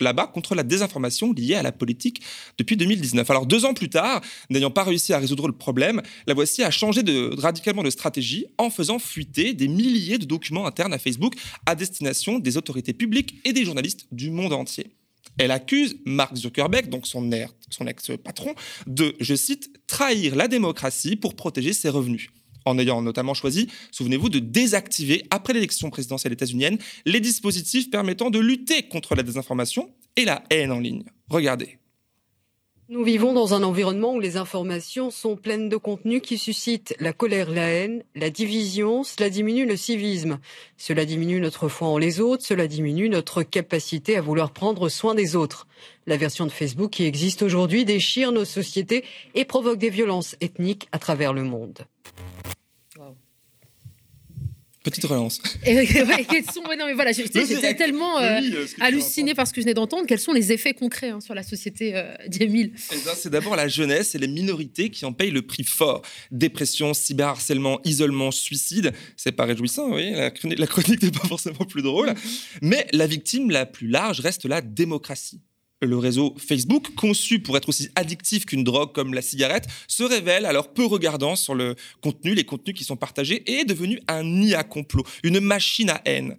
là-bas 0.00 0.26
contre 0.26 0.54
la 0.54 0.62
désinformation 0.62 1.32
liée 1.32 1.54
à 1.54 1.62
la 1.62 1.72
politique 1.72 2.22
depuis 2.58 2.76
2019. 2.76 3.28
Alors 3.30 3.46
deux 3.46 3.64
ans 3.64 3.74
plus 3.74 3.88
tard, 3.88 4.20
n'ayant 4.50 4.70
pas 4.70 4.84
réussi 4.84 5.12
à 5.12 5.18
résoudre 5.18 5.46
le 5.46 5.54
problème, 5.54 6.02
la 6.26 6.34
voici 6.34 6.62
a 6.62 6.70
changé 6.70 7.02
radicalement 7.36 7.82
de 7.82 7.90
stratégie 7.90 8.46
en 8.58 8.70
faisant 8.70 8.98
fuiter 8.98 9.54
des 9.54 9.68
milliers 9.68 10.18
de 10.18 10.24
documents 10.24 10.66
internes 10.66 10.92
à 10.92 10.98
Facebook 10.98 11.34
à 11.66 11.74
destination 11.74 12.38
des 12.38 12.56
autorités 12.56 12.92
publiques 12.92 13.36
et 13.44 13.52
des 13.52 13.64
journalistes 13.64 14.06
du 14.12 14.30
monde 14.30 14.52
entier. 14.52 14.92
Elle 15.38 15.52
accuse 15.52 15.96
Mark 16.04 16.34
Zuckerberg, 16.34 16.88
donc 16.88 17.06
son, 17.06 17.30
son 17.70 17.86
ex-patron, 17.86 18.54
de, 18.86 19.14
je 19.20 19.34
cite, 19.34 19.70
trahir 19.86 20.34
la 20.34 20.48
démocratie 20.48 21.14
pour 21.14 21.36
protéger 21.36 21.72
ses 21.72 21.88
revenus 21.88 22.30
en 22.64 22.78
ayant 22.78 23.02
notamment 23.02 23.34
choisi, 23.34 23.68
souvenez-vous, 23.90 24.28
de 24.28 24.38
désactiver, 24.38 25.24
après 25.30 25.52
l'élection 25.52 25.90
présidentielle 25.90 26.32
états-unienne, 26.32 26.78
les 27.06 27.20
dispositifs 27.20 27.90
permettant 27.90 28.30
de 28.30 28.38
lutter 28.38 28.84
contre 28.84 29.14
la 29.14 29.22
désinformation 29.22 29.90
et 30.16 30.24
la 30.24 30.42
haine 30.50 30.72
en 30.72 30.80
ligne. 30.80 31.04
Regardez. 31.28 31.78
Nous 32.90 33.04
vivons 33.04 33.34
dans 33.34 33.52
un 33.52 33.64
environnement 33.64 34.14
où 34.14 34.20
les 34.20 34.38
informations 34.38 35.10
sont 35.10 35.36
pleines 35.36 35.68
de 35.68 35.76
contenus 35.76 36.22
qui 36.22 36.38
suscitent 36.38 36.96
la 37.00 37.12
colère, 37.12 37.50
la 37.50 37.68
haine, 37.68 38.02
la 38.14 38.30
division, 38.30 39.04
cela 39.04 39.28
diminue 39.28 39.66
le 39.66 39.76
civisme, 39.76 40.38
cela 40.78 41.04
diminue 41.04 41.38
notre 41.38 41.68
foi 41.68 41.88
en 41.88 41.98
les 41.98 42.18
autres, 42.18 42.46
cela 42.46 42.66
diminue 42.66 43.10
notre 43.10 43.42
capacité 43.42 44.16
à 44.16 44.22
vouloir 44.22 44.52
prendre 44.52 44.88
soin 44.88 45.14
des 45.14 45.36
autres. 45.36 45.66
La 46.06 46.16
version 46.16 46.46
de 46.46 46.50
Facebook 46.50 46.92
qui 46.92 47.04
existe 47.04 47.42
aujourd'hui 47.42 47.84
déchire 47.84 48.32
nos 48.32 48.46
sociétés 48.46 49.04
et 49.34 49.44
provoque 49.44 49.78
des 49.78 49.90
violences 49.90 50.36
ethniques 50.40 50.88
à 50.90 50.98
travers 50.98 51.34
le 51.34 51.42
monde. 51.42 51.80
Petite 54.90 55.04
relance. 55.04 55.40
Et, 55.66 55.76
ouais, 55.76 56.26
quels 56.28 56.44
sont, 56.44 56.62
ouais, 56.68 56.76
non, 56.76 56.86
mais 56.86 56.94
voilà, 56.94 57.12
j'étais 57.12 57.74
tellement 57.74 58.18
euh, 58.18 58.40
Oui, 58.40 58.54
hallucinée 58.80 59.34
par 59.34 59.46
ce 59.46 59.52
que 59.52 59.60
je 59.60 59.64
venais 59.64 59.74
d'entendre. 59.74 60.06
Quels 60.06 60.18
sont 60.18 60.32
les 60.32 60.52
effets 60.52 60.74
concrets 60.74 61.10
hein, 61.10 61.20
sur 61.20 61.34
la 61.34 61.42
société 61.42 61.92
euh, 61.94 62.14
d'Émile 62.26 62.72
Eh 62.92 62.96
ben, 63.04 63.12
c'est 63.16 63.30
d'abord 63.30 63.56
la 63.56 63.68
jeunesse 63.68 64.14
et 64.14 64.18
les 64.18 64.28
minorités 64.28 64.90
qui 64.90 65.04
en 65.04 65.12
payent 65.12 65.30
le 65.30 65.42
prix 65.42 65.64
fort. 65.64 66.02
Dépression, 66.30 66.94
cyberharcèlement, 66.94 67.80
isolement, 67.84 68.30
suicide. 68.30 68.92
C'est 69.16 69.32
pas 69.32 69.44
réjouissant, 69.44 69.92
oui. 69.92 70.12
La 70.12 70.30
chronique, 70.30 70.58
la 70.58 70.66
chronique 70.66 71.02
n'est 71.02 71.10
pas 71.10 71.28
forcément 71.28 71.64
plus 71.68 71.82
drôle. 71.82 72.14
Mais 72.62 72.86
la 72.92 73.06
victime 73.06 73.50
la 73.50 73.66
plus 73.66 73.88
large 73.88 74.20
reste 74.20 74.44
la 74.44 74.60
démocratie. 74.60 75.40
Le 75.80 75.96
réseau 75.96 76.34
Facebook, 76.38 76.94
conçu 76.96 77.38
pour 77.38 77.56
être 77.56 77.68
aussi 77.68 77.88
addictif 77.94 78.46
qu'une 78.46 78.64
drogue 78.64 78.92
comme 78.92 79.14
la 79.14 79.22
cigarette, 79.22 79.68
se 79.86 80.02
révèle 80.02 80.44
alors 80.44 80.72
peu 80.72 80.84
regardant 80.84 81.36
sur 81.36 81.54
le 81.54 81.76
contenu, 82.00 82.34
les 82.34 82.44
contenus 82.44 82.76
qui 82.76 82.82
sont 82.82 82.96
partagés, 82.96 83.44
et 83.46 83.60
est 83.60 83.64
devenu 83.64 84.00
un 84.08 84.24
nid 84.24 84.54
à 84.54 84.64
complot, 84.64 85.04
une 85.22 85.38
machine 85.38 85.90
à 85.90 86.02
haine. 86.04 86.36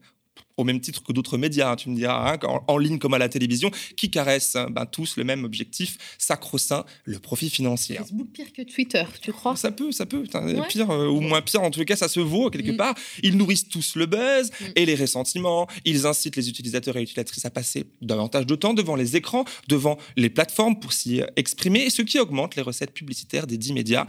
Au 0.59 0.65
même 0.65 0.81
titre 0.81 1.01
que 1.03 1.13
d'autres 1.13 1.37
médias, 1.37 1.71
hein, 1.71 1.75
tu 1.77 1.89
me 1.89 1.95
diras, 1.95 2.33
hein, 2.33 2.37
en, 2.43 2.61
en 2.67 2.77
ligne 2.77 2.99
comme 2.99 3.13
à 3.13 3.17
la 3.17 3.29
télévision, 3.29 3.71
qui 3.95 4.11
caressent 4.11 4.57
hein, 4.57 4.67
ben, 4.69 4.85
tous 4.85 5.15
le 5.15 5.23
même 5.23 5.45
objectif 5.45 5.97
sacro-saint, 6.17 6.83
le 7.05 7.17
profit 7.19 7.49
financier. 7.49 7.95
Facebook 7.95 8.27
pire 8.33 8.51
que 8.51 8.61
Twitter, 8.63 9.03
tu 9.21 9.31
crois? 9.31 9.55
Ça 9.55 9.71
peut, 9.71 9.91
ça 9.93 10.05
peut. 10.05 10.23
Ouais. 10.33 10.67
Pire 10.67 10.89
euh, 10.91 11.07
ou 11.07 11.21
moins 11.21 11.41
pire, 11.41 11.61
en 11.61 11.71
tout 11.71 11.83
cas, 11.85 11.95
ça 11.95 12.09
se 12.09 12.19
vaut 12.19 12.49
quelque 12.49 12.71
Mm. 12.73 12.77
part. 12.77 12.95
Ils 13.23 13.37
nourrissent 13.37 13.69
tous 13.69 13.95
le 13.95 14.05
buzz 14.05 14.49
Mm. 14.59 14.65
et 14.75 14.85
les 14.85 14.95
ressentiments. 14.95 15.67
Ils 15.85 16.05
incitent 16.05 16.35
les 16.35 16.49
utilisateurs 16.49 16.97
et 16.97 17.01
utilisatrices 17.03 17.45
à 17.45 17.49
passer 17.49 17.85
davantage 18.01 18.45
de 18.45 18.55
temps 18.55 18.73
devant 18.73 18.95
les 18.97 19.15
écrans, 19.15 19.45
devant 19.69 19.97
les 20.17 20.29
plateformes 20.29 20.77
pour 20.79 20.91
s'y 20.91 21.21
exprimer, 21.37 21.79
et 21.85 21.89
ce 21.89 22.01
qui 22.01 22.19
augmente 22.19 22.55
les 22.57 22.61
recettes 22.61 22.91
publicitaires 22.93 23.47
des 23.47 23.57
dix 23.57 23.71
médias 23.73 24.05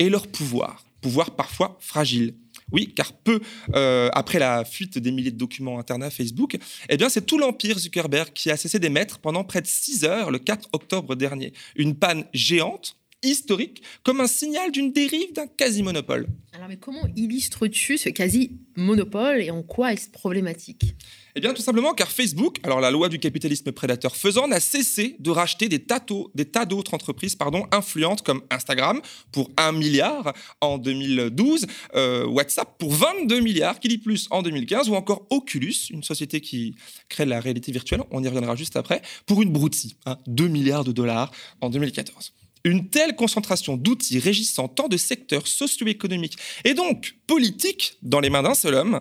et 0.00 0.08
leur 0.10 0.26
pouvoir. 0.26 0.84
Pouvoir 1.00 1.30
parfois 1.36 1.76
fragile. 1.80 2.34
Oui, 2.72 2.92
car 2.94 3.12
peu 3.12 3.40
euh, 3.74 4.08
après 4.12 4.38
la 4.38 4.64
fuite 4.64 4.98
des 4.98 5.10
milliers 5.10 5.30
de 5.30 5.38
documents 5.38 5.78
internes 5.78 6.02
à 6.02 6.10
Facebook, 6.10 6.56
eh 6.88 6.96
bien, 6.96 7.08
c'est 7.08 7.26
tout 7.26 7.38
l'empire 7.38 7.78
Zuckerberg 7.78 8.32
qui 8.32 8.50
a 8.50 8.56
cessé 8.56 8.78
d'émettre 8.78 9.18
pendant 9.18 9.44
près 9.44 9.60
de 9.60 9.66
6 9.66 10.04
heures 10.04 10.30
le 10.30 10.38
4 10.38 10.70
octobre 10.72 11.14
dernier. 11.14 11.52
Une 11.76 11.94
panne 11.94 12.24
géante, 12.32 12.96
historique, 13.22 13.82
comme 14.02 14.20
un 14.20 14.26
signal 14.26 14.72
d'une 14.72 14.92
dérive 14.92 15.32
d'un 15.32 15.46
quasi-monopole. 15.46 16.26
Alors, 16.52 16.68
mais 16.68 16.76
comment 16.76 17.06
illustres-tu 17.14 17.96
ce 17.96 18.08
quasi-monopole 18.08 19.42
et 19.42 19.50
en 19.50 19.62
quoi 19.62 19.92
est-ce 19.92 20.10
problématique? 20.10 20.96
Eh 21.34 21.40
bien, 21.40 21.54
tout 21.54 21.62
simplement 21.62 21.94
car 21.94 22.10
Facebook, 22.10 22.58
alors 22.62 22.80
la 22.80 22.90
loi 22.90 23.08
du 23.08 23.18
capitalisme 23.18 23.72
prédateur 23.72 24.16
faisant, 24.16 24.48
n'a 24.48 24.60
cessé 24.60 25.16
de 25.18 25.30
racheter 25.30 25.70
des 25.70 25.78
tas, 25.78 26.66
d'autres 26.66 26.92
entreprises 26.92 27.36
pardon, 27.36 27.66
influentes 27.72 28.20
comme 28.20 28.42
Instagram 28.50 29.00
pour 29.30 29.50
1 29.56 29.72
milliard 29.72 30.34
en 30.60 30.76
2012, 30.76 31.66
euh, 31.94 32.26
WhatsApp 32.26 32.76
pour 32.78 32.92
22 32.92 33.40
milliards, 33.40 33.80
qui 33.80 33.88
dit 33.88 33.96
plus 33.96 34.28
en 34.30 34.42
2015, 34.42 34.90
ou 34.90 34.94
encore 34.94 35.26
Oculus, 35.30 35.88
une 35.90 36.02
société 36.02 36.42
qui 36.42 36.74
crée 37.08 37.24
la 37.24 37.40
réalité 37.40 37.72
virtuelle, 37.72 38.02
on 38.10 38.22
y 38.22 38.28
reviendra 38.28 38.54
juste 38.54 38.76
après, 38.76 39.00
pour 39.24 39.40
une 39.40 39.50
broutille, 39.50 39.94
hein, 40.04 40.18
2 40.26 40.48
milliards 40.48 40.84
de 40.84 40.92
dollars 40.92 41.30
en 41.62 41.70
2014. 41.70 42.34
Une 42.64 42.90
telle 42.90 43.16
concentration 43.16 43.78
d'outils 43.78 44.18
régissant 44.18 44.68
tant 44.68 44.88
de 44.88 44.98
secteurs 44.98 45.46
socio-économiques 45.46 46.36
et 46.64 46.74
donc 46.74 47.16
politiques 47.26 47.96
dans 48.02 48.20
les 48.20 48.28
mains 48.30 48.42
d'un 48.42 48.54
seul 48.54 48.74
homme, 48.74 49.00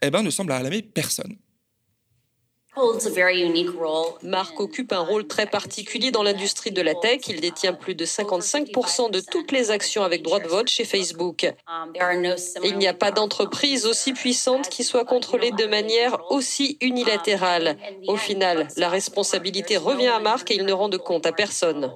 eh 0.00 0.10
ben, 0.10 0.22
ne 0.22 0.30
semble 0.30 0.52
alarmer 0.52 0.82
personne. 0.82 1.36
Marc 4.22 4.60
occupe 4.60 4.92
un 4.92 5.00
rôle 5.00 5.26
très 5.26 5.46
particulier 5.46 6.10
dans 6.10 6.22
l'industrie 6.22 6.70
de 6.70 6.82
la 6.82 6.94
tech. 6.94 7.20
Il 7.28 7.40
détient 7.40 7.72
plus 7.72 7.94
de 7.94 8.04
55% 8.04 9.10
de 9.10 9.20
toutes 9.20 9.50
les 9.50 9.70
actions 9.70 10.02
avec 10.02 10.22
droit 10.22 10.40
de 10.40 10.48
vote 10.48 10.68
chez 10.68 10.84
Facebook. 10.84 11.50
Il 12.62 12.76
n'y 12.76 12.86
a 12.86 12.94
pas 12.94 13.10
d'entreprise 13.10 13.86
aussi 13.86 14.12
puissante 14.12 14.68
qui 14.68 14.84
soit 14.84 15.06
contrôlée 15.06 15.52
de 15.52 15.64
manière 15.64 16.30
aussi 16.30 16.76
unilatérale. 16.82 17.78
Au 18.08 18.16
final, 18.16 18.68
la 18.76 18.90
responsabilité 18.90 19.78
revient 19.78 20.08
à 20.08 20.20
Marc 20.20 20.50
et 20.50 20.56
il 20.56 20.66
ne 20.66 20.72
rend 20.72 20.90
de 20.90 20.98
compte 20.98 21.24
à 21.24 21.32
personne. 21.32 21.90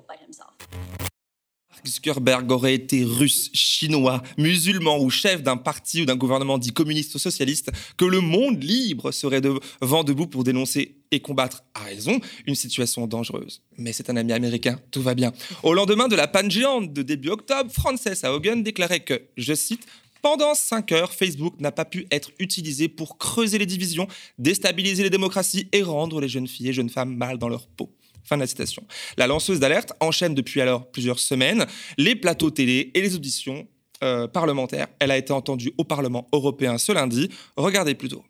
Zuckerberg 1.87 2.51
aurait 2.51 2.75
été 2.75 3.05
russe, 3.05 3.51
chinois, 3.53 4.23
musulman 4.39 4.99
ou 4.99 5.11
chef 5.11 5.43
d'un 5.43 5.57
parti 5.57 6.03
ou 6.03 6.05
d'un 6.05 6.17
gouvernement 6.17 6.59
dit 6.59 6.73
communiste 6.73 7.15
ou 7.15 7.19
socialiste, 7.19 7.71
que 7.97 8.05
le 8.05 8.21
monde 8.21 8.63
libre 8.63 9.13
serait 9.13 9.41
devant 9.41 10.05
debout 10.05 10.27
pour 10.27 10.45
dénoncer 10.45 10.97
et 11.11 11.21
combattre 11.21 11.65
à 11.75 11.81
raison 11.81 12.21
une 12.47 12.55
situation 12.55 13.07
dangereuse. 13.07 13.63
Mais 13.77 13.93
c'est 13.93 14.11
un 14.11 14.17
ami 14.17 14.33
américain, 14.33 14.79
tout 14.91 15.03
va 15.03 15.15
bien. 15.15 15.33
Au 15.63 15.75
lendemain 15.75 16.09
de 16.09 16.17
la 16.17 16.29
panne 16.29 16.51
géante 16.51 16.93
de 16.93 17.03
début 17.03 17.31
octobre, 17.31 17.71
Frances 17.73 18.25
Haugen 18.25 18.63
déclarait 18.63 19.01
que, 19.01 19.21
je 19.37 19.55
cite, 19.55 19.87
pendant 20.23 20.55
5 20.55 20.93
heures, 20.93 21.13
Facebook 21.15 21.59
n'a 21.61 21.73
pas 21.73 21.87
pu 21.87 22.07
être 22.11 22.31
utilisé 22.39 22.89
pour 22.89 23.17
creuser 23.17 23.57
les 23.57 23.67
divisions, 23.67 24.07
déstabiliser 24.39 25.03
les 25.03 25.11
démocraties 25.11 25.69
et 25.73 25.83
rendre 25.83 26.21
les 26.21 26.29
jeunes 26.29 26.47
filles 26.47 26.69
et 26.69 26.73
jeunes 26.75 26.91
femmes 26.91 27.17
mal 27.17 27.39
dans 27.39 27.49
leur 27.49 27.67
peau. 27.67 27.91
Fin 28.25 28.37
de 28.37 28.43
la 28.43 28.47
citation. 28.47 28.83
La 29.17 29.27
lanceuse 29.27 29.61
d'alerte 29.61 29.93
enchaîne 30.01 30.35
depuis 30.35 30.61
alors 30.61 30.91
plusieurs 30.91 31.19
semaines 31.19 31.67
les 31.99 32.15
plateaux 32.15 32.51
télé 32.51 32.91
et 32.95 33.01
les 33.01 33.15
auditions 33.15 33.67
euh, 34.03 34.27
parlementaires. 34.27 34.87
Elle 34.99 35.11
a 35.11 35.17
été 35.17 35.33
entendue 35.33 35.73
au 35.79 35.85
Parlement 35.85 36.29
européen 36.33 36.79
ce 36.79 36.93
lundi. 36.93 37.29
Regardez 37.57 37.95
plutôt. 37.95 38.25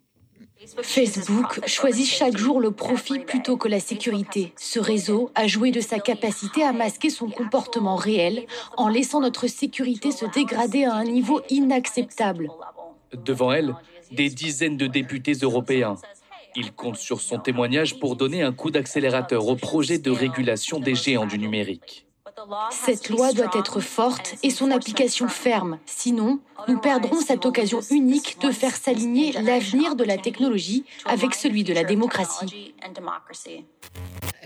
Facebook 0.82 1.66
choisit 1.66 2.06
chaque 2.06 2.36
jour 2.36 2.60
le 2.60 2.70
profit 2.70 3.20
plutôt 3.20 3.56
que 3.56 3.68
la 3.68 3.80
sécurité. 3.80 4.52
Ce 4.58 4.78
réseau 4.78 5.30
a 5.34 5.46
joué 5.46 5.70
de 5.70 5.80
sa 5.80 5.98
capacité 5.98 6.62
à 6.62 6.72
masquer 6.72 7.08
son 7.08 7.30
comportement 7.30 7.96
réel 7.96 8.46
en 8.76 8.88
laissant 8.88 9.20
notre 9.20 9.46
sécurité 9.46 10.10
se 10.12 10.26
dégrader 10.26 10.84
à 10.84 10.94
un 10.94 11.04
niveau 11.04 11.40
inacceptable. 11.48 12.50
Devant 13.24 13.52
elle, 13.52 13.74
des 14.12 14.28
dizaines 14.28 14.76
de 14.76 14.86
députés 14.86 15.32
européens. 15.32 15.96
Il 16.56 16.72
compte 16.72 16.96
sur 16.96 17.20
son 17.20 17.38
témoignage 17.38 17.98
pour 17.98 18.16
donner 18.16 18.42
un 18.42 18.52
coup 18.52 18.70
d'accélérateur 18.70 19.46
au 19.46 19.56
projet 19.56 19.98
de 19.98 20.10
régulation 20.10 20.80
des 20.80 20.94
géants 20.94 21.26
du 21.26 21.38
numérique. 21.38 22.06
Cette 22.70 23.10
loi 23.10 23.32
doit 23.32 23.50
être 23.54 23.80
forte 23.80 24.36
et 24.42 24.50
son 24.50 24.70
application 24.70 25.28
ferme. 25.28 25.78
Sinon, 25.84 26.40
nous 26.68 26.78
perdrons 26.78 27.20
cette 27.20 27.44
occasion 27.44 27.80
unique 27.90 28.38
de 28.40 28.50
faire 28.50 28.74
s'aligner 28.74 29.32
l'avenir 29.32 29.94
de 29.94 30.04
la 30.04 30.16
technologie 30.16 30.84
avec 31.04 31.34
celui 31.34 31.64
de 31.64 31.74
la 31.74 31.84
démocratie. 31.84 32.74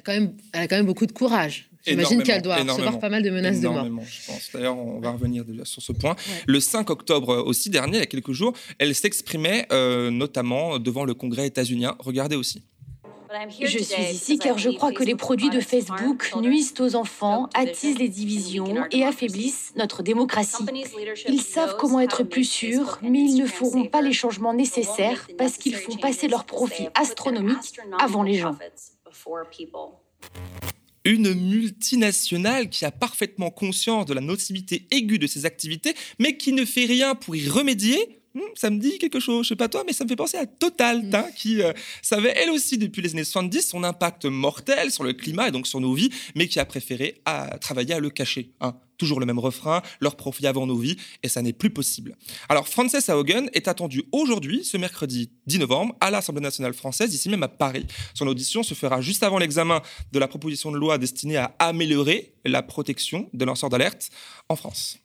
Elle 0.06 0.12
a, 0.12 0.18
quand 0.18 0.20
même, 0.20 0.36
elle 0.52 0.60
a 0.62 0.68
quand 0.68 0.76
même 0.76 0.86
beaucoup 0.86 1.06
de 1.06 1.12
courage. 1.12 1.70
J'imagine 1.86 2.22
qu'elle 2.22 2.42
doit 2.42 2.56
recevoir 2.56 2.98
pas 2.98 3.08
mal 3.08 3.22
de 3.22 3.30
menaces 3.30 3.60
de 3.60 3.66
mort. 3.66 3.74
Énormément, 3.74 4.02
je 4.02 4.26
pense. 4.26 4.50
D'ailleurs, 4.54 4.78
on 4.78 5.00
va 5.00 5.10
revenir 5.10 5.44
déjà 5.44 5.64
sur 5.64 5.82
ce 5.82 5.92
point. 5.92 6.16
Le 6.46 6.60
5 6.60 6.88
octobre 6.90 7.42
aussi 7.46 7.70
dernier, 7.70 7.98
il 7.98 8.00
y 8.00 8.02
a 8.02 8.06
quelques 8.06 8.32
jours, 8.32 8.54
elle 8.78 8.94
s'exprimait 8.94 9.66
euh, 9.70 10.10
notamment 10.10 10.78
devant 10.78 11.04
le 11.04 11.14
Congrès 11.14 11.46
états-unien. 11.46 11.94
Regardez 11.98 12.36
aussi. 12.36 12.64
Je 13.60 13.78
suis 13.78 14.02
ici 14.12 14.38
car 14.38 14.58
je 14.58 14.70
crois 14.70 14.92
que 14.92 15.02
les 15.02 15.16
produits 15.16 15.50
de 15.50 15.60
Facebook 15.60 16.30
nuisent 16.40 16.74
aux 16.78 16.94
enfants, 16.94 17.48
attisent 17.54 17.98
les 17.98 18.08
divisions 18.08 18.84
et 18.92 19.04
affaiblissent 19.04 19.72
notre 19.76 20.02
démocratie. 20.02 20.64
Ils 21.28 21.40
savent 21.40 21.76
comment 21.76 22.00
être 22.00 22.22
plus 22.22 22.44
sûrs, 22.44 23.00
mais 23.02 23.20
ils 23.20 23.36
ne 23.36 23.46
feront 23.46 23.86
pas 23.86 24.02
les 24.02 24.12
changements 24.12 24.54
nécessaires 24.54 25.26
parce 25.36 25.56
qu'ils 25.56 25.74
font 25.74 25.96
passer 25.96 26.28
leurs 26.28 26.44
profits 26.44 26.88
astronomiques 26.94 27.80
avant 27.98 28.22
les 28.22 28.34
gens. 28.34 28.56
Une 31.04 31.34
multinationale 31.34 32.70
qui 32.70 32.84
a 32.84 32.90
parfaitement 32.90 33.50
conscience 33.50 34.06
de 34.06 34.14
la 34.14 34.20
nocivité 34.20 34.86
aiguë 34.90 35.18
de 35.18 35.26
ses 35.26 35.44
activités, 35.44 35.94
mais 36.18 36.36
qui 36.36 36.52
ne 36.52 36.64
fait 36.64 36.86
rien 36.86 37.14
pour 37.14 37.36
y 37.36 37.48
remédier. 37.48 38.23
Hmm, 38.34 38.40
ça 38.56 38.68
me 38.68 38.78
dit 38.80 38.98
quelque 38.98 39.20
chose, 39.20 39.44
je 39.44 39.50
sais 39.50 39.56
pas 39.56 39.68
toi, 39.68 39.84
mais 39.86 39.92
ça 39.92 40.02
me 40.02 40.08
fait 40.08 40.16
penser 40.16 40.36
à 40.36 40.44
Total, 40.46 41.08
hein, 41.12 41.26
qui 41.36 41.62
euh, 41.62 41.72
savait 42.02 42.34
elle 42.36 42.50
aussi 42.50 42.78
depuis 42.78 43.00
les 43.00 43.12
années 43.12 43.22
70 43.22 43.62
son 43.62 43.84
impact 43.84 44.24
mortel 44.24 44.90
sur 44.90 45.04
le 45.04 45.12
climat 45.12 45.46
et 45.48 45.50
donc 45.52 45.68
sur 45.68 45.80
nos 45.80 45.94
vies, 45.94 46.10
mais 46.34 46.48
qui 46.48 46.58
a 46.58 46.64
préféré 46.64 47.20
à, 47.26 47.58
travailler 47.58 47.94
à 47.94 48.00
le 48.00 48.10
cacher. 48.10 48.50
hein. 48.60 48.74
Toujours 48.98 49.20
le 49.20 49.26
même 49.26 49.38
refrain, 49.38 49.82
leur 50.00 50.16
profit 50.16 50.46
avant 50.46 50.66
nos 50.66 50.76
vies, 50.76 50.96
et 51.22 51.28
ça 51.28 51.42
n'est 51.42 51.52
plus 51.52 51.70
possible. 51.70 52.16
Alors, 52.48 52.68
Frances 52.68 53.08
Haugen 53.08 53.50
est 53.52 53.66
attendue 53.66 54.04
aujourd'hui, 54.12 54.64
ce 54.64 54.76
mercredi 54.76 55.30
10 55.46 55.58
novembre, 55.60 55.96
à 56.00 56.10
l'Assemblée 56.10 56.42
nationale 56.42 56.74
française, 56.74 57.12
ici 57.12 57.28
même 57.28 57.42
à 57.42 57.48
Paris. 57.48 57.86
Son 58.14 58.26
audition 58.26 58.62
se 58.62 58.74
fera 58.74 59.00
juste 59.00 59.22
avant 59.24 59.38
l'examen 59.38 59.82
de 60.12 60.18
la 60.18 60.28
proposition 60.28 60.70
de 60.70 60.78
loi 60.78 60.98
destinée 60.98 61.36
à 61.36 61.54
améliorer 61.58 62.34
la 62.44 62.62
protection 62.62 63.28
des 63.32 63.44
lanceurs 63.44 63.70
d'alerte 63.70 64.10
en 64.48 64.54
France. 64.56 65.03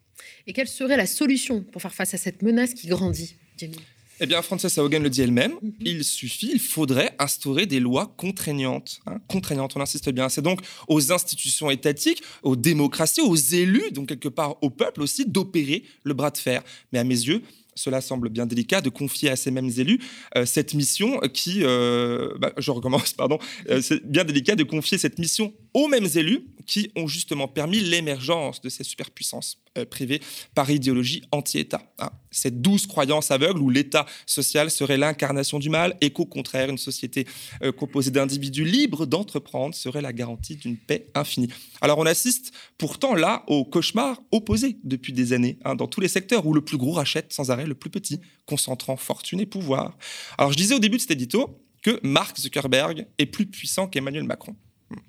Et 0.50 0.54
quelle 0.54 0.68
serait 0.68 0.98
la 0.98 1.06
solution 1.06 1.62
pour 1.62 1.80
faire 1.80 1.94
face 1.94 2.16
à 2.16 2.18
cette 2.18 2.42
menace 2.42 2.74
qui 2.74 2.88
grandit, 2.88 3.36
Jamie? 3.56 3.76
Eh 4.20 4.26
bien, 4.26 4.42
Frances 4.42 4.80
Haugen 4.80 5.04
le 5.04 5.10
dit 5.12 5.22
elle-même, 5.22 5.54
Mhm. 5.62 5.74
il 5.82 6.04
suffit, 6.04 6.50
il 6.52 6.60
faudrait 6.60 7.14
instaurer 7.20 7.68
des 7.68 7.80
lois 7.80 8.12
contraignantes. 8.18 9.00
hein, 9.06 9.20
contraignantes, 9.28 9.74
on 9.78 9.80
insiste 9.82 10.10
bien. 10.10 10.28
C'est 10.28 10.42
donc 10.42 10.62
aux 10.88 11.12
institutions 11.12 11.70
étatiques, 11.70 12.24
aux 12.42 12.56
démocraties, 12.56 13.22
aux 13.22 13.36
élus, 13.36 13.92
donc 13.92 14.08
quelque 14.10 14.28
part 14.28 14.58
au 14.64 14.72
peuple 14.72 15.04
aussi, 15.04 15.24
d'opérer 15.28 15.84
le 16.04 16.16
bras 16.16 16.32
de 16.32 16.38
fer. 16.40 16.64
Mais 16.92 16.98
à 16.98 17.04
mes 17.04 17.14
yeux, 17.14 17.44
cela 17.76 18.02
semble 18.02 18.28
bien 18.30 18.46
délicat 18.48 18.82
de 18.82 18.90
confier 18.90 19.30
à 19.30 19.36
ces 19.38 19.52
mêmes 19.52 19.70
élus 19.78 20.00
euh, 20.36 20.46
cette 20.48 20.74
mission 20.74 21.20
qui, 21.32 21.60
euh, 21.62 22.34
bah, 22.40 22.52
je 22.58 22.72
recommence, 22.72 23.14
pardon, 23.24 23.38
Euh, 23.70 23.82
c'est 23.82 24.04
bien 24.06 24.24
délicat 24.26 24.56
de 24.56 24.64
confier 24.64 24.98
cette 24.98 25.20
mission 25.20 25.54
aux 25.76 25.88
mêmes 25.88 26.08
élus 26.16 26.42
qui 26.70 26.92
ont 26.96 27.08
justement 27.08 27.48
permis 27.48 27.80
l'émergence 27.80 28.62
de 28.62 28.70
ces 28.70 28.84
superpuissances 28.84 29.58
euh, 29.80 29.86
privées 29.86 30.22
par 30.54 30.70
idéologie 30.70 31.24
anti-État. 31.32 31.82
Hein. 31.98 32.12
Cette 32.30 32.62
douce 32.62 32.86
croyance 32.86 33.32
aveugle 33.32 33.60
où 33.60 33.72
l'État 33.72 34.06
social 34.28 34.70
serait 34.70 34.98
l'incarnation 34.98 35.58
du 35.58 35.72
mal 35.72 35.98
et 36.00 36.12
qu'au 36.12 36.28
contraire, 36.28 36.70
une 36.70 36.78
société 36.78 37.26
euh, 37.64 37.72
composée 37.72 38.12
d'individus 38.12 38.66
libres 38.66 39.08
d'entreprendre 39.08 39.74
serait 39.74 40.04
la 40.04 40.14
garantie 40.14 40.58
d'une 40.58 40.78
paix 40.78 41.08
infinie. 41.16 41.50
Alors 41.82 41.98
on 41.98 42.06
assiste 42.06 42.52
pourtant 42.78 43.16
là 43.16 43.44
au 43.48 43.66
cauchemar 43.66 44.22
opposé 44.32 44.78
depuis 44.84 45.12
des 45.12 45.34
années, 45.34 45.58
hein, 45.66 45.74
dans 45.74 45.88
tous 45.88 46.02
les 46.02 46.08
secteurs 46.08 46.46
où 46.46 46.54
le 46.54 46.62
plus 46.62 46.78
gros 46.78 46.92
rachète 46.92 47.34
sans 47.34 47.50
arrêt 47.50 47.66
le 47.66 47.74
plus 47.74 47.90
petit, 47.90 48.22
concentrant 48.46 48.96
fortune 48.96 49.40
et 49.40 49.48
pouvoir. 49.48 49.98
Alors 50.38 50.52
je 50.52 50.58
disais 50.58 50.76
au 50.76 50.80
début 50.80 50.98
de 50.98 51.02
cet 51.02 51.12
édito 51.12 51.64
que 51.82 52.00
Mark 52.04 52.38
Zuckerberg 52.40 53.08
est 53.18 53.26
plus 53.26 53.48
puissant 53.48 53.88
qu'Emmanuel 53.88 54.26
Macron. 54.26 54.56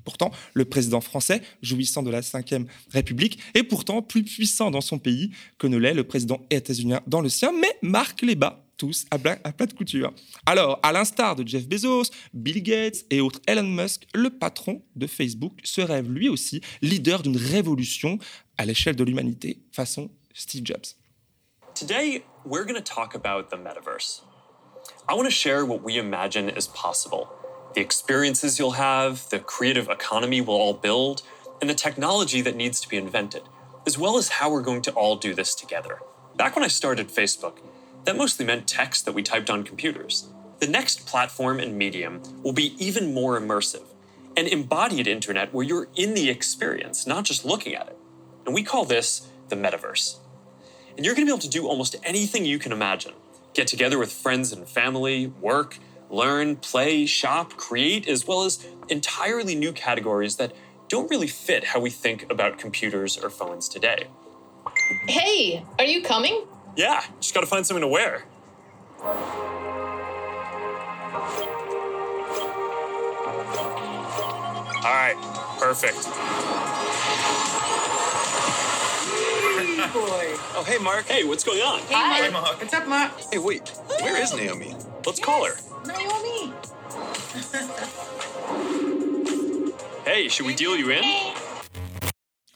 Pourtant, 0.05 0.31
le 0.55 0.65
président 0.65 1.01
français, 1.01 1.43
jouissant 1.63 2.03
de 2.03 2.11
la 2.11 2.21
Ve 2.21 2.67
République, 2.91 3.39
est 3.55 3.63
pourtant 3.63 4.03
plus 4.03 4.25
puissant 4.25 4.71
dans 4.71 4.81
son 4.81 4.99
pays 4.99 5.31
que 5.59 5.67
ne 5.67 5.77
l'est 5.77 5.95
le 5.95 6.05
président 6.05 6.41
états-unien 6.51 7.01
dans 7.07 7.21
le 7.21 7.29
sien, 7.29 7.53
mais 7.53 7.77
marque 7.83 8.23
les 8.23 8.35
bas 8.35 8.65
tous 8.81 9.05
à 9.11 9.19
plat, 9.19 9.37
de 9.37 9.73
couture. 9.75 10.11
Alors, 10.47 10.81
à 10.83 10.91
l'instar 10.91 11.37
de 11.37 11.47
Jeff 11.47 11.69
Bezos, 11.69 12.11
Bill 12.33 12.63
Gates 12.63 13.05
et 13.11 13.21
autres 13.21 13.39
Elon 13.47 13.65
Musk, 13.65 14.07
le 14.15 14.31
patron 14.31 14.83
de 14.97 15.07
Facebook 15.07 15.59
se 15.65 15.83
rêve 15.83 16.11
lui 16.11 16.31
aussi 16.31 16.63
leader 16.81 17.23
d'une 17.23 17.37
révolution 17.37 18.19
à 18.57 18.65
l'échelle 18.65 18.97
de 18.97 19.05
l'humanité, 19.05 19.61
façon 19.71 20.11
Steve 20.33 20.65
Jobs. 20.65 20.97
Today, 21.75 22.25
we're 22.47 22.65
going 22.65 22.75
to 22.75 22.81
talk 22.81 23.15
about 23.15 23.51
the 23.51 23.59
metaverse. 23.59 24.23
I 25.09 25.15
want 25.15 25.25
to 25.25 25.31
share 25.31 25.67
what 25.67 25.83
we 25.85 25.99
imagine 25.99 26.49
is 26.49 26.67
possible. 26.67 27.29
The 27.75 27.81
experiences 27.81 28.59
you'll 28.59 28.73
have, 28.73 29.29
the 29.31 29.39
creative 29.39 29.89
economy 29.89 30.41
we'll 30.41 30.57
all 30.57 30.75
build, 30.75 31.23
and 31.61 31.69
the 31.69 31.75
technology 31.75 32.41
that 32.41 32.57
needs 32.57 32.81
to 32.81 32.89
be 32.89 32.97
invented, 32.97 33.43
as 33.87 33.99
well 33.99 34.17
as 34.17 34.29
how 34.29 34.51
we're 34.51 34.63
going 34.63 34.83
to 34.83 34.93
all 34.93 35.17
do 35.17 35.35
this 35.35 35.55
together. 35.55 36.01
Back 36.37 36.57
when 36.57 36.65
I 36.65 36.69
started 36.69 37.09
Facebook, 37.09 37.59
that 38.05 38.17
mostly 38.17 38.47
meant 38.47 38.67
text 38.67 39.05
that 39.05 39.15
we 39.15 39.23
typed 39.23 39.51
on 39.51 39.63
computers. 39.63 40.29
The 40.59 40.67
next 40.67 41.07
platform 41.07 41.61
and 41.61 41.77
medium 41.77 42.23
will 42.43 42.53
be 42.53 42.75
even 42.85 43.15
more 43.15 43.39
immersive, 43.41 43.85
an 44.37 44.47
embodied 44.47 45.07
internet 45.07 45.53
where 45.53 45.65
you're 45.65 45.89
in 45.97 46.15
the 46.15 46.31
experience, 46.31 47.07
not 47.07 47.25
just 47.25 47.45
looking 47.45 47.75
at 47.75 47.89
it. 47.89 47.99
And 48.47 48.55
we 48.55 48.63
call 48.63 48.85
this 48.85 49.29
the 49.49 49.57
metaverse. 49.57 50.17
And 50.97 51.05
you're 51.05 51.15
going 51.15 51.27
to 51.27 51.31
be 51.31 51.35
able 51.35 51.43
to 51.43 51.49
do 51.49 51.67
almost 51.67 51.97
anything 52.05 52.45
you 52.45 52.59
can 52.59 52.73
imagine 52.73 53.13
get 53.53 53.67
together 53.67 53.99
with 53.99 54.13
friends 54.13 54.53
and 54.53 54.69
family, 54.69 55.27
work, 55.27 55.79
learn, 56.11 56.57
play, 56.57 57.07
shop, 57.07 57.57
create, 57.57 58.07
as 58.09 58.27
well 58.27 58.45
as 58.45 58.67
entirely 58.89 59.55
new 59.55 59.73
categories 59.73 60.37
that 60.37 60.53
don't 60.89 61.09
really 61.11 61.29
fit 61.29 61.65
how 61.65 61.81
we 61.81 61.91
think 61.91 62.31
about 62.31 62.59
computers 62.59 63.17
or 63.17 63.31
phones 63.31 63.69
today. 63.69 64.09
Hey, 65.09 65.65
are 65.79 65.85
you 65.85 66.03
coming? 66.03 66.45
Yeah, 66.77 67.03
just 67.21 67.33
gotta 67.33 67.47
find 67.47 67.65
something 67.67 67.83
to 67.83 67.89
wear. 67.89 68.25
All 74.83 74.95
right, 74.97 75.17
perfect. 75.59 76.09
boy. 79.93 80.35
Oh, 80.55 80.65
hey, 80.67 80.79
Mark. 80.79 81.07
Hey, 81.07 81.25
what's 81.25 81.45
going 81.45 81.61
on? 81.61 81.81
Hey, 81.81 81.95
Hi. 81.95 82.29
Mark. 82.31 82.61
What's 82.61 82.73
up, 82.73 82.87
Mark? 82.87 83.13
Hey, 83.33 83.39
wait. 83.39 83.69
Where 84.01 84.21
is 84.21 84.33
Naomi? 84.35 84.75
Let's 85.05 85.21
call 85.21 85.45
her. 85.47 85.55
Naomi. 86.05 86.53
hey, 90.07 90.29
should 90.29 90.47
we 90.47 90.55
deal 90.55 90.77
you 90.79 90.91
in? 90.91 91.03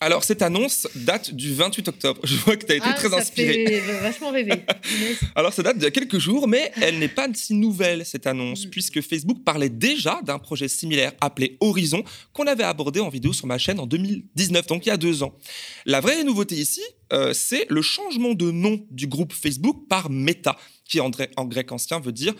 Alors, 0.00 0.22
cette 0.22 0.42
annonce 0.42 0.86
date 0.96 1.32
du 1.32 1.54
28 1.54 1.88
octobre. 1.88 2.20
Je 2.24 2.36
vois 2.36 2.56
que 2.58 2.66
tu 2.66 2.72
as 2.72 2.74
été 2.74 2.84
Ah, 2.86 2.92
très 2.92 3.08
ça 3.08 3.16
inspiré. 3.16 3.64
fait 3.80 3.92
vachement 4.02 4.30
rêver. 4.32 4.52
Alors, 5.34 5.50
ça 5.54 5.62
date 5.62 5.78
d'il 5.78 5.84
y 5.84 5.86
a 5.86 5.90
quelques 5.90 6.18
jours, 6.18 6.46
mais 6.46 6.70
elle 6.82 6.98
n'est 6.98 7.08
pas 7.08 7.26
si 7.32 7.54
nouvelle, 7.54 8.04
cette 8.04 8.26
annonce, 8.26 8.66
puisque 8.66 9.00
Facebook 9.00 9.42
parlait 9.44 9.70
déjà 9.70 10.20
d'un 10.22 10.38
projet 10.38 10.68
similaire 10.68 11.12
appelé 11.22 11.56
Horizon, 11.60 12.04
qu'on 12.34 12.46
avait 12.46 12.64
abordé 12.64 13.00
en 13.00 13.08
vidéo 13.08 13.32
sur 13.32 13.46
ma 13.46 13.56
chaîne 13.56 13.80
en 13.80 13.86
2019, 13.86 14.66
donc 14.66 14.84
il 14.84 14.90
y 14.90 14.92
a 14.92 14.98
deux 14.98 15.22
ans. 15.22 15.34
La 15.86 16.00
vraie 16.00 16.22
nouveauté 16.22 16.56
ici, 16.56 16.82
euh, 17.14 17.32
c'est 17.32 17.64
le 17.70 17.80
changement 17.80 18.34
de 18.34 18.50
nom 18.50 18.84
du 18.90 19.06
groupe 19.06 19.32
Facebook 19.32 19.88
par 19.88 20.10
Meta, 20.10 20.56
qui 20.84 21.00
en 21.00 21.08
grec 21.08 21.72
ancien 21.72 21.98
veut 21.98 22.12
dire 22.12 22.34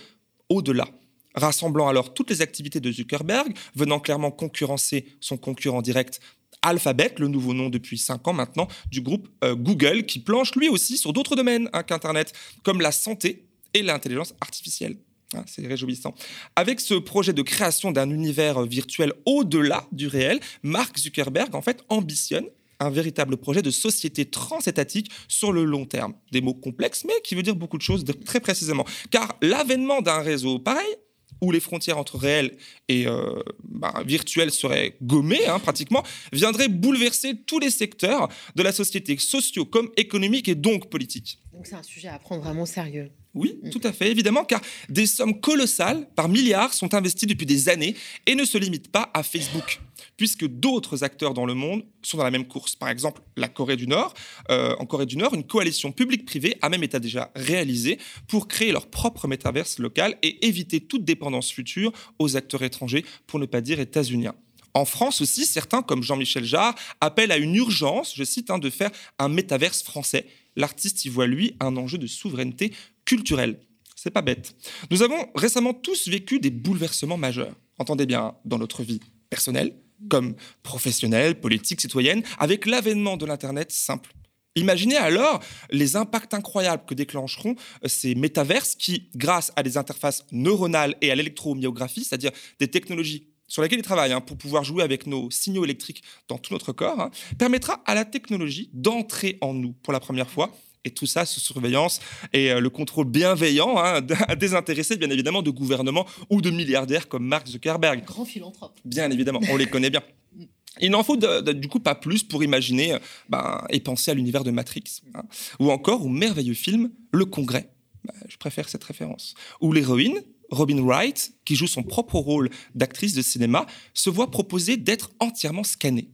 au-delà. 0.49 0.89
Rassemblant 1.35 1.89
alors 1.89 2.15
toutes 2.15 2.31
les 2.31 2.43
activités 2.43 2.81
de 2.81 2.93
Zuckerberg, 2.93 3.53
venant 3.75 3.99
clairement 3.99 4.31
concurrencer 4.31 5.07
son 5.21 5.37
concurrent 5.37 5.83
direct 5.83 6.21
Alphabet, 6.63 7.15
le 7.19 7.29
nouveau 7.29 7.53
nom 7.53 7.69
depuis 7.69 7.99
5 7.99 8.27
ans 8.29 8.33
maintenant 8.33 8.69
du 8.91 9.03
groupe 9.03 9.29
euh, 9.45 9.55
Google, 9.55 10.07
qui 10.07 10.19
planche 10.19 10.55
lui 10.55 10.69
aussi 10.69 10.97
sur 10.97 11.13
d'autres 11.13 11.37
domaines 11.37 11.69
hein, 11.73 11.83
qu'Internet, 11.83 12.33
comme 12.63 12.81
la 12.81 12.93
santé 12.93 13.45
et 13.75 13.83
l'intelligence 13.83 14.35
artificielle. 14.41 14.97
Ah, 15.35 15.45
C'est 15.47 15.67
réjouissant. 15.67 16.15
Avec 16.57 16.81
ce 16.81 16.95
projet 16.95 17.33
de 17.33 17.43
création 17.43 17.93
d'un 17.93 18.09
univers 18.11 18.63
euh, 18.63 18.67
virtuel 18.67 19.13
au-delà 19.27 19.87
du 19.93 20.07
réel, 20.07 20.41
Mark 20.63 20.97
Zuckerberg 20.99 21.55
en 21.55 21.63
fait 21.63 21.85
ambitionne 21.89 22.47
un 22.81 22.91
véritable 22.91 23.37
projet 23.37 23.63
de 23.63 23.71
société 23.71 24.25
transétatique 24.25 25.11
sur 25.29 25.53
le 25.53 25.65
long 25.65 25.85
terme. 25.85 26.15
Des 26.33 26.41
mots 26.41 26.55
complexes, 26.55 27.05
mais 27.05 27.15
qui 27.23 27.35
veut 27.35 27.43
dire 27.43 27.57
beaucoup 27.57 27.79
de 27.79 27.83
choses 27.83 28.05
très 28.25 28.41
précisément. 28.41 28.85
Car 29.11 29.37
l'avènement 29.43 30.03
d'un 30.03 30.21
réseau 30.21 30.59
pareil, 30.59 30.97
où 31.41 31.51
les 31.51 31.61
frontières 31.61 31.99
entre 31.99 32.17
réel 32.17 32.57
et 32.89 33.07
euh, 33.07 33.43
ben, 33.65 33.93
virtuel 34.07 34.51
seraient 34.51 34.97
gommées 35.03 35.47
hein, 35.47 35.59
pratiquement, 35.59 36.03
viendrait 36.33 36.69
bouleverser 36.69 37.35
tous 37.47 37.59
les 37.59 37.71
secteurs 37.71 38.29
de 38.55 38.63
la 38.63 38.73
société, 38.73 39.17
sociaux 39.19 39.65
comme 39.65 39.91
économiques 39.97 40.49
et 40.49 40.55
donc 40.55 40.91
politiques. 40.91 41.41
Donc 41.53 41.67
c'est 41.67 41.75
un 41.75 41.83
sujet 41.83 42.09
à 42.09 42.19
prendre 42.19 42.43
vraiment 42.43 42.67
sérieux. 42.67 43.11
Oui, 43.35 43.59
tout 43.73 43.81
à 43.83 43.93
fait, 43.93 44.13
évidemment, 44.13 44.45
car 44.45 44.61
des 44.89 45.07
sommes 45.07 45.41
colossales, 45.41 46.09
par 46.15 46.29
milliards, 46.29 46.73
sont 46.73 46.95
investies 46.95 47.27
depuis 47.27 47.47
des 47.47 47.69
années 47.69 47.97
et 48.27 48.37
ne 48.37 48.45
se 48.45 48.57
limitent 48.59 48.93
pas 48.93 49.11
à 49.13 49.25
Facebook, 49.25 49.81
puisque 50.17 50.47
d'autres 50.47 51.03
acteurs 51.03 51.35
dans 51.35 51.45
le 51.45 51.55
monde 51.55 51.85
sont 52.03 52.17
dans 52.17 52.23
la 52.23 52.31
même 52.31 52.47
course. 52.47 52.77
Par 52.77 52.89
exemple, 52.89 53.23
la 53.37 53.49
Corée 53.49 53.77
du 53.77 53.89
Nord. 53.89 54.15
Euh, 54.51 54.77
en 54.79 54.87
Corée 54.87 55.07
du 55.07 55.17
Nord, 55.17 55.35
une 55.35 55.45
coalition 55.45 55.91
publique-privée 55.91 56.57
a 56.63 56.69
même 56.69 56.85
été 56.85 57.01
déjà 57.01 57.33
réalisée 57.35 57.99
pour 58.29 58.47
créer 58.47 58.71
leur 58.71 58.87
propre 58.87 59.27
métaverse 59.27 59.81
local 59.81 60.17
et 60.23 60.47
éviter 60.47 60.81
toute 60.81 61.05
dépendance 61.05 61.51
future 61.51 61.93
aux 62.21 62.37
acteurs 62.37 62.63
étrangers, 62.63 63.05
pour 63.27 63.41
ne 63.41 63.47
pas 63.47 63.61
dire 63.61 63.81
états-uniens. 63.81 64.35
En 64.75 64.85
France 64.85 65.21
aussi, 65.21 65.47
certains, 65.47 65.83
comme 65.83 66.03
Jean-Michel 66.03 66.45
Jarre, 66.45 66.75
appellent 67.01 67.33
à 67.33 67.39
une 67.39 67.55
urgence, 67.55 68.13
je 68.17 68.25
cite, 68.25 68.51
hein, 68.51 68.59
de 68.59 68.71
faire 68.71 68.91
un 69.21 69.29
métaverse 69.29 69.83
français. 69.83 70.27
L'artiste 70.57 71.05
y 71.05 71.09
voit, 71.09 71.27
lui, 71.27 71.55
un 71.61 71.77
enjeu 71.77 71.97
de 71.97 72.09
souveraineté 72.09 72.73
culturelle. 73.05 73.59
C'est 73.97 74.11
pas 74.11 74.23
bête. 74.23 74.55
Nous 74.91 75.03
avons 75.03 75.27
récemment 75.35 75.73
tous 75.73 76.09
vécu 76.09 76.39
des 76.39 76.51
bouleversements 76.51 77.17
majeurs. 77.17 77.55
Entendez 77.79 78.07
bien, 78.07 78.35
dans 78.45 78.59
notre 78.59 78.83
vie 78.83 79.01
personnelle, 79.31 79.75
comme 80.09 80.35
professionnelle, 80.63 81.41
politique, 81.41 81.81
citoyenne, 81.81 82.23
avec 82.39 82.67
l'avènement 82.67 83.17
de 83.17 83.27
l'Internet 83.27 83.73
simple. 83.73 84.13
Imaginez 84.57 84.97
alors 84.97 85.43
les 85.71 85.97
impacts 85.97 86.33
incroyables 86.33 86.85
que 86.87 86.95
déclencheront 86.95 87.57
euh, 87.85 87.89
ces 87.89 88.15
métaverses 88.15 88.77
qui, 88.77 89.09
grâce 89.17 89.53
à 89.57 89.63
des 89.63 89.77
interfaces 89.77 90.25
neuronales 90.31 90.95
et 91.01 91.11
à 91.11 91.15
l'électromyographie, 91.15 92.05
c'est-à-dire 92.05 92.31
des 92.61 92.69
technologies 92.69 93.27
sur 93.49 93.63
lesquelles 93.63 93.81
ils 93.81 93.83
travaillent 93.83 94.13
hein, 94.13 94.21
pour 94.21 94.39
pouvoir 94.39 94.65
jouer 94.65 94.83
avec 94.83 95.07
nos 95.07 95.31
signaux 95.31 95.65
électriques 95.65 96.03
dans 96.29 96.39
tout 96.39 96.53
notre 96.53 96.73
corps, 96.73 97.01
hein, 97.01 97.11
permettra 97.39 97.83
à 97.85 97.95
la 97.95 98.05
technologie 98.05 98.71
d'entrer 98.73 99.39
en 99.41 99.55
nous 99.55 99.73
pour 99.73 99.93
la 99.93 100.01
première 100.01 100.31
fois. 100.31 100.55
Et 100.87 100.91
tout 100.91 101.07
ça 101.07 101.25
sous 101.25 101.41
surveillance 101.41 102.01
et 102.35 102.51
euh, 102.53 102.61
le 102.61 102.69
contrôle 102.71 103.07
bienveillant, 103.07 103.77
hein, 103.79 104.01
désintéressé 104.39 104.97
bien 104.97 105.09
évidemment 105.11 105.41
de 105.43 105.51
gouvernements 105.51 106.07
ou 106.31 106.43
de 106.43 106.51
milliardaires 106.51 107.09
comme 107.09 107.25
Mark 107.27 107.47
Zuckerberg. 107.49 108.05
Grand 108.05 108.25
philanthrope. 108.27 108.79
Bien 108.85 109.11
évidemment, 109.11 109.41
on 109.51 109.57
les 109.57 109.67
connaît 109.67 109.91
bien. 109.91 110.03
Il 110.81 110.91
n'en 110.91 111.03
faut 111.05 111.17
de- 111.17 111.41
de- 111.41 111.53
du 111.53 111.69
coup 111.69 111.81
pas 111.81 111.95
plus 111.95 112.23
pour 112.25 112.43
imaginer 112.45 112.93
euh, 112.95 112.99
ben, 113.31 113.65
et 113.71 113.81
penser 113.81 114.11
à 114.11 114.15
l'univers 114.15 114.45
de 114.45 114.51
Matrix, 114.51 114.85
hein. 115.15 115.23
ou 115.59 115.71
encore 115.71 116.05
au 116.05 116.09
merveilleux 116.09 116.53
film 116.55 116.91
Le 117.13 117.25
Congrès. 117.25 117.71
Ben, 118.05 118.13
je 118.29 118.37
préfère 118.37 118.69
cette 118.69 118.85
référence. 118.85 119.35
Où 119.63 119.73
l'héroïne, 119.73 120.21
Robin 120.51 120.83
Wright, 120.83 121.33
qui 121.47 121.57
joue 121.57 121.67
son 121.69 121.83
propre 121.83 122.17
rôle 122.17 122.51
d'actrice 122.75 123.15
de 123.15 123.23
cinéma, 123.23 123.65
se 123.95 124.11
voit 124.11 124.31
proposer 124.31 124.77
d'être 124.77 125.13
entièrement 125.21 125.65
scannée. 125.65 126.09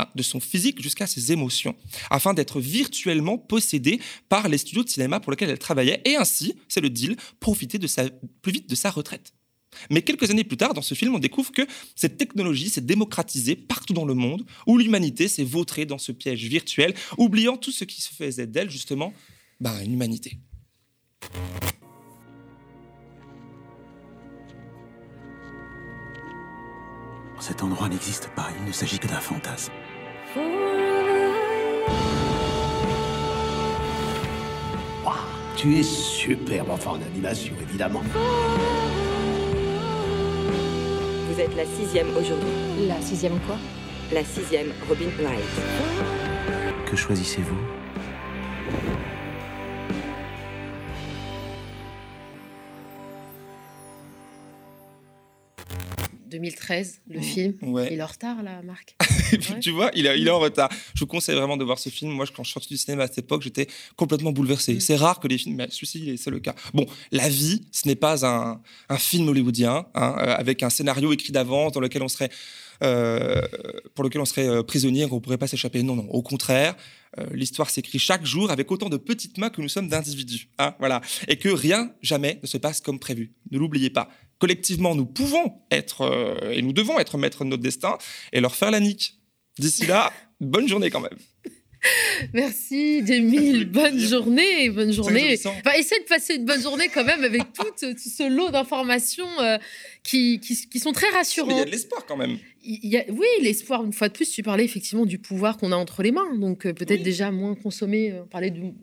Hein, 0.00 0.08
de 0.14 0.22
son 0.22 0.40
physique 0.40 0.82
jusqu'à 0.82 1.06
ses 1.06 1.32
émotions, 1.32 1.74
afin 2.10 2.34
d'être 2.34 2.60
virtuellement 2.60 3.38
possédée 3.38 4.00
par 4.28 4.48
les 4.48 4.58
studios 4.58 4.84
de 4.84 4.88
cinéma 4.88 5.20
pour 5.20 5.32
lesquels 5.32 5.50
elle 5.50 5.58
travaillait, 5.58 6.00
et 6.04 6.16
ainsi, 6.16 6.54
c'est 6.68 6.80
le 6.80 6.90
deal, 6.90 7.16
profiter 7.38 7.78
de 7.78 7.86
sa, 7.86 8.08
plus 8.42 8.52
vite 8.52 8.68
de 8.68 8.74
sa 8.74 8.90
retraite. 8.90 9.32
Mais 9.88 10.02
quelques 10.02 10.30
années 10.30 10.44
plus 10.44 10.56
tard, 10.56 10.74
dans 10.74 10.82
ce 10.82 10.94
film, 10.94 11.14
on 11.14 11.18
découvre 11.18 11.52
que 11.52 11.62
cette 11.94 12.16
technologie 12.16 12.68
s'est 12.68 12.80
démocratisée 12.80 13.54
partout 13.54 13.92
dans 13.92 14.04
le 14.04 14.14
monde, 14.14 14.44
où 14.66 14.78
l'humanité 14.78 15.28
s'est 15.28 15.44
vautrée 15.44 15.86
dans 15.86 15.98
ce 15.98 16.12
piège 16.12 16.44
virtuel, 16.44 16.94
oubliant 17.18 17.56
tout 17.56 17.72
ce 17.72 17.84
qui 17.84 18.00
se 18.02 18.12
faisait 18.12 18.46
d'elle, 18.46 18.70
justement, 18.70 19.12
ben, 19.60 19.78
une 19.84 19.92
humanité. 19.92 20.38
Cet 27.40 27.62
endroit 27.62 27.88
n'existe 27.88 28.28
pas, 28.36 28.50
il 28.58 28.66
ne 28.66 28.72
s'agit 28.72 28.98
que 28.98 29.08
d'un 29.08 29.20
fantasme. 29.20 29.72
Tu 35.56 35.76
es 35.76 35.82
superbe, 35.82 36.70
enfin 36.70 36.92
en 36.92 37.02
animation 37.02 37.54
évidemment. 37.60 38.02
Vous 41.28 41.40
êtes 41.40 41.56
la 41.56 41.64
sixième 41.64 42.08
aujourd'hui. 42.16 42.86
La 42.86 43.00
sixième 43.00 43.38
quoi? 43.40 43.56
La 44.12 44.24
sixième 44.24 44.68
Robin 44.88 45.10
Wright. 45.18 45.40
Que 46.86 46.96
choisissez-vous? 46.96 47.79
2013, 56.30 57.02
le 57.08 57.20
film. 57.20 57.54
Il 57.62 57.98
est 57.98 58.02
en 58.02 58.06
retard, 58.06 58.42
là, 58.42 58.62
Marc. 58.62 58.96
Tu 59.60 59.70
vois, 59.70 59.90
il, 59.94 60.06
est, 60.06 60.18
il 60.18 60.26
est 60.26 60.30
en 60.30 60.38
retard. 60.38 60.68
Je 60.94 61.00
vous 61.00 61.06
conseille 61.06 61.36
vraiment 61.36 61.56
de 61.56 61.64
voir 61.64 61.78
ce 61.78 61.88
film. 61.88 62.10
Moi, 62.10 62.26
quand 62.34 62.42
je 62.42 62.48
suis 62.48 62.54
sorti 62.54 62.74
du 62.74 62.78
cinéma 62.78 63.04
à 63.04 63.06
cette 63.06 63.18
époque, 63.18 63.42
j'étais 63.42 63.68
complètement 63.96 64.32
bouleversé. 64.32 64.74
Mm. 64.74 64.80
C'est 64.80 64.96
rare 64.96 65.20
que 65.20 65.28
les 65.28 65.38
films, 65.38 65.56
mais 65.56 65.68
celui-ci, 65.70 66.16
c'est 66.18 66.30
le 66.30 66.40
cas. 66.40 66.54
Bon, 66.74 66.86
La 67.12 67.28
vie, 67.28 67.62
ce 67.70 67.86
n'est 67.86 67.94
pas 67.94 68.26
un, 68.26 68.60
un, 68.88 68.98
film 68.98 69.28
hollywoodien 69.28 69.86
hein, 69.94 70.16
euh, 70.18 70.34
avec 70.36 70.62
un 70.62 70.70
scénario 70.70 71.12
écrit 71.12 71.32
d'avance 71.32 71.72
dans 71.72 71.80
lequel 71.80 72.02
on 72.02 72.08
serait. 72.08 72.30
Euh, 72.82 73.42
pour 73.94 74.04
lequel 74.04 74.22
on 74.22 74.24
serait 74.24 74.48
euh, 74.48 74.62
prisonnier, 74.62 75.06
qu'on 75.06 75.16
ne 75.16 75.20
pourrait 75.20 75.36
pas 75.36 75.46
s'échapper. 75.46 75.82
Non, 75.82 75.96
non, 75.96 76.08
au 76.08 76.22
contraire, 76.22 76.74
euh, 77.18 77.26
l'histoire 77.32 77.68
s'écrit 77.68 77.98
chaque 77.98 78.24
jour 78.24 78.50
avec 78.50 78.70
autant 78.70 78.88
de 78.88 78.96
petites 78.96 79.36
mains 79.36 79.50
que 79.50 79.60
nous 79.60 79.68
sommes 79.68 79.88
d'individus. 79.88 80.48
Hein, 80.58 80.74
voilà. 80.78 81.02
Et 81.28 81.36
que 81.36 81.50
rien, 81.50 81.92
jamais, 82.00 82.40
ne 82.42 82.46
se 82.46 82.56
passe 82.56 82.80
comme 82.80 82.98
prévu. 82.98 83.34
Ne 83.50 83.58
l'oubliez 83.58 83.90
pas 83.90 84.08
collectivement, 84.40 84.96
nous 84.96 85.06
pouvons 85.06 85.52
être 85.70 86.00
euh, 86.00 86.50
et 86.50 86.62
nous 86.62 86.72
devons 86.72 86.98
être 86.98 87.16
maîtres 87.18 87.44
de 87.44 87.50
notre 87.50 87.62
destin 87.62 87.96
et 88.32 88.40
leur 88.40 88.56
faire 88.56 88.72
la 88.72 88.80
nique. 88.80 89.20
D'ici 89.58 89.86
là, 89.86 90.12
bonne 90.40 90.66
journée 90.66 90.90
quand 90.90 91.00
même. 91.00 91.18
Merci, 92.34 93.06
Jamil. 93.06 93.64
Bonne 93.66 93.98
journée. 93.98 94.68
Bonne 94.68 94.92
journée. 94.92 95.38
Enfin, 95.44 95.72
essaie 95.78 95.98
de 96.00 96.04
passer 96.04 96.34
une 96.34 96.44
bonne 96.44 96.60
journée 96.60 96.88
quand 96.92 97.04
même 97.04 97.24
avec 97.24 97.42
tout, 97.52 97.64
ce 97.78 98.28
lot 98.28 98.50
d'informations 98.50 99.28
euh, 99.40 99.56
qui, 100.02 100.40
qui, 100.40 100.78
sont 100.78 100.92
très 100.92 101.08
rassurantes. 101.08 101.52
Il 101.52 101.58
y 101.58 101.62
a 101.62 101.64
de 101.64 101.70
l'espoir 101.70 102.04
quand 102.06 102.18
même. 102.18 102.38
Il 102.62 102.86
y 102.86 102.98
a, 102.98 103.04
oui, 103.08 103.26
l'espoir, 103.40 103.82
une 103.82 103.94
fois 103.94 104.08
de 104.08 104.12
plus, 104.12 104.30
tu 104.30 104.42
parlais 104.42 104.64
effectivement 104.64 105.06
du 105.06 105.18
pouvoir 105.18 105.56
qu'on 105.56 105.72
a 105.72 105.76
entre 105.76 106.02
les 106.02 106.12
mains. 106.12 106.36
Donc 106.36 106.66
euh, 106.66 106.74
peut-être 106.74 107.02
déjà 107.02 107.30
moins 107.30 107.54
consommer, 107.54 108.12
on 108.22 108.26
parlait 108.26 108.50
du, 108.50 108.74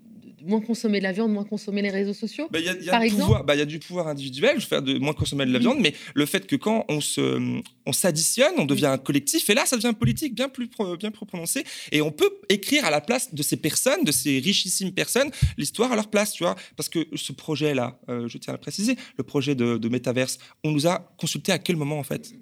moins 0.48 0.62
consommer 0.62 1.00
de 1.00 1.04
la 1.04 1.12
viande, 1.12 1.32
moins 1.32 1.44
consommer 1.44 1.82
les 1.82 1.90
réseaux 1.90 2.14
sociaux 2.14 2.48
bah, 2.52 2.60
y 2.60 2.70
a, 2.70 2.76
par 2.92 3.02
exemple 3.02 3.44
bah, 3.46 3.56
Il 3.56 3.60
y 3.60 3.62
a 3.62 3.66
du 3.66 3.80
pouvoir 3.80 4.08
individuel, 4.08 4.60
je 4.60 4.66
faire 4.66 4.82
de 4.82 4.98
moins 4.98 5.14
consommer 5.14 5.46
de 5.46 5.54
la 5.54 5.60
viande, 5.60 5.80
mais 5.80 5.94
le 6.14 6.26
fait 6.26 6.48
que 6.48 6.56
quand 6.56 6.86
on 6.90 7.02
se, 7.02 7.62
on 7.86 7.94
s'additionne, 7.94 8.54
on 8.58 8.66
devient 8.66 8.88
un 8.88 8.98
collectif, 8.98 9.50
et 9.50 9.54
là, 9.54 9.66
ça 9.66 9.76
devient 9.76 9.94
politique 9.98 10.34
bien 10.34 10.50
plus, 10.50 10.70
bien 11.00 11.12
plus 11.12 11.26
prononcé, 11.26 11.64
et 11.92 12.02
on 12.02 12.12
peut 12.12 12.30
écrire 12.50 12.86
à 12.86 12.92
la 12.92 13.02
place 13.02 13.34
de 13.34 13.44
ces 13.44 13.58
personnes, 13.58 14.04
de 14.04 14.12
ces 14.12 14.40
richissimes 14.40 14.94
personnes, 14.94 15.30
l'histoire 15.58 15.92
à 15.92 15.96
leur 15.96 16.10
place, 16.10 16.34
tu 16.34 16.44
vois, 16.44 16.56
parce 16.76 16.90
que 16.90 17.08
ce 17.16 17.32
projet-là, 17.34 18.00
euh, 18.10 18.28
je 18.28 18.38
tiens 18.38 18.54
à 18.54 18.58
le 18.58 18.62
préciser, 18.62 18.96
le 19.18 19.24
projet 19.24 19.56
de, 19.56 19.78
de 19.78 19.90
métaverse, 19.90 20.38
on 20.64 20.72
nous 20.72 20.88
a 20.88 21.14
consulté 21.18 21.52
à 21.52 21.60
quel 21.60 21.76
moment 21.76 22.00
en 22.00 22.04
fait? 22.04 22.34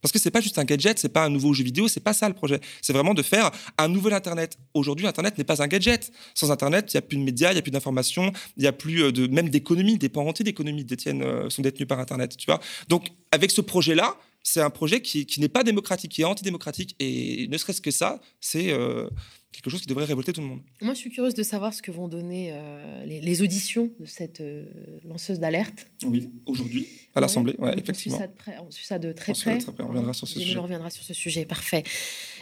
Parce 0.00 0.12
que 0.12 0.18
c'est 0.18 0.30
pas 0.30 0.40
juste 0.40 0.58
un 0.58 0.64
gadget, 0.64 0.98
c'est 0.98 1.08
pas 1.08 1.24
un 1.24 1.30
nouveau 1.30 1.52
jeu 1.52 1.64
vidéo, 1.64 1.88
c'est 1.88 2.00
pas 2.00 2.12
ça 2.12 2.28
le 2.28 2.34
projet. 2.34 2.60
C'est 2.82 2.92
vraiment 2.92 3.14
de 3.14 3.22
faire 3.22 3.50
un 3.78 3.88
nouvel 3.88 4.12
Internet. 4.12 4.58
Aujourd'hui, 4.74 5.06
Internet 5.06 5.38
n'est 5.38 5.44
pas 5.44 5.62
un 5.62 5.66
gadget. 5.66 6.10
Sans 6.34 6.50
Internet, 6.50 6.92
il 6.92 6.96
n'y 6.96 6.98
a 6.98 7.02
plus 7.02 7.18
de 7.18 7.22
médias, 7.22 7.50
il 7.50 7.54
n'y 7.54 7.58
a 7.58 7.62
plus 7.62 7.70
d'informations, 7.70 8.32
il 8.56 8.62
n'y 8.62 8.66
a 8.66 8.72
plus 8.72 9.02
euh, 9.02 9.28
même 9.28 9.48
d'économie. 9.48 9.98
Des 9.98 10.08
pans 10.08 10.26
entiers 10.26 10.44
d'économie 10.44 10.84
détiennent 10.84 11.22
euh, 11.22 11.50
sont 11.50 11.62
détenus 11.62 11.88
par 11.88 12.00
Internet. 12.00 12.36
Tu 12.36 12.46
vois. 12.46 12.60
Donc, 12.88 13.08
avec 13.30 13.50
ce 13.50 13.60
projet-là, 13.60 14.16
c'est 14.42 14.60
un 14.60 14.70
projet 14.70 15.02
qui, 15.02 15.26
qui 15.26 15.40
n'est 15.40 15.48
pas 15.48 15.62
démocratique, 15.62 16.12
qui 16.12 16.22
est 16.22 16.24
antidémocratique. 16.24 16.96
Et 16.98 17.46
ne 17.48 17.58
serait-ce 17.58 17.80
que 17.80 17.90
ça, 17.90 18.20
c'est 18.40 18.72
euh, 18.72 19.08
quelque 19.52 19.70
chose 19.70 19.80
qui 19.80 19.86
devrait 19.86 20.04
révolter 20.04 20.32
tout 20.32 20.40
le 20.40 20.46
monde. 20.46 20.60
Moi, 20.80 20.94
je 20.94 20.98
suis 20.98 21.10
curieuse 21.10 21.34
de 21.34 21.42
savoir 21.42 21.74
ce 21.74 21.82
que 21.82 21.90
vont 21.90 22.08
donner 22.08 22.50
euh, 22.52 23.04
les, 23.04 23.42
auditions 23.42 23.90
de 23.98 24.06
cette 24.06 24.40
euh, 24.40 24.64
lanceuse 25.04 25.40
d'alerte. 25.40 25.88
Oui, 26.04 26.30
aujourd'hui, 26.46 26.86
à 27.14 27.20
l'Assemblée, 27.20 27.56
ouais, 27.58 27.76
effectivement. 27.78 28.20
On 28.60 28.70
suit, 28.70 28.86
ça 28.86 28.98
de 28.98 29.12
très 29.12 29.32
près. 29.32 29.58
On 29.80 29.88
reviendra 29.88 30.12
sur 30.12 30.28
ce 30.28 30.38
sujet. 30.38 30.56
On 30.56 30.62
reviendra 30.62 30.90
sur 30.90 31.02
ce 31.02 31.14
sujet, 31.14 31.44
parfait. 31.44 31.82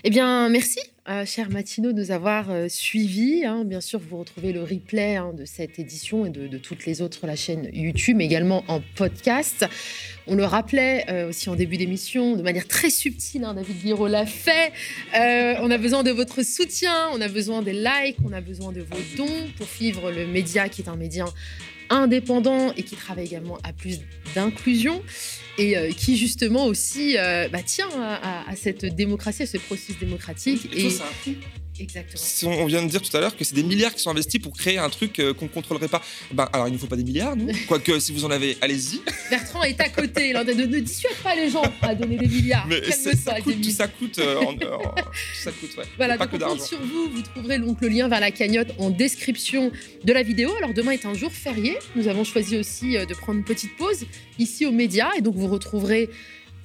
Eh 0.05 0.11
bien, 0.11 0.49
merci, 0.49 0.79
euh, 1.09 1.27
cher 1.27 1.51
Matino, 1.51 1.91
de 1.91 2.01
nous 2.01 2.11
avoir 2.13 2.47
suivis. 2.69 3.45
Hein. 3.45 3.65
Bien 3.65 3.81
sûr, 3.81 3.99
vous 3.99 4.19
retrouvez 4.19 4.53
le 4.53 4.63
replay 4.63 5.17
hein, 5.17 5.33
de 5.37 5.45
cette 5.45 5.81
édition 5.81 6.25
et 6.25 6.31
de, 6.31 6.57
toutes 6.59 6.87
les 6.87 7.03
autres 7.03 7.27
la 7.27 7.35
chaîne 7.35 7.69
YouTube, 7.73 8.17
mais 8.17 8.27
également 8.27 8.63
en 8.69 8.81
podcast. 8.95 9.67
On 10.29 10.37
le 10.37 10.45
rappelait 10.45 11.25
aussi 11.25 11.49
en 11.49 11.57
début 11.57 11.79
d'émission, 11.79 12.37
de 12.37 12.43
manière 12.43 12.69
très 12.69 12.91
subtile, 12.91 13.45
hein, 13.45 13.55
David 13.55 13.83
Guiraud 13.83 14.07
l'a 14.07 14.27
fait. 14.27 14.73
on 15.15 15.71
a 15.71 15.79
besoin 15.79 16.05
de 16.05 16.11
votre 16.11 16.45
soutien 16.45 17.09
on 17.13 17.21
a 17.21 17.29
besoin 17.29 17.63
des 17.63 17.73
likes, 17.73 18.19
on 18.25 18.33
a 18.33 18.41
besoin 18.41 18.73
de 18.73 18.83
vos 18.83 19.17
dons 19.17 19.49
pour 19.57 19.67
suivre 19.67 20.13
le 20.13 20.27
média 20.27 20.69
qui 20.69 20.83
est 20.83 20.89
un 20.89 20.97
média 20.97 21.25
indépendant 21.91 22.73
et 22.77 22.83
qui 22.83 22.97
travaille 22.97 23.27
également 23.27 23.59
à 23.65 23.73
plus 23.73 24.01
d'inclusion 24.35 25.03
et 25.59 25.77
euh, 25.77 25.91
qui 25.91 26.17
justement 26.17 26.67
aussi 26.67 27.17
euh, 27.19 27.49
bah, 27.49 27.63
tient 27.63 27.89
à, 28.01 28.55
cette 28.57 28.85
démocratie, 28.85 29.43
à 29.43 29.47
ce 29.47 29.59
processus 29.59 29.99
démocratique. 29.99 30.69
Et, 30.75 30.91
Exactement. 31.81 32.57
On 32.63 32.67
vient 32.67 32.83
de 32.83 32.89
dire 32.89 33.03
tout 33.03 33.15
à 33.17 33.21
l'heure 33.21 33.37
que 33.37 33.45
c'est 33.45 33.55
des 33.55 33.63
milliards 33.63 33.95
qui 33.95 34.03
sont 34.03 34.11
investis 34.11 34.41
pour 34.41 34.53
créer 34.53 34.79
un 34.79 34.91
truc 34.91 35.19
euh, 35.19 35.33
qu'on 35.33 35.47
ne 35.47 35.51
contrôlerait 35.51 35.89
pas. 35.89 36.03
Ben, 36.33 36.49
alors, 36.53 36.69
il 36.69 36.73
ne 36.73 36.79
faut 36.79 36.87
pas 36.87 36.97
des 36.97 37.05
milliards, 37.05 37.37
nous. 37.37 37.51
Quoique, 37.69 37.99
si 38.01 38.13
vous 38.13 38.25
en 38.25 38.31
avez, 38.31 38.57
allez-y. 38.61 39.01
Bertrand 39.31 39.63
est 39.63 39.81
à 39.81 39.89
côté. 39.89 40.33
ne, 40.33 40.43
ne, 40.43 40.79
dissuade 40.81 41.15
pas 41.23 41.35
les 41.35 41.51
gens 41.51 41.63
à 41.83 41.95
donner 41.95 42.17
des 42.17 42.27
milliards. 42.27 42.67
Mais 42.67 42.83
ça, 42.91 43.41
coûte, 43.41 43.61
tout 43.61 43.71
ça 43.71 43.89
coûte. 43.89 44.19
Euh, 44.19 44.41
ça 45.35 45.53
coûte, 45.53 45.77
ouais. 45.79 45.85
Voilà, 45.97 46.17
pas 46.17 46.27
donc 46.27 46.41
que 46.41 46.45
on 46.45 46.49
compte 46.49 46.63
sur 46.63 46.81
vous. 46.81 47.11
Vous 47.11 47.23
trouverez 47.23 47.59
donc 47.59 47.81
le 47.81 47.89
lien 47.89 48.09
vers 48.09 48.21
la 48.21 48.31
cagnotte 48.31 48.73
en 48.79 48.91
description 48.91 49.71
de 50.05 50.13
la 50.13 50.23
vidéo. 50.23 50.51
Alors, 50.59 50.75
demain 50.75 50.93
est 50.93 51.07
un 51.07 51.15
jour 51.15 51.33
férié. 51.33 51.79
Nous 51.97 52.09
avons 52.09 52.25
choisi 52.25 52.57
aussi 52.57 52.97
euh, 52.97 53.07
de 53.07 53.15
prendre 53.15 53.39
une 53.39 53.45
petite 53.45 53.77
pause 53.77 54.05
ici 54.39 54.67
aux 54.67 54.73
médias. 54.73 55.11
Et 55.17 55.21
donc, 55.21 55.35
vous 55.35 55.49
retrouverez 55.49 56.11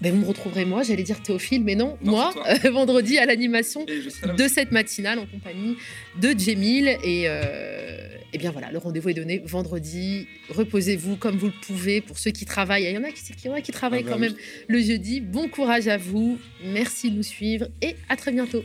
ben, 0.02 0.12
vous 0.12 0.20
me 0.20 0.26
retrouverez 0.26 0.66
moi, 0.66 0.84
j'allais 0.84 1.04
dire 1.04 1.22
Théophile, 1.22 1.64
mais 1.64 1.76
non, 1.76 1.98
moi, 2.02 2.34
euh, 2.66 2.72
vendredi 2.72 3.18
à 3.18 3.26
l'animation 3.26 3.86
de 3.86 4.48
cette 4.48 4.72
matinale 4.72 5.20
en 5.20 5.26
compagnie 5.26 5.78
de 6.22 6.38
Jemil. 6.38 6.88
Et, 7.04 7.24
euh, 7.28 8.08
et 8.34 8.38
bien 8.38 8.52
voilà, 8.52 8.72
le 8.72 8.80
rendez-vous 8.80 9.10
est 9.10 9.14
donné 9.14 9.42
vendredi. 9.46 10.28
Reposez-vous 10.50 11.16
comme 11.16 11.38
vous 11.38 11.48
le 11.48 11.54
pouvez 11.66 12.02
pour 12.02 12.18
ceux 12.18 12.32
qui 12.32 12.46
travaillent. 12.46 12.84
Il 12.84 12.94
y 12.94 12.98
en 12.98 13.04
a 13.04 13.12
qui, 13.12 13.22
il 13.44 13.48
y 13.48 13.50
en 13.50 13.54
a 13.54 13.62
qui 13.62 13.72
travaillent 13.72 14.02
ah, 14.02 14.10
bah 14.10 14.14
quand 14.14 14.20
même 14.20 14.36
le 14.68 14.82
jeudi. 14.82 15.22
Bon 15.22 15.48
courage 15.48 15.88
à 15.88 15.98
vous. 15.98 16.38
Merci 16.66 17.12
de 17.12 17.18
nous 17.18 17.24
suivre 17.24 17.68
et 17.82 17.96
à 18.10 18.16
très 18.16 18.32
bientôt. 18.32 18.64